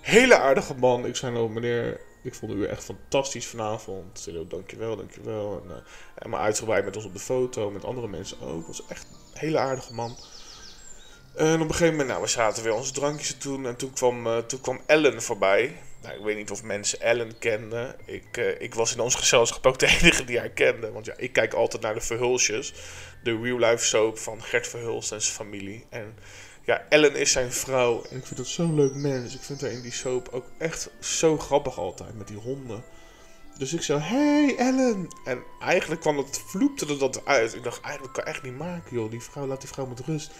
Hele 0.01 0.37
aardige 0.37 0.75
man. 0.75 1.05
Ik 1.05 1.15
zei 1.15 1.33
nou, 1.33 1.49
meneer, 1.49 2.01
Ik 2.23 2.35
vond 2.35 2.51
u 2.51 2.65
echt 2.65 2.83
fantastisch 2.83 3.47
vanavond. 3.47 4.19
Celo, 4.19 4.47
dankjewel, 4.47 4.95
dankjewel. 4.95 5.61
En, 5.63 5.69
uh, 5.69 5.75
en 6.15 6.29
maar 6.29 6.39
uitgebreid 6.39 6.85
met 6.85 6.95
ons 6.95 7.05
op 7.05 7.13
de 7.13 7.19
foto, 7.19 7.71
met 7.71 7.85
andere 7.85 8.07
mensen 8.07 8.41
ook. 8.41 8.67
Was 8.67 8.85
echt 8.87 9.07
een 9.33 9.39
hele 9.39 9.57
aardige 9.57 9.93
man. 9.93 10.15
En 11.35 11.53
op 11.53 11.67
een 11.67 11.71
gegeven 11.71 11.91
moment, 11.91 12.07
nou, 12.09 12.21
we 12.21 12.27
zaten 12.27 12.63
weer 12.63 12.73
onze 12.73 12.93
drankjes 12.93 13.37
te 13.37 13.49
doen. 13.49 13.65
En 13.65 13.75
toen 13.75 13.93
kwam, 13.93 14.27
uh, 14.27 14.37
toen 14.37 14.61
kwam 14.61 14.81
Ellen 14.85 15.21
voorbij. 15.21 15.81
Nou, 16.01 16.15
ik 16.15 16.23
weet 16.23 16.37
niet 16.37 16.51
of 16.51 16.63
mensen 16.63 17.01
Ellen 17.01 17.37
kenden. 17.37 17.95
Ik, 18.05 18.37
uh, 18.37 18.61
ik 18.61 18.73
was 18.73 18.93
in 18.93 18.99
ons 18.99 19.15
gezelschap 19.15 19.65
ook 19.65 19.79
de 19.79 19.87
enige 19.99 20.23
die 20.23 20.39
haar 20.39 20.49
kende. 20.49 20.91
Want 20.91 21.05
ja, 21.05 21.13
ik 21.17 21.33
kijk 21.33 21.53
altijd 21.53 21.81
naar 21.81 21.93
de 21.93 22.01
Verhulsjes. 22.01 22.73
De 23.23 23.39
real 23.41 23.57
life 23.57 23.85
soap 23.85 24.17
van 24.17 24.43
Gert 24.43 24.67
Verhulst 24.67 25.11
en 25.11 25.21
zijn 25.21 25.35
familie. 25.35 25.85
En 25.89 26.15
ja, 26.65 26.85
Ellen 26.89 27.15
is 27.15 27.31
zijn 27.31 27.53
vrouw. 27.53 28.03
En 28.09 28.17
ik 28.17 28.25
vind 28.25 28.37
dat 28.37 28.47
zo'n 28.47 28.75
leuk 28.75 28.95
mens. 28.95 29.35
Ik 29.35 29.41
vind 29.41 29.61
haar 29.61 29.71
in 29.71 29.81
die 29.81 29.91
soap 29.91 30.29
ook 30.31 30.45
echt 30.57 30.89
zo 30.99 31.37
grappig 31.37 31.77
altijd 31.77 32.17
met 32.17 32.27
die 32.27 32.37
honden. 32.37 32.83
Dus 33.57 33.73
ik 33.73 33.81
zei, 33.81 33.99
hey 33.99 34.55
Ellen. 34.57 35.07
En 35.25 35.43
eigenlijk 35.59 36.01
kwam 36.01 36.17
het, 36.17 36.43
vloepte 36.47 36.85
er 36.85 36.99
dat 36.99 37.25
uit. 37.25 37.55
Ik 37.55 37.63
dacht, 37.63 37.81
eigenlijk 37.81 38.13
kan 38.13 38.23
ik 38.23 38.29
echt 38.29 38.43
niet 38.43 38.57
maken 38.57 38.95
joh. 38.95 39.11
Die 39.11 39.21
vrouw, 39.21 39.47
laat 39.47 39.61
die 39.61 39.69
vrouw 39.69 39.85
met 39.85 39.99
rust. 39.99 40.31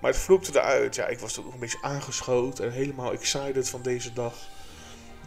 Maar 0.00 0.10
het 0.10 0.20
vloepte 0.20 0.58
eruit. 0.58 0.94
Ja, 0.94 1.06
ik 1.06 1.18
was 1.18 1.38
ook 1.38 1.52
een 1.52 1.58
beetje 1.58 1.82
aangeschoten 1.82 2.64
en 2.64 2.72
helemaal 2.72 3.12
excited 3.12 3.68
van 3.68 3.82
deze 3.82 4.12
dag. 4.12 4.34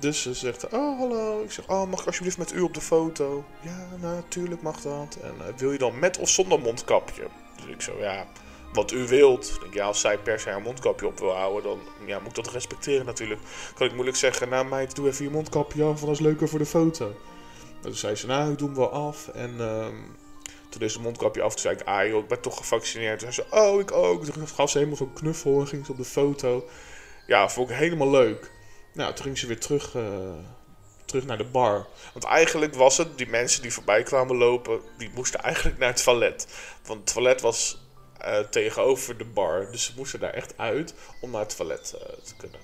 Dus 0.01 0.21
ze 0.21 0.33
zegt, 0.33 0.73
oh 0.73 0.99
hallo. 0.99 1.43
Ik 1.43 1.51
zeg, 1.51 1.67
oh 1.67 1.89
mag 1.89 1.99
ik 1.99 2.05
alsjeblieft 2.05 2.37
met 2.37 2.53
u 2.53 2.61
op 2.61 2.73
de 2.73 2.81
foto? 2.81 3.43
Ja, 3.61 3.87
natuurlijk 3.99 4.61
mag 4.61 4.81
dat. 4.81 5.17
En 5.21 5.35
uh, 5.37 5.57
wil 5.57 5.71
je 5.71 5.77
dan 5.77 5.99
met 5.99 6.17
of 6.17 6.29
zonder 6.29 6.59
mondkapje? 6.59 7.27
Dus 7.55 7.65
ik 7.65 7.81
zo, 7.81 7.99
ja, 7.99 8.27
wat 8.73 8.91
u 8.91 9.07
wilt. 9.07 9.47
Ik 9.47 9.61
denk, 9.61 9.73
ja, 9.73 9.85
als 9.85 9.99
zij 9.99 10.17
per 10.17 10.39
se 10.39 10.49
haar 10.49 10.61
mondkapje 10.61 11.07
op 11.07 11.19
wil 11.19 11.35
houden, 11.35 11.63
dan 11.63 11.79
ja, 12.07 12.19
moet 12.19 12.37
ik 12.37 12.43
dat 12.43 12.53
respecteren 12.53 13.05
natuurlijk. 13.05 13.41
Kan 13.75 13.87
ik 13.87 13.93
moeilijk 13.93 14.17
zeggen, 14.17 14.49
nou 14.49 14.65
meid, 14.65 14.95
doe 14.95 15.07
even 15.07 15.25
je 15.25 15.31
mondkapje 15.31 15.83
af, 15.83 15.93
want 15.93 16.05
dat 16.05 16.09
is 16.09 16.19
leuker 16.19 16.49
voor 16.49 16.59
de 16.59 16.65
foto. 16.65 17.15
Dus 17.81 17.99
zei 17.99 18.15
ze, 18.15 18.27
nou, 18.27 18.51
ik 18.51 18.57
doe 18.57 18.67
hem 18.67 18.77
wel 18.77 18.89
af. 18.89 19.27
En 19.27 19.55
uh, 19.57 19.87
toen 20.69 20.81
is 20.81 20.93
het 20.93 21.03
mondkapje 21.03 21.41
af. 21.41 21.51
Toen 21.51 21.61
zei 21.61 21.75
ik, 21.75 21.81
ah 21.81 22.07
joh, 22.07 22.21
ik 22.23 22.27
ben 22.27 22.41
toch 22.41 22.57
gevaccineerd. 22.57 23.19
Toen 23.19 23.33
zei 23.33 23.47
ze, 23.49 23.55
oh, 23.57 23.79
ik 23.79 23.91
ook. 23.91 24.25
Toen 24.25 24.47
gaf 24.47 24.69
ze 24.69 24.77
helemaal 24.77 24.97
zo'n 24.97 25.13
knuffel 25.13 25.59
en 25.59 25.67
ging 25.67 25.85
ze 25.85 25.91
op 25.91 25.97
de 25.97 26.03
foto. 26.03 26.65
Ja, 27.27 27.49
vond 27.49 27.69
ik 27.69 27.75
helemaal 27.75 28.09
leuk. 28.09 28.51
Nou, 28.93 29.13
toen 29.13 29.23
ging 29.25 29.37
ze 29.37 29.47
weer 29.47 29.59
terug, 29.59 29.93
uh, 29.93 30.03
terug 31.05 31.25
naar 31.25 31.37
de 31.37 31.43
bar. 31.43 31.87
Want 32.13 32.25
eigenlijk 32.25 32.75
was 32.75 32.97
het, 32.97 33.17
die 33.17 33.27
mensen 33.27 33.61
die 33.61 33.73
voorbij 33.73 34.03
kwamen 34.03 34.35
lopen, 34.35 34.81
die 34.97 35.11
moesten 35.13 35.41
eigenlijk 35.41 35.77
naar 35.77 35.89
het 35.89 36.03
toilet. 36.03 36.47
Want 36.85 36.99
het 36.99 37.13
toilet 37.13 37.41
was 37.41 37.77
uh, 38.25 38.39
tegenover 38.39 39.17
de 39.17 39.25
bar. 39.25 39.71
Dus 39.71 39.83
ze 39.83 39.91
moesten 39.95 40.19
daar 40.19 40.33
echt 40.33 40.57
uit 40.57 40.93
om 41.21 41.31
naar 41.31 41.41
het 41.41 41.55
toilet 41.55 41.93
uh, 41.95 42.01
te 42.01 42.35
kunnen. 42.35 42.59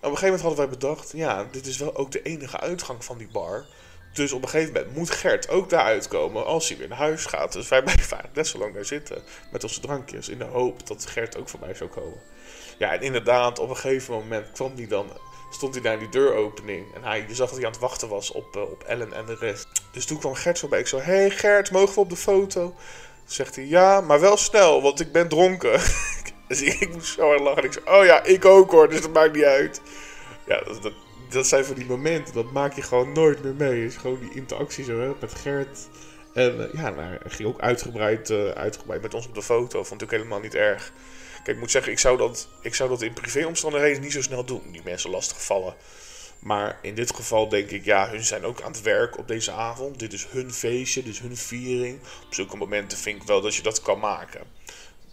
En 0.00 0.06
op 0.06 0.12
een 0.12 0.18
gegeven 0.18 0.26
moment 0.26 0.42
hadden 0.42 0.58
wij 0.58 0.78
bedacht, 0.78 1.12
ja, 1.12 1.46
dit 1.50 1.66
is 1.66 1.76
wel 1.76 1.96
ook 1.96 2.10
de 2.10 2.22
enige 2.22 2.60
uitgang 2.60 3.04
van 3.04 3.18
die 3.18 3.28
bar. 3.32 3.66
Dus 4.12 4.32
op 4.32 4.42
een 4.42 4.48
gegeven 4.48 4.72
moment 4.72 4.96
moet 4.96 5.10
Gert 5.10 5.48
ook 5.48 5.70
daar 5.70 5.84
uitkomen 5.84 6.46
als 6.46 6.68
hij 6.68 6.78
weer 6.78 6.88
naar 6.88 6.98
huis 6.98 7.26
gaat. 7.26 7.52
Dus 7.52 7.68
wij 7.68 7.82
blijven 7.92 8.30
net 8.34 8.46
zo 8.46 8.58
lang 8.58 8.74
daar 8.74 8.84
zitten 8.84 9.22
met 9.52 9.62
onze 9.62 9.80
drankjes. 9.80 10.28
In 10.28 10.38
de 10.38 10.44
hoop 10.44 10.86
dat 10.86 11.06
Gert 11.06 11.36
ook 11.36 11.48
voorbij 11.48 11.74
zou 11.74 11.90
komen. 11.90 12.20
Ja, 12.78 12.92
en 12.92 13.00
inderdaad, 13.00 13.58
op 13.58 13.68
een 13.70 13.76
gegeven 13.76 14.14
moment 14.14 14.52
kwam 14.52 14.76
hij 14.76 14.86
dan. 14.86 15.10
Stond 15.50 15.74
hij 15.74 15.82
daar 15.82 15.92
in 15.92 15.98
die 15.98 16.08
deuropening. 16.08 16.94
En 16.94 17.02
hij, 17.02 17.26
zag 17.28 17.48
dat 17.48 17.56
hij 17.56 17.66
aan 17.66 17.72
het 17.72 17.80
wachten 17.80 18.08
was 18.08 18.32
op, 18.32 18.56
uh, 18.56 18.62
op 18.62 18.82
Ellen 18.82 19.12
en 19.12 19.26
de 19.26 19.34
rest. 19.34 19.68
Dus 19.92 20.06
toen 20.06 20.18
kwam 20.18 20.34
Gert 20.34 20.58
voorbij. 20.58 20.80
Ik 20.80 20.86
zo: 20.86 20.98
Hey 20.98 21.30
Gert, 21.30 21.70
mogen 21.70 21.94
we 21.94 22.00
op 22.00 22.10
de 22.10 22.16
foto? 22.16 22.60
Toen 22.60 22.74
zegt 23.24 23.56
hij: 23.56 23.66
Ja, 23.66 24.00
maar 24.00 24.20
wel 24.20 24.36
snel, 24.36 24.82
want 24.82 25.00
ik 25.00 25.12
ben 25.12 25.28
dronken. 25.28 25.80
dus 26.48 26.62
ik, 26.62 26.80
ik 26.80 26.92
moest 26.92 27.14
zo 27.14 27.26
hard 27.26 27.40
lachen. 27.40 27.64
Ik 27.64 27.72
zei: 27.72 27.98
Oh 27.98 28.04
ja, 28.04 28.22
ik 28.22 28.44
ook 28.44 28.70
hoor, 28.70 28.88
dus 28.88 29.00
dat 29.00 29.12
maakt 29.12 29.34
niet 29.34 29.44
uit. 29.44 29.80
Ja, 30.46 30.60
dat, 30.60 30.82
dat, 30.82 30.92
dat 31.28 31.46
zijn 31.46 31.64
van 31.64 31.74
die 31.74 31.86
momenten, 31.86 32.34
dat 32.34 32.50
maak 32.52 32.72
je 32.72 32.82
gewoon 32.82 33.12
nooit 33.12 33.42
meer 33.42 33.54
mee. 33.54 33.84
Is 33.84 33.96
gewoon 33.96 34.20
die 34.20 34.34
interactie 34.34 34.84
zo 34.84 35.00
hè, 35.00 35.12
met 35.20 35.34
Gert. 35.34 35.88
En 36.32 36.56
uh, 36.56 36.72
ja, 36.72 36.90
nou, 36.90 37.02
hij 37.02 37.18
ging 37.24 37.48
ook 37.48 37.60
uitgebreid, 37.60 38.30
uh, 38.30 38.50
uitgebreid 38.50 39.02
met 39.02 39.14
ons 39.14 39.26
op 39.26 39.34
de 39.34 39.42
foto. 39.42 39.84
Vond 39.84 40.02
ik 40.02 40.10
helemaal 40.10 40.40
niet 40.40 40.54
erg. 40.54 40.92
Kijk, 41.42 41.56
ik 41.56 41.58
moet 41.58 41.70
zeggen, 41.70 41.92
ik 41.92 41.98
zou 41.98 42.16
dat, 42.16 42.48
ik 42.62 42.74
zou 42.74 42.88
dat 42.88 43.02
in 43.02 43.12
privéomstandigheden 43.12 44.02
niet 44.02 44.12
zo 44.12 44.22
snel 44.22 44.44
doen. 44.44 44.62
Die 44.72 44.82
mensen 44.84 45.10
lastig 45.10 45.44
vallen. 45.44 45.74
Maar 46.40 46.78
in 46.82 46.94
dit 46.94 47.14
geval 47.14 47.48
denk 47.48 47.70
ik, 47.70 47.84
ja, 47.84 48.08
hun 48.10 48.24
zijn 48.24 48.44
ook 48.44 48.62
aan 48.62 48.72
het 48.72 48.82
werk 48.82 49.18
op 49.18 49.28
deze 49.28 49.50
avond. 49.50 49.98
Dit 49.98 50.12
is 50.12 50.26
hun 50.26 50.52
feestje, 50.52 51.02
dit 51.02 51.12
is 51.12 51.20
hun 51.20 51.36
viering. 51.36 51.98
Op 52.26 52.34
zulke 52.34 52.56
momenten 52.56 52.98
vind 52.98 53.22
ik 53.22 53.28
wel 53.28 53.40
dat 53.40 53.54
je 53.54 53.62
dat 53.62 53.82
kan 53.82 53.98
maken. 53.98 54.40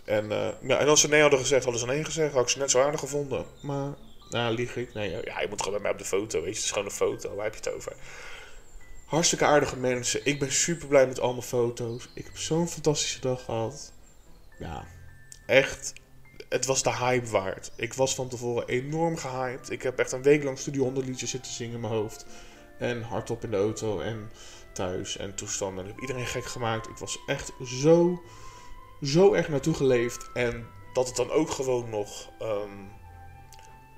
En, 0.05 0.23
uh, 0.31 0.49
ja, 0.61 0.77
en 0.77 0.87
als 0.87 1.01
ze 1.01 1.07
nee 1.07 1.21
hadden 1.21 1.39
gezegd, 1.39 1.63
hadden 1.63 1.81
ze 1.81 1.87
nee 1.87 2.03
gezegd, 2.03 2.33
had 2.33 2.43
ik 2.43 2.49
ze 2.49 2.57
net 2.57 2.71
zo 2.71 2.81
aardig 2.81 2.99
gevonden. 2.99 3.45
Maar 3.61 3.93
nou, 4.29 4.53
lieg 4.53 4.75
ik. 4.75 4.93
Nee, 4.93 5.09
ja, 5.09 5.39
je 5.41 5.47
moet 5.49 5.61
gewoon 5.61 5.73
bij 5.73 5.81
mij 5.81 5.91
op 5.91 5.97
de 5.97 6.05
foto. 6.05 6.41
Weet 6.41 6.49
je, 6.49 6.55
het 6.55 6.63
is 6.63 6.71
gewoon 6.71 6.85
een 6.85 6.91
foto. 6.91 7.35
Waar 7.35 7.43
heb 7.43 7.53
je 7.53 7.59
het 7.59 7.73
over? 7.73 7.95
Hartstikke 9.05 9.45
aardige 9.45 9.77
mensen. 9.77 10.21
Ik 10.23 10.39
ben 10.39 10.51
super 10.51 10.87
blij 10.87 11.07
met 11.07 11.19
al 11.19 11.31
mijn 11.31 11.45
foto's. 11.45 12.09
Ik 12.13 12.25
heb 12.25 12.37
zo'n 12.37 12.67
fantastische 12.67 13.19
dag 13.19 13.43
gehad. 13.43 13.91
Ja, 14.59 14.87
echt. 15.45 15.93
Het 16.49 16.65
was 16.65 16.83
de 16.83 16.95
hype 16.95 17.29
waard. 17.29 17.71
Ik 17.75 17.93
was 17.93 18.15
van 18.15 18.27
tevoren 18.27 18.67
enorm 18.67 19.17
gehyped. 19.17 19.69
Ik 19.69 19.81
heb 19.81 19.99
echt 19.99 20.11
een 20.11 20.21
week 20.21 20.43
lang 20.43 20.59
Studio 20.59 20.83
100 20.83 21.05
liedjes 21.07 21.29
zitten 21.29 21.51
zingen 21.51 21.73
in 21.73 21.79
mijn 21.79 21.93
hoofd. 21.93 22.25
En 22.79 23.01
hardop 23.01 23.43
in 23.43 23.51
de 23.51 23.57
auto 23.57 23.99
en 23.99 24.31
thuis 24.73 25.17
en 25.17 25.35
toestanden. 25.35 25.85
Ik 25.85 25.91
heb 25.91 26.01
iedereen 26.01 26.25
gek 26.25 26.45
gemaakt. 26.45 26.87
Ik 26.89 26.97
was 26.97 27.19
echt 27.25 27.51
zo, 27.65 28.21
zo 29.01 29.33
erg 29.33 29.49
naartoe 29.49 29.73
geleefd. 29.73 30.29
En 30.33 30.67
dat 30.93 31.07
het 31.07 31.15
dan 31.15 31.31
ook 31.31 31.49
gewoon 31.49 31.89
nog... 31.89 32.29
Um, 32.41 32.95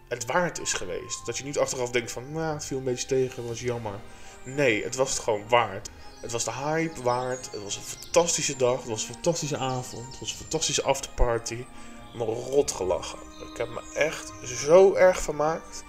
het 0.08 0.26
waard 0.26 0.60
is 0.60 0.74
geweest. 0.74 1.26
Dat 1.26 1.38
je 1.38 1.44
niet 1.44 1.58
achteraf 1.58 1.92
denkt 1.92 2.12
van, 2.12 2.32
nou, 2.32 2.54
het 2.54 2.66
viel 2.66 2.78
een 2.78 2.84
beetje 2.84 3.08
tegen, 3.08 3.48
was 3.48 3.62
jammer. 3.62 4.00
Nee, 4.46 4.84
het 4.84 4.96
was 4.96 5.10
het 5.10 5.20
gewoon 5.20 5.50
waard. 5.50 5.90
Het 6.22 6.32
was 6.32 6.44
de 6.44 6.52
hype 6.52 7.02
waard. 7.02 7.52
Het 7.52 7.64
was 7.64 7.76
een 7.76 7.82
fantastische 7.82 8.56
dag. 8.56 8.78
Het 8.78 8.90
was 8.90 9.08
een 9.08 9.14
fantastische 9.14 9.58
avond. 9.58 10.06
Het 10.06 10.20
was 10.20 10.32
een 10.32 10.38
fantastische 10.38 10.84
afterparty. 10.84 11.66
Me 12.14 12.24
rot 12.24 12.72
gelachen. 12.72 13.20
Ik 13.52 13.58
heb 13.58 13.70
me 13.70 13.82
echt 13.94 14.32
zo 14.44 14.94
erg 14.94 15.22
vermaakt. 15.22 15.84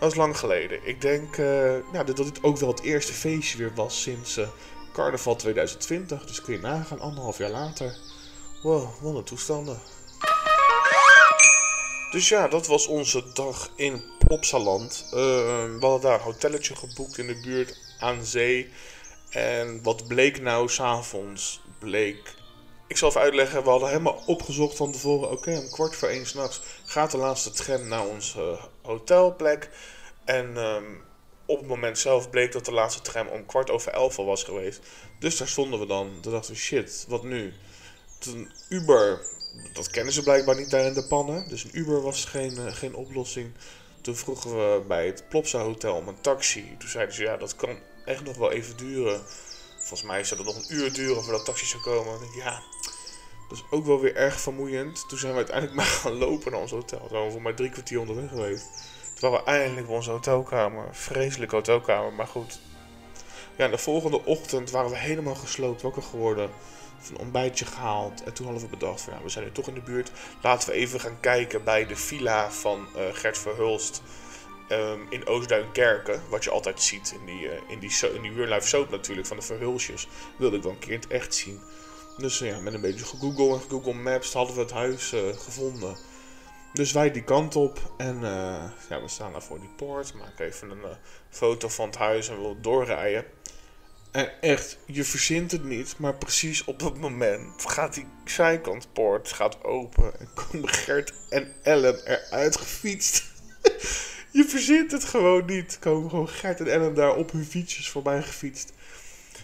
Dat 0.00 0.10
is 0.10 0.16
lang 0.16 0.38
geleden. 0.38 0.86
Ik 0.86 1.00
denk 1.00 1.36
uh, 1.36 1.46
nou, 1.92 2.04
dat 2.04 2.16
dit 2.16 2.42
ook 2.42 2.58
wel 2.58 2.68
het 2.68 2.82
eerste 2.82 3.12
feestje 3.12 3.58
weer 3.58 3.74
was 3.74 4.02
sinds 4.02 4.38
uh, 4.38 4.48
carnaval 4.92 5.36
2020. 5.36 6.26
Dus 6.26 6.40
kun 6.40 6.52
je 6.52 6.60
nagaan, 6.60 7.00
anderhalf 7.00 7.38
jaar 7.38 7.50
later. 7.50 7.96
Wow, 8.62 8.88
wat 9.00 9.14
een 9.14 9.24
toestanden. 9.24 9.80
Dus 12.10 12.28
ja, 12.28 12.48
dat 12.48 12.66
was 12.66 12.86
onze 12.86 13.24
dag 13.32 13.70
in 13.74 14.02
Plopsaland. 14.18 15.04
Uh, 15.06 15.10
we 15.10 15.76
hadden 15.80 16.00
daar 16.00 16.14
een 16.18 16.24
hotelletje 16.24 16.76
geboekt 16.76 17.18
in 17.18 17.26
de 17.26 17.40
buurt 17.40 17.78
aan 17.98 18.24
zee. 18.24 18.72
En 19.30 19.82
wat 19.82 20.06
bleek 20.06 20.40
nou 20.40 20.68
s'avonds? 20.68 21.60
Bleek. 21.78 22.34
Ik 22.88 22.96
zal 22.96 23.08
even 23.08 23.20
uitleggen, 23.20 23.62
we 23.62 23.70
hadden 23.70 23.88
helemaal 23.88 24.22
opgezocht 24.26 24.76
van 24.76 24.92
tevoren. 24.92 25.30
Oké, 25.30 25.58
om 25.58 25.70
kwart 25.70 25.96
voor 25.96 26.08
één 26.08 26.26
s'nachts 26.26 26.60
gaat 26.84 27.10
de 27.10 27.16
laatste 27.16 27.50
tram 27.50 27.88
naar 27.88 28.06
onze 28.06 28.58
hotelplek. 28.82 29.70
En 30.24 30.56
um, 30.56 31.02
op 31.46 31.58
het 31.58 31.68
moment 31.68 31.98
zelf 31.98 32.30
bleek 32.30 32.52
dat 32.52 32.64
de 32.64 32.72
laatste 32.72 33.02
tram 33.02 33.26
om 33.26 33.46
kwart 33.46 33.70
over 33.70 33.92
elf 33.92 34.18
al 34.18 34.24
was 34.24 34.42
geweest. 34.42 34.80
Dus 35.18 35.36
daar 35.36 35.48
stonden 35.48 35.80
we 35.80 35.86
dan. 35.86 36.10
Toen 36.20 36.32
dachten 36.32 36.52
we, 36.52 36.58
shit, 36.58 37.04
wat 37.08 37.22
nu? 37.22 37.52
Toen 38.18 38.52
Uber 38.68 39.20
dat 39.72 39.90
kennen 39.90 40.12
ze 40.12 40.22
blijkbaar 40.22 40.56
niet 40.56 40.70
daar 40.70 40.84
in 40.84 40.94
de 40.94 41.06
pannen. 41.06 41.48
Dus 41.48 41.64
een 41.64 41.78
Uber 41.78 42.02
was 42.02 42.24
geen, 42.24 42.52
uh, 42.58 42.72
geen 42.72 42.94
oplossing. 42.94 43.52
Toen 44.00 44.16
vroegen 44.16 44.50
we 44.50 44.82
bij 44.88 45.06
het 45.06 45.28
Plopsa 45.28 45.58
Hotel 45.58 45.94
om 45.94 46.08
een 46.08 46.20
taxi. 46.20 46.76
Toen 46.78 46.88
zeiden 46.88 47.14
ze, 47.14 47.22
ja, 47.22 47.36
dat 47.36 47.56
kan 47.56 47.78
echt 48.04 48.24
nog 48.24 48.36
wel 48.36 48.52
even 48.52 48.76
duren. 48.76 49.20
Volgens 49.88 50.08
mij 50.08 50.24
zou 50.24 50.40
het 50.40 50.54
nog 50.54 50.56
een 50.56 50.74
uur 50.76 50.92
duren 50.92 51.22
voordat 51.22 51.44
taxi 51.44 51.66
zou 51.66 51.82
komen. 51.82 52.18
Ja, 52.34 52.62
dat 53.48 53.58
is 53.58 53.64
ook 53.70 53.86
wel 53.86 54.00
weer 54.00 54.16
erg 54.16 54.40
vermoeiend. 54.40 55.08
Toen 55.08 55.18
zijn 55.18 55.32
we 55.32 55.38
uiteindelijk 55.38 55.76
maar 55.80 55.86
gaan 55.86 56.18
lopen 56.18 56.52
naar 56.52 56.60
ons 56.60 56.70
hotel. 56.70 56.98
Toen 56.98 57.08
zijn 57.08 57.24
we 57.24 57.30
voor 57.30 57.42
maar 57.42 57.54
drie 57.54 57.70
kwartier 57.70 58.00
onderweg 58.00 58.28
geweest. 58.28 58.66
Toen 59.14 59.30
waren 59.30 59.44
we 59.44 59.50
eindelijk 59.50 59.86
bij 59.86 59.96
onze 59.96 60.10
hotelkamer. 60.10 60.88
Vreselijke 60.92 61.54
hotelkamer, 61.54 62.12
maar 62.12 62.26
goed. 62.26 62.60
Ja, 63.56 63.68
de 63.68 63.78
volgende 63.78 64.24
ochtend 64.24 64.70
waren 64.70 64.90
we 64.90 64.96
helemaal 64.96 65.34
gesloopt 65.34 65.82
wakker 65.82 66.02
geworden 66.02 66.50
een 67.10 67.18
ontbijtje 67.18 67.64
gehaald. 67.64 68.22
En 68.22 68.32
toen 68.32 68.46
hadden 68.46 68.64
we 68.64 68.70
bedacht 68.70 69.00
van 69.00 69.12
ja, 69.12 69.22
we 69.22 69.28
zijn 69.28 69.44
nu 69.44 69.52
toch 69.52 69.68
in 69.68 69.74
de 69.74 69.80
buurt. 69.80 70.10
Laten 70.42 70.68
we 70.68 70.74
even 70.74 71.00
gaan 71.00 71.20
kijken 71.20 71.64
bij 71.64 71.86
de 71.86 71.96
villa 71.96 72.50
van 72.50 72.86
uh, 72.96 73.02
Gert 73.12 73.38
Verhulst. 73.38 74.02
Um, 74.70 75.06
in 75.10 75.26
Oostduinkerken, 75.26 76.22
wat 76.28 76.44
je 76.44 76.50
altijd 76.50 76.82
ziet 76.82 77.14
in 77.20 77.26
die, 77.26 77.44
uh, 77.44 77.52
in 77.68 77.78
die, 77.78 77.90
in 78.14 78.22
die 78.22 78.32
real 78.34 78.60
soap 78.60 78.90
natuurlijk 78.90 79.26
van 79.26 79.36
de 79.36 79.42
Verhulsjes, 79.42 80.08
wilde 80.38 80.56
ik 80.56 80.62
wel 80.62 80.72
een 80.72 80.78
keer 80.78 80.94
het 80.94 81.06
echt 81.06 81.34
zien. 81.34 81.60
Dus 82.16 82.40
uh, 82.40 82.48
ja, 82.48 82.60
met 82.60 82.74
een 82.74 82.80
beetje 82.80 83.04
Google 83.04 83.54
en 83.54 83.70
Google 83.70 83.94
Maps 83.94 84.32
hadden 84.32 84.54
we 84.54 84.60
het 84.60 84.70
huis 84.70 85.14
gevonden. 85.36 85.96
Dus 86.72 86.92
wij 86.92 87.10
die 87.10 87.24
kant 87.24 87.56
op 87.56 87.94
en 87.96 88.20
ja, 88.88 89.00
we 89.02 89.08
staan 89.08 89.32
daar 89.32 89.42
voor 89.42 89.60
die 89.60 89.70
poort, 89.76 90.14
maken 90.14 90.44
even 90.44 90.70
een 90.70 90.96
foto 91.30 91.68
van 91.68 91.86
het 91.86 91.96
huis 91.96 92.28
en 92.28 92.40
willen 92.40 92.62
doorrijden. 92.62 93.24
En 94.10 94.40
echt, 94.40 94.78
je 94.86 95.04
verzint 95.04 95.52
het 95.52 95.64
niet, 95.64 95.98
maar 95.98 96.14
precies 96.14 96.64
op 96.64 96.78
dat 96.78 96.96
moment 96.96 97.64
gaat 97.66 97.94
die 97.94 98.06
zijkantpoort 98.24 99.32
gaat 99.32 99.64
open 99.64 100.20
en 100.20 100.28
komen 100.50 100.68
Gert 100.68 101.12
en 101.28 101.52
Ellen 101.62 102.06
eruit 102.06 102.56
gefietst. 102.56 103.24
Je 104.38 104.44
verzint 104.44 104.92
het 104.92 105.04
gewoon 105.04 105.44
niet. 105.44 105.78
Komen 105.80 106.10
gewoon 106.10 106.28
Gert 106.28 106.60
en 106.60 106.72
Ellen 106.72 106.94
daar 106.94 107.14
op 107.14 107.30
hun 107.30 107.44
fietsjes 107.44 107.88
voorbij 107.88 108.22
gefietst. 108.22 108.72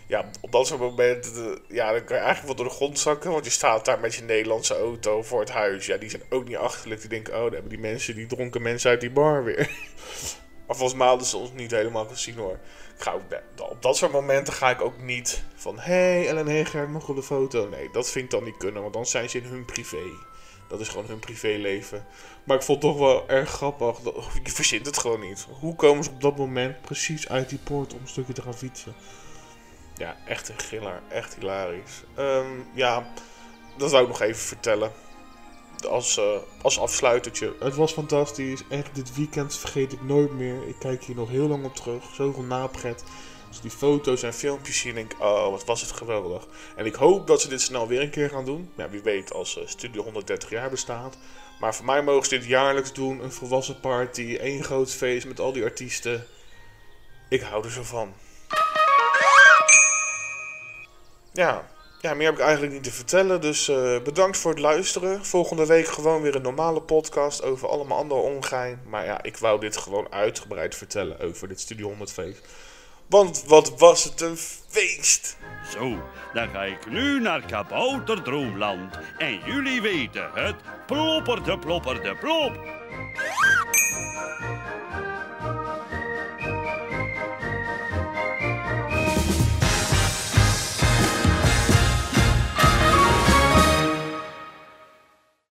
Ja, 0.07 0.31
op 0.41 0.53
dat 0.53 0.67
soort 0.67 0.81
momenten, 0.81 1.33
eh, 1.35 1.77
ja, 1.77 1.93
dan 1.93 2.05
kan 2.05 2.17
je 2.17 2.23
eigenlijk 2.23 2.47
wel 2.47 2.55
door 2.55 2.75
de 2.75 2.79
grond 2.81 2.99
zakken. 2.99 3.31
Want 3.31 3.45
je 3.45 3.51
staat 3.51 3.85
daar 3.85 4.01
met 4.01 4.15
je 4.15 4.23
Nederlandse 4.23 4.75
auto 4.75 5.23
voor 5.23 5.41
het 5.41 5.51
huis. 5.51 5.87
Ja, 5.87 5.97
die 5.97 6.11
zijn 6.11 6.23
ook 6.29 6.49
niet 6.49 6.57
achterlijk. 6.57 7.01
Die 7.01 7.11
denken, 7.11 7.35
oh, 7.35 7.43
daar 7.43 7.53
hebben 7.53 7.69
die 7.69 7.79
mensen, 7.79 8.15
die 8.15 8.27
dronken 8.27 8.63
mensen 8.63 8.91
uit 8.91 9.01
die 9.01 9.11
bar 9.11 9.45
weer. 9.45 9.71
Maar 10.67 10.77
volgens 10.77 10.99
mij 10.99 11.09
hadden 11.09 11.27
ze 11.27 11.37
ons 11.37 11.53
niet 11.53 11.71
helemaal 11.71 12.05
gezien 12.05 12.37
hoor. 12.37 12.59
Ik 12.97 13.03
ga 13.03 13.13
ook, 13.13 13.23
op 13.71 13.83
dat 13.83 13.97
soort 13.97 14.13
momenten 14.13 14.53
ga 14.53 14.71
ik 14.71 14.81
ook 14.81 15.03
niet 15.03 15.43
van... 15.55 15.79
Hey 15.79 16.29
Ellen 16.29 16.47
Heger, 16.47 16.91
nog 16.91 17.09
op 17.09 17.17
de 17.17 17.23
foto. 17.23 17.69
Nee, 17.69 17.89
dat 17.93 18.11
vind 18.11 18.25
ik 18.25 18.31
dan 18.31 18.45
niet 18.45 18.57
kunnen. 18.57 18.83
Want 18.83 18.95
dan 18.95 19.07
zijn 19.07 19.31
ze 19.31 19.39
in 19.39 19.45
hun 19.45 19.65
privé. 19.65 20.03
Dat 20.69 20.81
is 20.81 20.89
gewoon 20.89 21.07
hun 21.07 21.19
privéleven. 21.19 22.07
Maar 22.45 22.57
ik 22.57 22.63
vond 22.63 22.83
het 22.83 22.93
toch 22.93 23.01
wel 23.01 23.29
erg 23.29 23.51
grappig. 23.51 23.99
Dat, 23.99 24.15
je 24.45 24.51
verzint 24.51 24.87
het 24.87 24.99
gewoon 24.99 25.21
niet. 25.21 25.47
Hoe 25.61 25.77
komen 25.77 26.05
ze 26.05 26.11
op 26.11 26.21
dat 26.21 26.37
moment 26.37 26.81
precies 26.81 27.29
uit 27.29 27.49
die 27.49 27.59
poort 27.59 27.95
om 27.95 28.01
een 28.01 28.09
stukje 28.09 28.33
te 28.33 28.43
gaan 28.43 28.55
fietsen? 28.55 28.95
Ja, 29.97 30.17
echt 30.27 30.49
een 30.49 30.59
giller. 30.59 31.03
Echt 31.09 31.35
hilarisch. 31.35 32.03
Ehm, 32.15 32.61
ja, 32.75 33.13
dat 33.77 33.91
zou 33.91 34.03
ik 34.03 34.09
nog 34.09 34.21
even 34.21 34.43
vertellen. 34.43 34.93
Als, 35.89 36.19
uh, 36.19 36.25
als 36.63 36.79
afsluitertje. 36.79 37.55
Het 37.61 37.75
was 37.75 37.93
fantastisch. 37.93 38.63
Echt, 38.69 38.95
dit 38.95 39.15
weekend 39.15 39.57
vergeet 39.57 39.93
ik 39.93 40.03
nooit 40.03 40.33
meer. 40.33 40.69
Ik 40.69 40.79
kijk 40.79 41.05
hier 41.05 41.17
nog 41.17 41.29
heel 41.29 41.49
lang 41.49 41.65
op 41.65 41.77
terug. 41.77 42.05
Zoveel 42.15 42.43
napret. 42.43 43.05
Als 43.55 43.63
die 43.63 43.71
foto's 43.71 44.23
en 44.23 44.35
filmpjes 44.35 44.79
zie, 44.79 44.93
denk 44.93 45.13
ik, 45.13 45.21
oh, 45.21 45.51
wat 45.51 45.65
was 45.65 45.81
het 45.81 45.93
geweldig. 45.93 46.47
En 46.77 46.87
ik 46.87 46.95
hoop 46.95 47.27
dat 47.27 47.41
ze 47.41 47.49
dit 47.49 47.61
snel 47.61 47.89
weer 47.89 48.01
een 48.01 48.11
keer 48.11 48.31
gaan 48.31 48.45
doen. 48.45 48.71
Ja, 48.77 48.91
wie 48.91 49.03
weet 49.03 49.33
als 49.33 49.59
uh, 49.59 49.67
Studio 49.67 50.03
130 50.03 50.51
jaar 50.51 50.71
bestaat. 50.71 51.17
Maar 51.61 51.75
voor 51.75 51.85
mij 51.85 52.03
mogen 52.03 52.25
ze 52.29 52.39
dit 52.39 52.47
jaarlijks 52.47 52.93
doen. 52.93 53.23
Een 53.23 53.33
volwassen 53.33 53.81
party, 53.81 54.37
één 54.41 54.65
groot 54.65 54.91
feest 54.91 55.27
met 55.27 55.41
al 55.41 55.53
die 55.53 55.65
artiesten. 55.65 56.27
Ik 57.29 57.41
hou 57.41 57.65
er 57.65 57.71
zo 57.71 57.83
van. 57.83 58.15
Ja, 61.33 61.69
ja, 62.01 62.15
meer 62.15 62.27
heb 62.27 62.35
ik 62.35 62.41
eigenlijk 62.41 62.73
niet 62.73 62.85
te 62.85 62.93
vertellen. 62.93 63.41
Dus 63.41 63.69
uh, 63.69 64.01
bedankt 64.03 64.37
voor 64.37 64.51
het 64.51 64.61
luisteren. 64.61 65.25
Volgende 65.25 65.67
week 65.67 65.87
gewoon 65.87 66.23
weer 66.23 66.35
een 66.35 66.43
normale 66.43 66.83
podcast 66.83 67.43
over 67.43 67.69
allemaal 67.69 67.99
andere 67.99 68.21
ongein. 68.21 68.81
Maar 68.87 69.05
ja, 69.05 69.23
ik 69.23 69.37
wou 69.37 69.61
dit 69.61 69.77
gewoon 69.77 70.13
uitgebreid 70.13 70.75
vertellen 70.75 71.21
over 71.21 71.49
dit 71.49 71.61
Studio 71.61 71.89
100 71.89 72.13
feest. 72.13 72.47
Want 73.09 73.45
wat 73.47 73.79
was 73.79 74.05
het 74.05 74.21
een 74.21 74.37
feest! 74.37 75.37
Zo, 75.73 76.03
dan 76.33 76.49
ga 76.49 76.63
ik 76.65 76.91
nu 76.91 77.21
naar 77.21 77.41
Kabouter 77.47 78.23
Droomland. 78.23 78.99
En 79.19 79.41
jullie 79.45 79.83
weten 79.83 80.31
het, 80.35 80.57
plopperde 80.87 81.59
plopperde 81.59 82.15
plop. 82.15 82.53